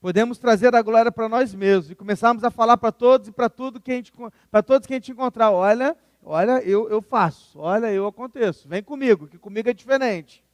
Podemos 0.00 0.38
trazer 0.38 0.74
a 0.74 0.82
glória 0.82 1.10
para 1.10 1.28
nós 1.28 1.52
mesmos 1.52 1.90
e 1.90 1.94
começarmos 1.94 2.44
a 2.44 2.50
falar 2.50 2.76
para 2.76 2.92
todos 2.92 3.28
e 3.28 3.32
para 3.32 3.48
tudo 3.48 3.80
que 3.80 3.90
a 3.90 3.94
gente 3.94 4.12
para 4.50 4.62
todos 4.62 4.86
que 4.86 4.94
a 4.94 4.96
gente 4.96 5.10
encontrar, 5.10 5.50
olha, 5.50 5.96
olha, 6.22 6.62
eu, 6.62 6.88
eu 6.88 7.02
faço, 7.02 7.58
olha, 7.58 7.92
eu 7.92 8.06
aconteço, 8.06 8.68
vem 8.68 8.82
comigo, 8.82 9.26
que 9.26 9.38
comigo 9.38 9.68
é 9.68 9.72
diferente. 9.72 10.44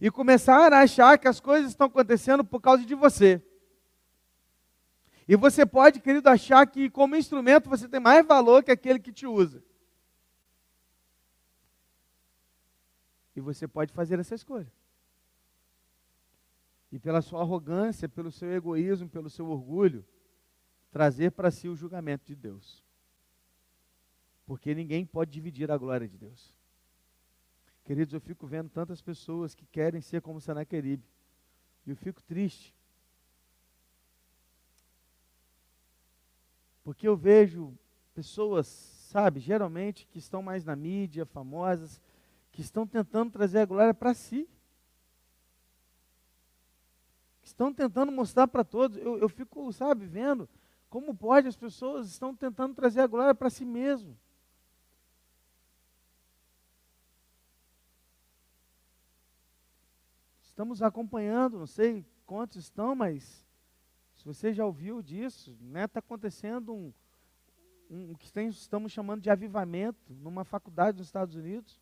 E 0.00 0.10
começar 0.10 0.72
a 0.72 0.80
achar 0.80 1.16
que 1.16 1.28
as 1.28 1.38
coisas 1.38 1.70
estão 1.70 1.86
acontecendo 1.86 2.44
por 2.44 2.60
causa 2.60 2.84
de 2.84 2.94
você. 2.94 3.40
E 5.28 5.36
você 5.36 5.64
pode, 5.64 6.00
querido, 6.00 6.28
achar 6.28 6.66
que 6.66 6.90
como 6.90 7.16
instrumento 7.16 7.68
você 7.68 7.88
tem 7.88 8.00
mais 8.00 8.26
valor 8.26 8.62
que 8.62 8.70
aquele 8.70 8.98
que 8.98 9.12
te 9.12 9.26
usa. 9.26 9.62
E 13.34 13.40
você 13.40 13.66
pode 13.66 13.92
fazer 13.92 14.18
essa 14.18 14.34
escolha. 14.34 14.70
E 16.96 16.98
pela 16.98 17.20
sua 17.20 17.42
arrogância, 17.42 18.08
pelo 18.08 18.32
seu 18.32 18.50
egoísmo, 18.50 19.06
pelo 19.06 19.28
seu 19.28 19.46
orgulho, 19.50 20.02
trazer 20.90 21.30
para 21.30 21.50
si 21.50 21.68
o 21.68 21.76
julgamento 21.76 22.24
de 22.24 22.34
Deus. 22.34 22.82
Porque 24.46 24.74
ninguém 24.74 25.04
pode 25.04 25.30
dividir 25.30 25.70
a 25.70 25.76
glória 25.76 26.08
de 26.08 26.16
Deus. 26.16 26.54
Queridos, 27.84 28.14
eu 28.14 28.20
fico 28.22 28.46
vendo 28.46 28.70
tantas 28.70 29.02
pessoas 29.02 29.54
que 29.54 29.66
querem 29.66 30.00
ser 30.00 30.22
como 30.22 30.40
Senaqueribe. 30.40 31.04
E 31.86 31.90
eu 31.90 31.96
fico 31.96 32.22
triste. 32.22 32.74
Porque 36.82 37.06
eu 37.06 37.14
vejo 37.14 37.74
pessoas, 38.14 38.68
sabe, 38.68 39.38
geralmente 39.38 40.06
que 40.06 40.18
estão 40.18 40.40
mais 40.40 40.64
na 40.64 40.74
mídia, 40.74 41.26
famosas, 41.26 42.00
que 42.50 42.62
estão 42.62 42.86
tentando 42.86 43.32
trazer 43.32 43.58
a 43.58 43.66
glória 43.66 43.92
para 43.92 44.14
si 44.14 44.48
estão 47.56 47.72
tentando 47.72 48.12
mostrar 48.12 48.46
para 48.46 48.62
todos. 48.62 48.98
Eu, 48.98 49.16
eu 49.16 49.30
fico, 49.30 49.72
sabe, 49.72 50.04
vendo 50.04 50.46
como 50.90 51.16
pode 51.16 51.48
as 51.48 51.56
pessoas 51.56 52.06
estão 52.06 52.36
tentando 52.36 52.74
trazer 52.74 53.00
a 53.00 53.06
glória 53.06 53.34
para 53.34 53.50
si 53.50 53.64
mesmo. 53.64 54.16
Estamos 60.42 60.80
acompanhando, 60.82 61.58
não 61.58 61.66
sei 61.66 62.04
quantos 62.24 62.58
estão, 62.58 62.94
mas 62.94 63.46
se 64.14 64.24
você 64.24 64.52
já 64.52 64.64
ouviu 64.64 65.02
disso, 65.02 65.52
está 65.52 65.64
né, 65.64 65.86
tá 65.86 65.98
acontecendo 65.98 66.72
um, 66.72 66.92
um, 67.90 68.12
o 68.12 68.16
que 68.16 68.30
tem, 68.32 68.48
estamos 68.48 68.92
chamando 68.92 69.20
de 69.22 69.30
avivamento 69.30 70.14
numa 70.14 70.44
faculdade 70.44 70.98
nos 70.98 71.08
Estados 71.08 71.34
Unidos. 71.34 71.80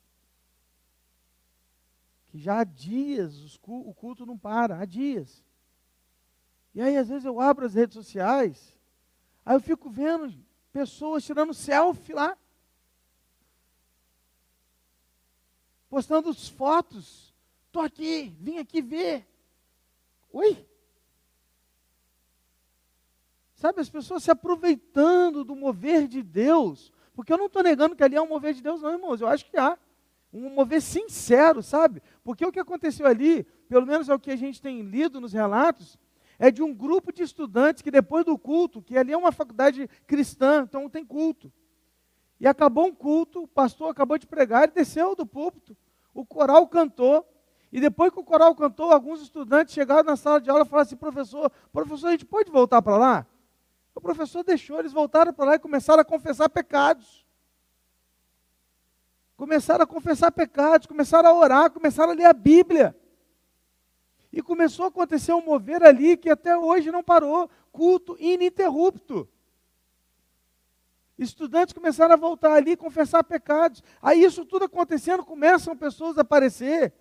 Que 2.27 2.39
já 2.39 2.61
há 2.61 2.64
dias 2.64 3.59
o 3.62 3.95
culto 3.95 4.25
não 4.27 4.39
para, 4.39 4.79
há 4.79 4.85
dias. 4.85 5.45
E 6.75 6.83
aí, 6.83 6.97
às 6.97 7.09
vezes, 7.09 7.25
eu 7.25 7.41
abro 7.41 7.64
as 7.64 7.75
redes 7.75 7.95
sociais, 7.95 8.77
aí 9.45 9.55
eu 9.55 9.61
fico 9.61 9.89
vendo 9.89 10.35
pessoas 10.72 11.25
tirando 11.25 11.55
selfie 11.55 12.12
lá. 12.12 12.37
Postando 15.89 16.35
fotos. 16.35 17.33
Estou 17.66 17.83
aqui, 17.83 18.35
vim 18.41 18.59
aqui 18.59 18.83
ver. 18.83 19.25
Oi? 20.33 20.66
Sabe, 23.55 23.81
as 23.81 23.89
pessoas 23.89 24.25
se 24.25 24.31
aproveitando 24.31 25.45
do 25.45 25.55
mover 25.55 26.09
de 26.09 26.22
Deus. 26.22 26.93
Porque 27.14 27.33
eu 27.33 27.39
não 27.39 27.47
estou 27.47 27.62
negando 27.62 27.95
que 27.95 28.03
ali 28.03 28.16
é 28.16 28.20
um 28.20 28.29
mover 28.29 28.53
de 28.53 28.62
Deus, 28.62 28.83
não, 28.83 28.93
irmãos. 28.93 29.20
Eu 29.20 29.29
acho 29.29 29.47
que 29.47 29.57
há. 29.57 29.79
Um 30.33 30.51
mover 30.51 30.83
sincero, 30.83 31.62
sabe? 31.62 32.03
Porque 32.25 32.45
o 32.45 32.51
que 32.51 32.59
aconteceu 32.59 33.07
ali, 33.07 33.45
pelo 33.68 33.87
menos 33.87 34.09
é 34.09 34.14
o 34.14 34.18
que 34.18 34.33
a 34.33 34.37
gente 34.37 34.61
tem 34.61 34.83
lido 34.83 35.20
nos 35.20 35.33
relatos, 35.33 35.97
é 36.39 36.51
de 36.51 36.62
um 36.62 36.74
grupo 36.74 37.12
de 37.12 37.22
estudantes 37.22 37.82
que 37.82 37.91
depois 37.91 38.24
do 38.24 38.39
culto, 38.39 38.82
que 38.82 38.97
ali 38.97 39.12
é 39.12 39.16
uma 39.16 39.32
faculdade 39.32 39.89
cristã, 40.07 40.64
então 40.68 40.89
tem 40.89 41.05
culto. 41.05 41.53
E 42.41 42.47
acabou 42.47 42.87
um 42.87 42.95
culto, 42.95 43.45
o 43.45 43.49
pastor 43.49 43.91
acabou 43.91 44.18
de 44.18 44.26
pregar, 44.26 44.64
ele 44.64 44.72
desceu 44.72 45.14
do 45.14 45.24
púlpito, 45.24 45.76
o 46.12 46.24
coral 46.24 46.66
cantou, 46.66 47.26
e 47.72 47.80
depois 47.80 48.12
que 48.12 48.20
o 48.20 48.24
coral 48.24 48.55
cantou, 48.55 48.93
alguns 48.93 49.20
estudantes 49.20 49.74
chegaram 49.74 50.05
na 50.05 50.16
sala 50.16 50.41
de 50.41 50.49
aula 50.49 50.62
e 50.64 50.68
falaram 50.68 50.87
assim, 50.87 50.97
professor, 50.97 51.51
professor, 51.72 52.09
a 52.09 52.11
gente 52.12 52.24
pode 52.24 52.51
voltar 52.51 52.80
para 52.80 52.97
lá? 52.97 53.26
O 53.95 54.01
professor 54.01 54.45
deixou, 54.45 54.78
eles 54.78 54.93
voltaram 54.93 55.32
para 55.32 55.45
lá 55.45 55.55
e 55.55 55.59
começaram 55.59 56.01
a 56.01 56.05
confessar 56.05 56.49
pecados. 56.49 57.24
Começaram 59.37 59.82
a 59.82 59.87
confessar 59.87 60.30
pecados, 60.30 60.87
começaram 60.87 61.28
a 61.28 61.35
orar, 61.35 61.70
começaram 61.70 62.12
a 62.12 62.14
ler 62.14 62.26
a 62.26 62.32
Bíblia. 62.32 62.97
E 64.35 64.43
começou 64.43 64.87
a 64.87 64.89
acontecer 64.89 65.32
um 65.32 65.45
mover 65.45 65.80
ali 65.85 66.16
que 66.16 66.28
até 66.28 66.59
hoje 66.59 66.91
não 66.91 67.05
parou 67.05 67.49
culto 67.70 68.16
ininterrupto. 68.18 69.28
Estudantes 71.16 71.72
começaram 71.72 72.14
a 72.14 72.16
voltar 72.16 72.53
ali, 72.53 72.76
confessar 72.76 73.22
pecados. 73.22 73.80
Aí 74.03 74.24
isso 74.24 74.45
tudo 74.45 74.64
acontecendo, 74.64 75.24
começam 75.24 75.76
pessoas 75.76 76.18
a 76.18 76.22
aparecer. 76.22 76.93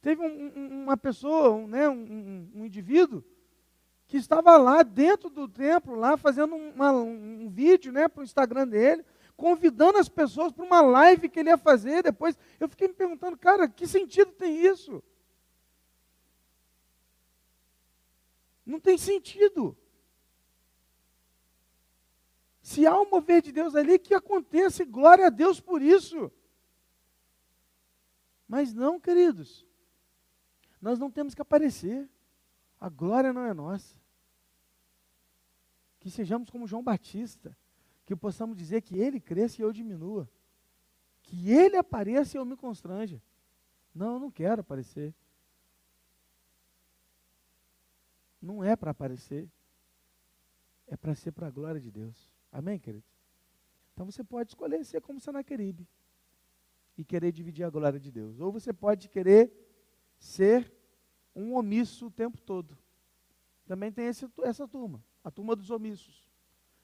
Teve 0.00 0.22
um, 0.22 0.52
um, 0.56 0.82
uma 0.84 0.96
pessoa, 0.96 1.50
um, 1.50 1.66
né, 1.66 1.88
um, 1.88 2.64
indivíduo, 2.64 3.24
que 4.06 4.16
estava 4.16 4.56
lá 4.56 4.84
dentro 4.84 5.28
do 5.28 5.48
templo, 5.48 5.96
lá 5.96 6.16
fazendo 6.16 6.54
uma, 6.54 6.92
um, 6.92 7.48
vídeo 7.50 7.90
né, 7.90 8.06
para 8.06 8.20
o 8.20 8.24
Instagram 8.24 8.68
dele, 8.68 9.04
convidando 9.36 9.98
as 9.98 10.08
pessoas 10.08 10.52
para 10.52 10.64
uma 10.64 10.80
live 10.80 11.28
que 11.28 11.40
ele 11.40 11.50
ia 11.50 11.58
fazer. 11.58 12.04
Depois 12.04 12.38
eu 12.60 12.68
fiquei 12.68 12.86
me 12.86 12.94
perguntando, 12.94 13.36
cara, 13.36 13.68
que 13.68 13.84
sentido 13.84 14.30
tem 14.30 14.64
isso? 14.64 15.02
Não 18.68 18.78
tem 18.78 18.98
sentido. 18.98 19.74
Se 22.60 22.86
há 22.86 23.00
um 23.00 23.08
mover 23.08 23.40
de 23.40 23.50
Deus 23.50 23.74
ali, 23.74 23.98
que 23.98 24.12
aconteça, 24.12 24.82
e 24.82 24.86
glória 24.86 25.26
a 25.26 25.30
Deus 25.30 25.58
por 25.58 25.80
isso. 25.80 26.30
Mas 28.46 28.74
não, 28.74 29.00
queridos, 29.00 29.66
nós 30.82 30.98
não 30.98 31.10
temos 31.10 31.34
que 31.34 31.40
aparecer. 31.40 32.06
A 32.78 32.90
glória 32.90 33.32
não 33.32 33.46
é 33.46 33.54
nossa. 33.54 33.96
Que 35.98 36.10
sejamos 36.10 36.50
como 36.50 36.66
João 36.66 36.82
Batista, 36.82 37.56
que 38.04 38.14
possamos 38.14 38.54
dizer 38.54 38.82
que 38.82 38.98
ele 38.98 39.18
cresça 39.18 39.62
e 39.62 39.64
eu 39.64 39.72
diminua. 39.72 40.28
Que 41.22 41.50
ele 41.50 41.78
apareça 41.78 42.36
e 42.36 42.38
eu 42.38 42.44
me 42.44 42.54
constranja. 42.54 43.20
Não, 43.94 44.14
eu 44.14 44.20
não 44.20 44.30
quero 44.30 44.60
aparecer. 44.60 45.14
Não 48.40 48.62
é 48.62 48.76
para 48.76 48.90
aparecer. 48.90 49.48
É 50.86 50.96
para 50.96 51.14
ser 51.14 51.32
para 51.32 51.48
a 51.48 51.50
glória 51.50 51.80
de 51.80 51.90
Deus. 51.90 52.30
Amém, 52.50 52.78
queridos? 52.78 53.10
Então 53.92 54.06
você 54.06 54.24
pode 54.24 54.50
escolher 54.50 54.84
ser 54.84 55.00
como 55.00 55.20
Sanaqueribe 55.20 55.86
e 56.96 57.04
querer 57.04 57.32
dividir 57.32 57.64
a 57.64 57.70
glória 57.70 57.98
de 57.98 58.10
Deus. 58.10 58.40
Ou 58.40 58.50
você 58.50 58.72
pode 58.72 59.08
querer 59.08 59.52
ser 60.18 60.72
um 61.34 61.54
omisso 61.54 62.06
o 62.06 62.10
tempo 62.10 62.40
todo. 62.40 62.76
Também 63.66 63.92
tem 63.92 64.06
esse, 64.06 64.26
essa 64.42 64.66
turma, 64.66 65.04
a 65.22 65.30
turma 65.30 65.54
dos 65.54 65.70
omissos. 65.70 66.26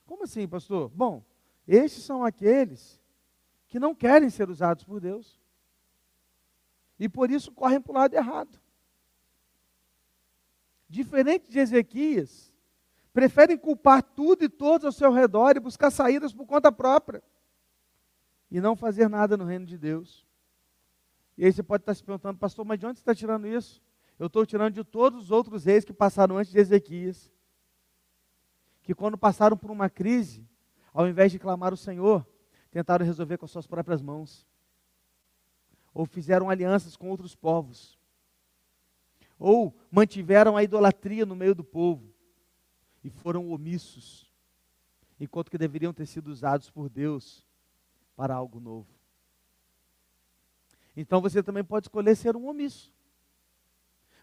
Como 0.05 0.23
assim, 0.23 0.47
pastor? 0.47 0.89
Bom, 0.89 1.25
estes 1.67 2.03
são 2.03 2.23
aqueles 2.23 3.01
que 3.67 3.79
não 3.79 3.95
querem 3.95 4.29
ser 4.29 4.49
usados 4.49 4.83
por 4.83 5.01
Deus. 5.01 5.39
E 6.99 7.09
por 7.09 7.31
isso 7.31 7.51
correm 7.51 7.81
para 7.81 7.91
o 7.91 7.95
lado 7.95 8.13
errado. 8.13 8.59
Diferente 10.87 11.49
de 11.49 11.59
Ezequias, 11.59 12.53
preferem 13.13 13.57
culpar 13.57 14.03
tudo 14.03 14.43
e 14.43 14.49
todos 14.49 14.85
ao 14.85 14.91
seu 14.91 15.11
redor 15.11 15.55
e 15.55 15.59
buscar 15.59 15.89
saídas 15.89 16.33
por 16.33 16.45
conta 16.45 16.71
própria. 16.71 17.23
E 18.51 18.59
não 18.59 18.75
fazer 18.75 19.09
nada 19.09 19.35
no 19.37 19.45
reino 19.45 19.65
de 19.65 19.77
Deus. 19.77 20.25
E 21.37 21.45
aí 21.45 21.51
você 21.51 21.63
pode 21.63 21.81
estar 21.81 21.93
se 21.93 22.03
perguntando, 22.03 22.37
pastor, 22.37 22.65
mas 22.65 22.79
de 22.79 22.85
onde 22.85 22.99
você 22.99 23.01
está 23.01 23.15
tirando 23.15 23.47
isso? 23.47 23.81
Eu 24.17 24.27
estou 24.27 24.45
tirando 24.45 24.73
de 24.73 24.83
todos 24.83 25.23
os 25.23 25.31
outros 25.31 25.65
reis 25.65 25.83
que 25.83 25.93
passaram 25.93 26.37
antes 26.37 26.51
de 26.51 26.59
Ezequias. 26.59 27.31
Que 28.81 28.93
quando 28.93 29.17
passaram 29.17 29.57
por 29.57 29.71
uma 29.71 29.89
crise, 29.89 30.47
ao 30.93 31.07
invés 31.07 31.31
de 31.31 31.39
clamar 31.39 31.73
o 31.73 31.77
Senhor, 31.77 32.25
tentaram 32.71 33.05
resolver 33.05 33.37
com 33.37 33.45
as 33.45 33.51
suas 33.51 33.67
próprias 33.67 34.01
mãos. 34.01 34.45
Ou 35.93 36.05
fizeram 36.05 36.49
alianças 36.49 36.95
com 36.95 37.09
outros 37.09 37.35
povos. 37.35 37.97
Ou 39.37 39.75
mantiveram 39.91 40.55
a 40.55 40.63
idolatria 40.63 41.25
no 41.25 41.35
meio 41.35 41.53
do 41.53 41.63
povo. 41.63 42.13
E 43.03 43.09
foram 43.09 43.49
omissos. 43.51 44.31
Enquanto 45.19 45.51
que 45.51 45.57
deveriam 45.57 45.93
ter 45.93 46.05
sido 46.05 46.27
usados 46.27 46.69
por 46.69 46.89
Deus 46.89 47.45
para 48.15 48.33
algo 48.33 48.59
novo. 48.59 48.87
Então 50.95 51.21
você 51.21 51.43
também 51.43 51.63
pode 51.63 51.87
escolher 51.87 52.15
ser 52.15 52.35
um 52.35 52.47
omisso. 52.47 52.93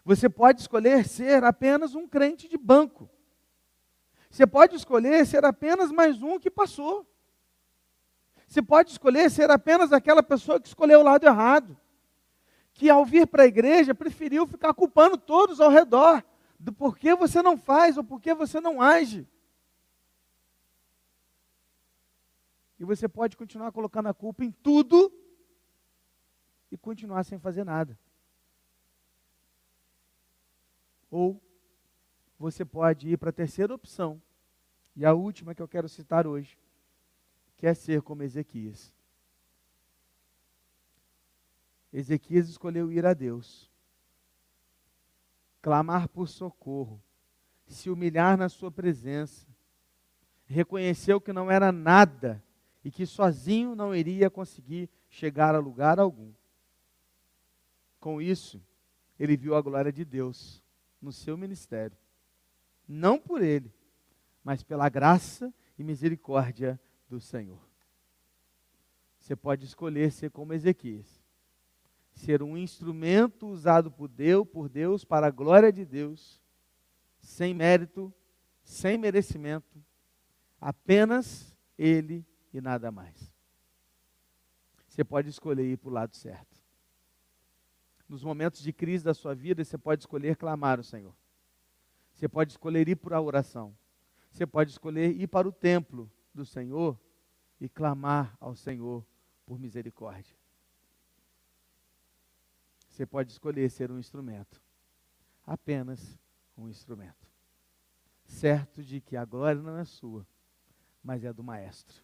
Você 0.03 0.27
pode 0.27 0.61
escolher 0.61 1.07
ser 1.07 1.43
apenas 1.43 1.95
um 1.95 2.07
crente 2.07 2.47
de 2.49 2.57
banco. 2.57 3.09
Você 4.29 4.47
pode 4.47 4.75
escolher 4.75 5.25
ser 5.25 5.45
apenas 5.45 5.91
mais 5.91 6.21
um 6.21 6.39
que 6.39 6.49
passou. 6.49 7.07
Você 8.47 8.61
pode 8.61 8.91
escolher 8.91 9.29
ser 9.29 9.49
apenas 9.49 9.93
aquela 9.93 10.21
pessoa 10.21 10.59
que 10.59 10.67
escolheu 10.67 10.99
o 10.99 11.03
lado 11.03 11.25
errado. 11.25 11.77
Que 12.73 12.89
ao 12.89 13.05
vir 13.05 13.27
para 13.27 13.43
a 13.43 13.47
igreja 13.47 13.93
preferiu 13.93 14.47
ficar 14.47 14.73
culpando 14.73 15.17
todos 15.17 15.59
ao 15.61 15.69
redor 15.69 16.23
do 16.59 16.73
porquê 16.73 17.15
você 17.15 17.41
não 17.41 17.57
faz 17.57 17.97
ou 17.97 18.03
porquê 18.03 18.33
você 18.33 18.59
não 18.59 18.81
age. 18.81 19.27
E 22.79 22.85
você 22.85 23.07
pode 23.07 23.37
continuar 23.37 23.71
colocando 23.71 24.07
a 24.07 24.13
culpa 24.13 24.43
em 24.43 24.51
tudo 24.51 25.11
e 26.71 26.77
continuar 26.77 27.23
sem 27.23 27.37
fazer 27.37 27.63
nada. 27.63 27.97
Ou 31.11 31.39
você 32.39 32.65
pode 32.65 33.09
ir 33.09 33.17
para 33.17 33.29
a 33.29 33.33
terceira 33.33 33.73
opção, 33.73 34.21
e 34.95 35.05
a 35.05 35.13
última 35.13 35.55
que 35.55 35.61
eu 35.61 35.67
quero 35.67 35.87
citar 35.87 36.27
hoje, 36.27 36.57
que 37.57 37.67
é 37.67 37.73
ser 37.73 38.01
como 38.01 38.23
Ezequias. 38.23 38.93
Ezequias 41.93 42.49
escolheu 42.49 42.91
ir 42.91 43.05
a 43.05 43.13
Deus, 43.13 43.71
clamar 45.61 46.09
por 46.09 46.27
socorro, 46.27 46.99
se 47.67 47.89
humilhar 47.89 48.35
na 48.35 48.49
sua 48.49 48.71
presença, 48.71 49.47
reconheceu 50.45 51.21
que 51.21 51.31
não 51.31 51.51
era 51.51 51.71
nada 51.71 52.43
e 52.83 52.91
que 52.91 53.05
sozinho 53.05 53.75
não 53.75 53.95
iria 53.95 54.29
conseguir 54.29 54.89
chegar 55.07 55.53
a 55.55 55.59
lugar 55.59 55.99
algum. 55.99 56.33
Com 57.99 58.21
isso, 58.21 58.61
ele 59.19 59.37
viu 59.37 59.55
a 59.55 59.61
glória 59.61 59.91
de 59.91 60.03
Deus 60.03 60.63
no 61.01 61.11
seu 61.11 61.37
ministério. 61.37 61.97
Não 62.87 63.17
por 63.19 63.41
ele, 63.41 63.73
mas 64.43 64.63
pela 64.63 64.89
graça 64.89 65.53
e 65.77 65.83
misericórdia 65.83 66.79
do 67.07 67.19
Senhor. 67.21 67.61
Você 69.17 69.35
pode 69.35 69.63
escolher 69.63 70.11
ser 70.11 70.31
como 70.31 70.53
Ezequias, 70.53 71.22
ser 72.13 72.43
um 72.43 72.57
instrumento 72.57 73.47
usado 73.47 73.91
por 73.91 74.07
Deus, 74.07 74.47
por 74.47 74.69
Deus 74.69 75.03
para 75.03 75.27
a 75.27 75.31
glória 75.31 75.71
de 75.71 75.85
Deus, 75.85 76.41
sem 77.19 77.53
mérito, 77.53 78.13
sem 78.63 78.97
merecimento, 78.97 79.83
apenas 80.59 81.55
ele 81.77 82.25
e 82.53 82.61
nada 82.61 82.91
mais. 82.91 83.33
Você 84.87 85.03
pode 85.03 85.29
escolher 85.29 85.65
ir 85.65 85.77
para 85.77 85.89
o 85.89 85.93
lado 85.93 86.15
certo. 86.15 86.61
nos 88.07 88.23
momentos 88.23 88.61
de 88.61 88.71
crise 88.71 89.03
da 89.03 89.13
sua 89.13 89.33
vida, 89.33 89.63
você 89.63 89.77
pode 89.77 90.03
escolher 90.03 90.35
clamar 90.35 90.79
o 90.79 90.83
Senhor. 90.83 91.15
Você 92.13 92.29
pode 92.29 92.51
escolher 92.51 92.87
ir 92.87 92.95
para 92.95 93.17
a 93.17 93.21
oração. 93.21 93.75
Você 94.29 94.45
pode 94.45 94.69
escolher 94.69 95.19
ir 95.19 95.27
para 95.27 95.47
o 95.47 95.51
templo 95.51 96.11
do 96.31 96.45
Senhor 96.45 96.99
e 97.59 97.67
clamar 97.67 98.37
ao 98.39 98.55
Senhor 98.55 99.03
por 99.45 99.59
misericórdia. 99.59 100.35
Você 102.93 103.07
pode 103.07 103.31
escolher 103.31 103.71
ser 103.71 103.91
um 103.91 103.97
instrumento, 103.97 104.61
apenas 105.47 106.15
um 106.55 106.69
instrumento, 106.69 107.27
certo 108.23 108.83
de 108.83 109.01
que 109.01 109.17
a 109.17 109.25
glória 109.25 109.59
não 109.59 109.79
é 109.79 109.83
sua, 109.83 110.27
mas 111.03 111.23
é 111.23 111.33
do 111.33 111.43
Maestro. 111.43 112.03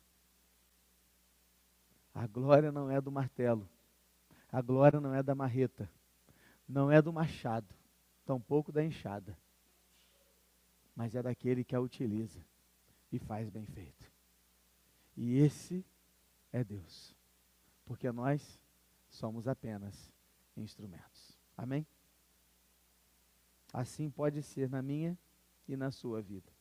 A 2.11 2.25
glória 2.25 2.71
não 2.71 2.89
é 2.89 2.99
do 2.99 3.11
martelo, 3.11 3.69
a 4.51 4.63
glória 4.63 4.99
não 4.99 5.13
é 5.13 5.21
da 5.21 5.35
marreta, 5.35 5.87
não 6.67 6.91
é 6.91 6.99
do 6.99 7.13
machado, 7.13 7.71
tampouco 8.25 8.71
da 8.71 8.83
enxada, 8.83 9.37
mas 10.95 11.13
é 11.13 11.21
daquele 11.21 11.63
que 11.63 11.75
a 11.75 11.79
utiliza 11.79 12.43
e 13.11 13.19
faz 13.19 13.47
bem 13.47 13.67
feito. 13.67 14.11
E 15.15 15.37
esse 15.37 15.85
é 16.51 16.63
Deus, 16.63 17.15
porque 17.85 18.11
nós 18.11 18.59
somos 19.07 19.47
apenas 19.47 20.11
instrumentos. 20.61 21.37
Amém? 21.57 21.85
Assim 23.73 24.09
pode 24.09 24.41
ser 24.41 24.69
na 24.69 24.81
minha 24.81 25.17
e 25.67 25.75
na 25.75 25.91
sua 25.91 26.21
vida. 26.21 26.51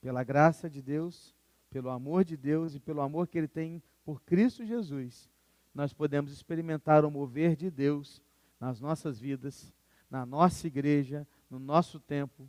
Pela 0.00 0.22
graça 0.22 0.68
de 0.68 0.82
Deus, 0.82 1.34
pelo 1.70 1.90
amor 1.90 2.24
de 2.24 2.36
Deus 2.36 2.74
e 2.74 2.80
pelo 2.80 3.00
amor 3.00 3.26
que 3.26 3.38
Ele 3.38 3.48
tem 3.48 3.82
por 4.04 4.20
Cristo 4.22 4.64
Jesus, 4.64 5.30
nós 5.74 5.92
podemos 5.92 6.30
experimentar 6.30 7.04
o 7.04 7.10
mover 7.10 7.56
de 7.56 7.70
Deus 7.70 8.22
nas 8.60 8.80
nossas 8.80 9.18
vidas, 9.18 9.72
na 10.10 10.24
nossa 10.24 10.66
igreja, 10.66 11.26
no 11.50 11.58
nosso 11.58 11.98
tempo, 11.98 12.48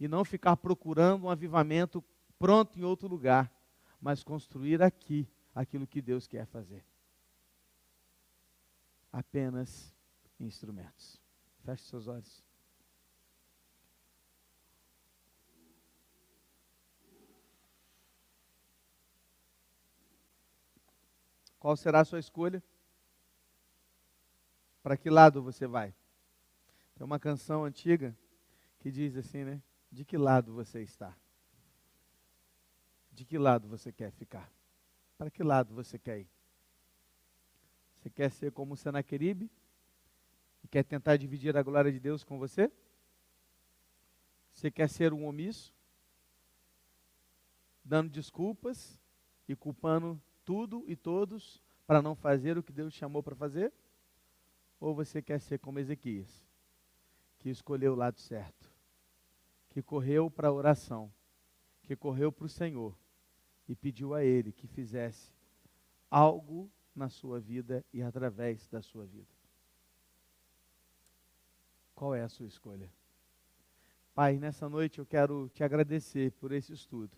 e 0.00 0.08
não 0.08 0.24
ficar 0.24 0.56
procurando 0.56 1.26
um 1.26 1.30
avivamento 1.30 2.02
pronto 2.38 2.78
em 2.78 2.84
outro 2.84 3.06
lugar, 3.06 3.52
mas 4.00 4.22
construir 4.22 4.82
aqui 4.82 5.28
aquilo 5.54 5.86
que 5.86 6.00
Deus 6.00 6.26
quer 6.26 6.46
fazer. 6.46 6.84
Apenas 9.12 9.94
instrumentos. 10.40 11.20
Feche 11.64 11.84
seus 11.84 12.06
olhos. 12.06 12.44
Qual 21.58 21.76
será 21.76 22.00
a 22.00 22.04
sua 22.04 22.20
escolha? 22.20 22.62
Para 24.82 24.96
que 24.96 25.10
lado 25.10 25.42
você 25.42 25.66
vai? 25.66 25.94
Tem 26.94 27.04
uma 27.04 27.18
canção 27.18 27.64
antiga 27.64 28.16
que 28.78 28.90
diz 28.90 29.16
assim, 29.16 29.44
né? 29.44 29.62
De 29.90 30.04
que 30.04 30.16
lado 30.16 30.52
você 30.52 30.82
está? 30.82 31.16
De 33.12 33.24
que 33.24 33.36
lado 33.36 33.66
você 33.68 33.92
quer 33.92 34.12
ficar? 34.12 34.50
Para 35.16 35.30
que 35.30 35.42
lado 35.42 35.74
você 35.74 35.98
quer 35.98 36.20
ir? 36.20 36.28
Você 37.96 38.08
quer 38.08 38.30
ser 38.30 38.52
como 38.52 38.76
Senaqueribe? 38.76 39.50
E 40.62 40.68
quer 40.68 40.84
tentar 40.84 41.16
dividir 41.16 41.56
a 41.56 41.62
glória 41.62 41.92
de 41.92 42.00
Deus 42.00 42.24
com 42.24 42.38
você? 42.38 42.70
Você 44.52 44.70
quer 44.70 44.88
ser 44.88 45.12
um 45.12 45.26
omisso? 45.26 45.72
Dando 47.84 48.10
desculpas 48.10 49.00
e 49.48 49.54
culpando 49.54 50.20
tudo 50.44 50.84
e 50.86 50.96
todos 50.96 51.62
para 51.86 52.02
não 52.02 52.14
fazer 52.14 52.58
o 52.58 52.62
que 52.62 52.72
Deus 52.72 52.92
chamou 52.92 53.22
para 53.22 53.36
fazer? 53.36 53.72
Ou 54.80 54.94
você 54.94 55.22
quer 55.22 55.40
ser 55.40 55.58
como 55.58 55.78
Ezequias, 55.78 56.44
que 57.38 57.48
escolheu 57.48 57.92
o 57.92 57.96
lado 57.96 58.18
certo, 58.18 58.70
que 59.70 59.80
correu 59.82 60.30
para 60.30 60.48
a 60.48 60.52
oração, 60.52 61.12
que 61.82 61.96
correu 61.96 62.30
para 62.30 62.46
o 62.46 62.48
Senhor 62.48 62.98
e 63.68 63.74
pediu 63.74 64.12
a 64.12 64.24
Ele 64.24 64.52
que 64.52 64.66
fizesse 64.66 65.32
algo 66.10 66.70
na 66.94 67.08
sua 67.08 67.38
vida 67.38 67.84
e 67.92 68.02
através 68.02 68.66
da 68.68 68.82
sua 68.82 69.06
vida? 69.06 69.37
Qual 71.98 72.14
é 72.14 72.22
a 72.22 72.28
sua 72.28 72.46
escolha? 72.46 72.88
Pai, 74.14 74.38
nessa 74.38 74.68
noite 74.68 75.00
eu 75.00 75.04
quero 75.04 75.48
te 75.48 75.64
agradecer 75.64 76.30
por 76.30 76.52
esse 76.52 76.72
estudo, 76.72 77.10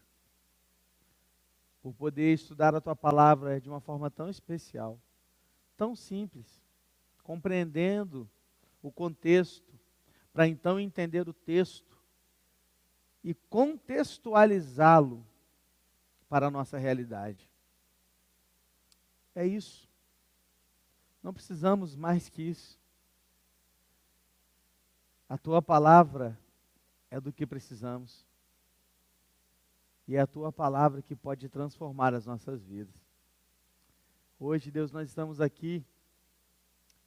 por 1.83 1.93
poder 1.93 2.33
estudar 2.33 2.75
a 2.75 2.81
tua 2.81 2.97
palavra 2.97 3.61
de 3.61 3.69
uma 3.69 3.83
forma 3.83 4.11
tão 4.11 4.31
especial, 4.31 4.99
tão 5.77 5.95
simples, 5.95 6.65
compreendendo 7.23 8.27
o 8.83 8.91
contexto, 8.91 9.71
para 10.33 10.49
então 10.49 10.81
entender 10.81 11.29
o 11.29 11.35
texto 11.35 12.03
e 13.23 13.35
contextualizá-lo 13.35 15.27
para 16.27 16.47
a 16.47 16.51
nossa 16.51 16.79
realidade. 16.79 17.51
É 19.35 19.47
isso. 19.47 19.87
Não 21.23 21.35
precisamos 21.35 21.95
mais 21.95 22.31
que 22.31 22.41
isso. 22.41 22.80
A 25.31 25.39
tua 25.39 25.63
palavra 25.63 26.37
é 27.09 27.21
do 27.21 27.33
que 27.33 27.47
precisamos. 27.47 28.27
E 30.09 30.17
é 30.17 30.21
a 30.21 30.27
tua 30.27 30.51
palavra 30.51 31.03
que 31.03 31.15
pode 31.15 31.49
transformar 31.49 32.13
as 32.15 32.27
nossas 32.27 32.65
vidas. 32.65 33.01
Hoje, 34.41 34.73
Deus, 34.73 34.91
nós 34.91 35.09
estamos 35.09 35.41
aqui 35.41 35.85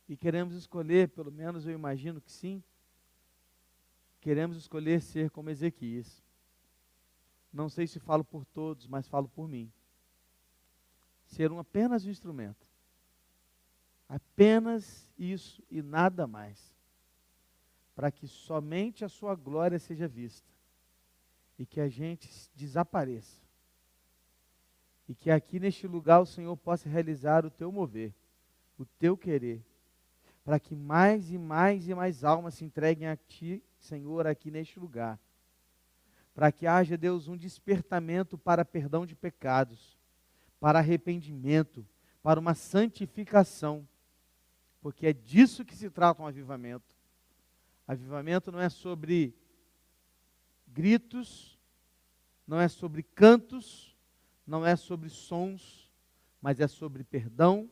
e 0.08 0.16
queremos 0.16 0.56
escolher, 0.56 1.10
pelo 1.10 1.34
menos 1.34 1.68
eu 1.68 1.74
imagino 1.74 2.22
que 2.22 2.32
sim, 2.32 2.64
queremos 4.22 4.56
escolher 4.56 5.02
ser 5.02 5.30
como 5.30 5.50
Ezequias. 5.50 6.24
Não 7.52 7.68
sei 7.68 7.88
se 7.88 8.00
falo 8.00 8.24
por 8.24 8.46
todos, 8.46 8.88
mas 8.88 9.06
falo 9.06 9.28
por 9.28 9.50
mim. 9.50 9.70
Ser 11.26 11.52
um, 11.52 11.60
apenas 11.60 12.06
um 12.06 12.10
instrumento. 12.10 12.66
Apenas 14.08 15.12
isso 15.18 15.62
e 15.70 15.82
nada 15.82 16.26
mais 16.26 16.73
para 17.96 18.12
que 18.12 18.28
somente 18.28 19.06
a 19.06 19.10
sua 19.10 19.36
glória 19.36 19.78
seja 19.78 20.08
vista 20.08 20.52
e 21.58 21.66
que 21.66 21.80
a 21.80 21.88
gente 21.88 22.30
desapareça. 22.56 23.42
E 25.08 25.14
que 25.14 25.30
aqui 25.30 25.60
neste 25.60 25.86
lugar 25.86 26.20
o 26.20 26.26
Senhor 26.26 26.56
possa 26.58 26.90
realizar 26.90 27.46
o 27.46 27.52
teu 27.52 27.72
mover, 27.72 28.14
o 28.78 28.86
teu 28.86 29.16
querer, 29.16 29.64
para 30.44 30.60
que 30.60 30.76
mais 30.76 31.32
e 31.32 31.38
mais 31.38 31.88
e 31.88 31.94
mais 31.94 32.24
almas 32.24 32.56
se 32.56 32.66
entreguem 32.66 33.08
a 33.08 33.16
ti, 33.16 33.64
Senhor, 33.78 34.26
aqui 34.26 34.50
neste 34.50 34.80
lugar. 34.80 35.20
Para 36.34 36.52
que 36.52 36.66
haja, 36.66 36.98
Deus, 36.98 37.28
um 37.28 37.38
despertamento 37.38 38.38
para 38.38 38.66
perdão 38.66 39.06
de 39.06 39.16
pecados, 39.16 40.00
para 40.60 40.80
arrependimento, 40.80 41.86
para 42.24 42.40
uma 42.40 42.56
santificação, 42.56 43.88
porque 44.82 45.08
é 45.08 45.14
disso 45.14 45.64
que 45.64 45.76
se 45.76 45.90
trata 45.90 46.24
um 46.24 46.28
avivamento 46.28 46.94
Avivamento 47.94 48.52
não 48.52 48.60
é 48.60 48.70
sobre 48.70 49.36
gritos, 50.68 51.60
não 52.46 52.60
é 52.60 52.68
sobre 52.68 53.04
cantos, 53.04 53.96
não 54.46 54.66
é 54.66 54.76
sobre 54.76 55.10
sons, 55.10 55.92
mas 56.42 56.60
é 56.60 56.68
sobre 56.68 57.04
perdão, 57.04 57.72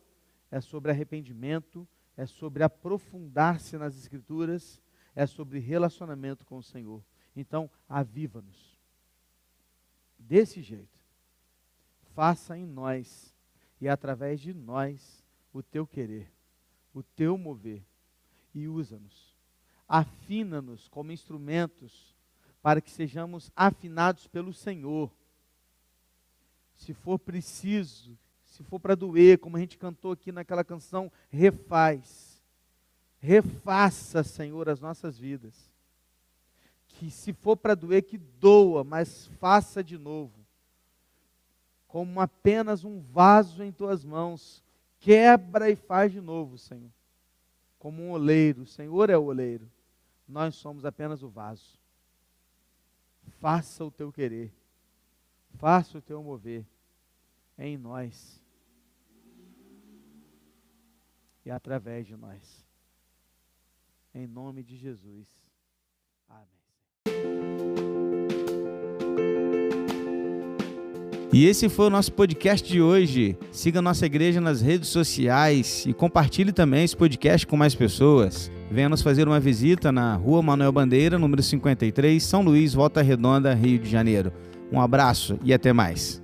é 0.50 0.60
sobre 0.60 0.90
arrependimento, 0.90 1.86
é 2.16 2.24
sobre 2.24 2.62
aprofundar-se 2.62 3.76
nas 3.76 3.96
Escrituras, 3.96 4.80
é 5.14 5.26
sobre 5.26 5.58
relacionamento 5.58 6.44
com 6.44 6.56
o 6.56 6.62
Senhor. 6.62 7.04
Então, 7.34 7.70
aviva-nos. 7.88 8.78
Desse 10.18 10.62
jeito, 10.62 10.98
faça 12.14 12.56
em 12.56 12.64
nós 12.64 13.34
e 13.80 13.88
através 13.88 14.40
de 14.40 14.54
nós 14.54 15.24
o 15.52 15.62
teu 15.62 15.86
querer, 15.86 16.32
o 16.94 17.02
teu 17.02 17.36
mover, 17.36 17.84
e 18.54 18.68
usa-nos 18.68 19.31
afina-nos 19.88 20.88
como 20.88 21.12
instrumentos 21.12 22.16
para 22.62 22.80
que 22.80 22.90
sejamos 22.90 23.50
afinados 23.54 24.26
pelo 24.26 24.52
Senhor. 24.52 25.10
Se 26.76 26.94
for 26.94 27.18
preciso, 27.18 28.16
se 28.44 28.62
for 28.62 28.78
para 28.78 28.94
doer, 28.94 29.38
como 29.38 29.56
a 29.56 29.60
gente 29.60 29.76
cantou 29.76 30.12
aqui 30.12 30.32
naquela 30.32 30.64
canção, 30.64 31.10
refaz. 31.30 32.42
Refaça, 33.18 34.22
Senhor, 34.22 34.68
as 34.68 34.80
nossas 34.80 35.18
vidas. 35.18 35.70
Que 36.86 37.10
se 37.10 37.32
for 37.32 37.56
para 37.56 37.74
doer, 37.74 38.02
que 38.02 38.18
doa, 38.18 38.82
mas 38.82 39.26
faça 39.38 39.82
de 39.82 39.96
novo. 39.96 40.44
Como 41.86 42.20
apenas 42.20 42.84
um 42.84 43.00
vaso 43.00 43.62
em 43.62 43.70
tuas 43.70 44.04
mãos. 44.04 44.62
Quebra 44.98 45.68
e 45.70 45.76
faz 45.76 46.12
de 46.12 46.20
novo, 46.20 46.56
Senhor 46.58 46.90
como 47.82 48.00
um 48.00 48.12
oleiro. 48.12 48.62
O 48.62 48.66
Senhor 48.66 49.10
é 49.10 49.18
o 49.18 49.24
oleiro. 49.24 49.68
Nós 50.28 50.54
somos 50.54 50.84
apenas 50.84 51.20
o 51.24 51.28
vaso. 51.28 51.76
Faça 53.40 53.84
o 53.84 53.90
teu 53.90 54.12
querer. 54.12 54.54
Faça 55.54 55.98
o 55.98 56.00
teu 56.00 56.22
mover 56.22 56.64
em 57.58 57.76
nós 57.76 58.40
e 61.44 61.50
através 61.50 62.06
de 62.06 62.16
nós. 62.16 62.64
em 64.14 64.28
nome 64.28 64.62
de 64.62 64.76
Jesus. 64.76 65.26
Amém. 66.28 67.91
E 71.32 71.46
esse 71.46 71.70
foi 71.70 71.86
o 71.86 71.90
nosso 71.90 72.12
podcast 72.12 72.70
de 72.70 72.82
hoje. 72.82 73.38
Siga 73.50 73.80
nossa 73.80 74.04
igreja 74.04 74.38
nas 74.38 74.60
redes 74.60 74.90
sociais 74.90 75.84
e 75.86 75.94
compartilhe 75.94 76.52
também 76.52 76.84
esse 76.84 76.94
podcast 76.94 77.46
com 77.46 77.56
mais 77.56 77.74
pessoas. 77.74 78.52
Venha 78.70 78.90
nos 78.90 79.00
fazer 79.00 79.26
uma 79.26 79.40
visita 79.40 79.90
na 79.90 80.14
Rua 80.14 80.42
Manuel 80.42 80.72
Bandeira, 80.72 81.18
número 81.18 81.42
53, 81.42 82.22
São 82.22 82.42
Luís, 82.42 82.74
Volta 82.74 83.00
Redonda, 83.00 83.54
Rio 83.54 83.78
de 83.78 83.88
Janeiro. 83.88 84.30
Um 84.70 84.78
abraço 84.78 85.38
e 85.42 85.54
até 85.54 85.72
mais. 85.72 86.21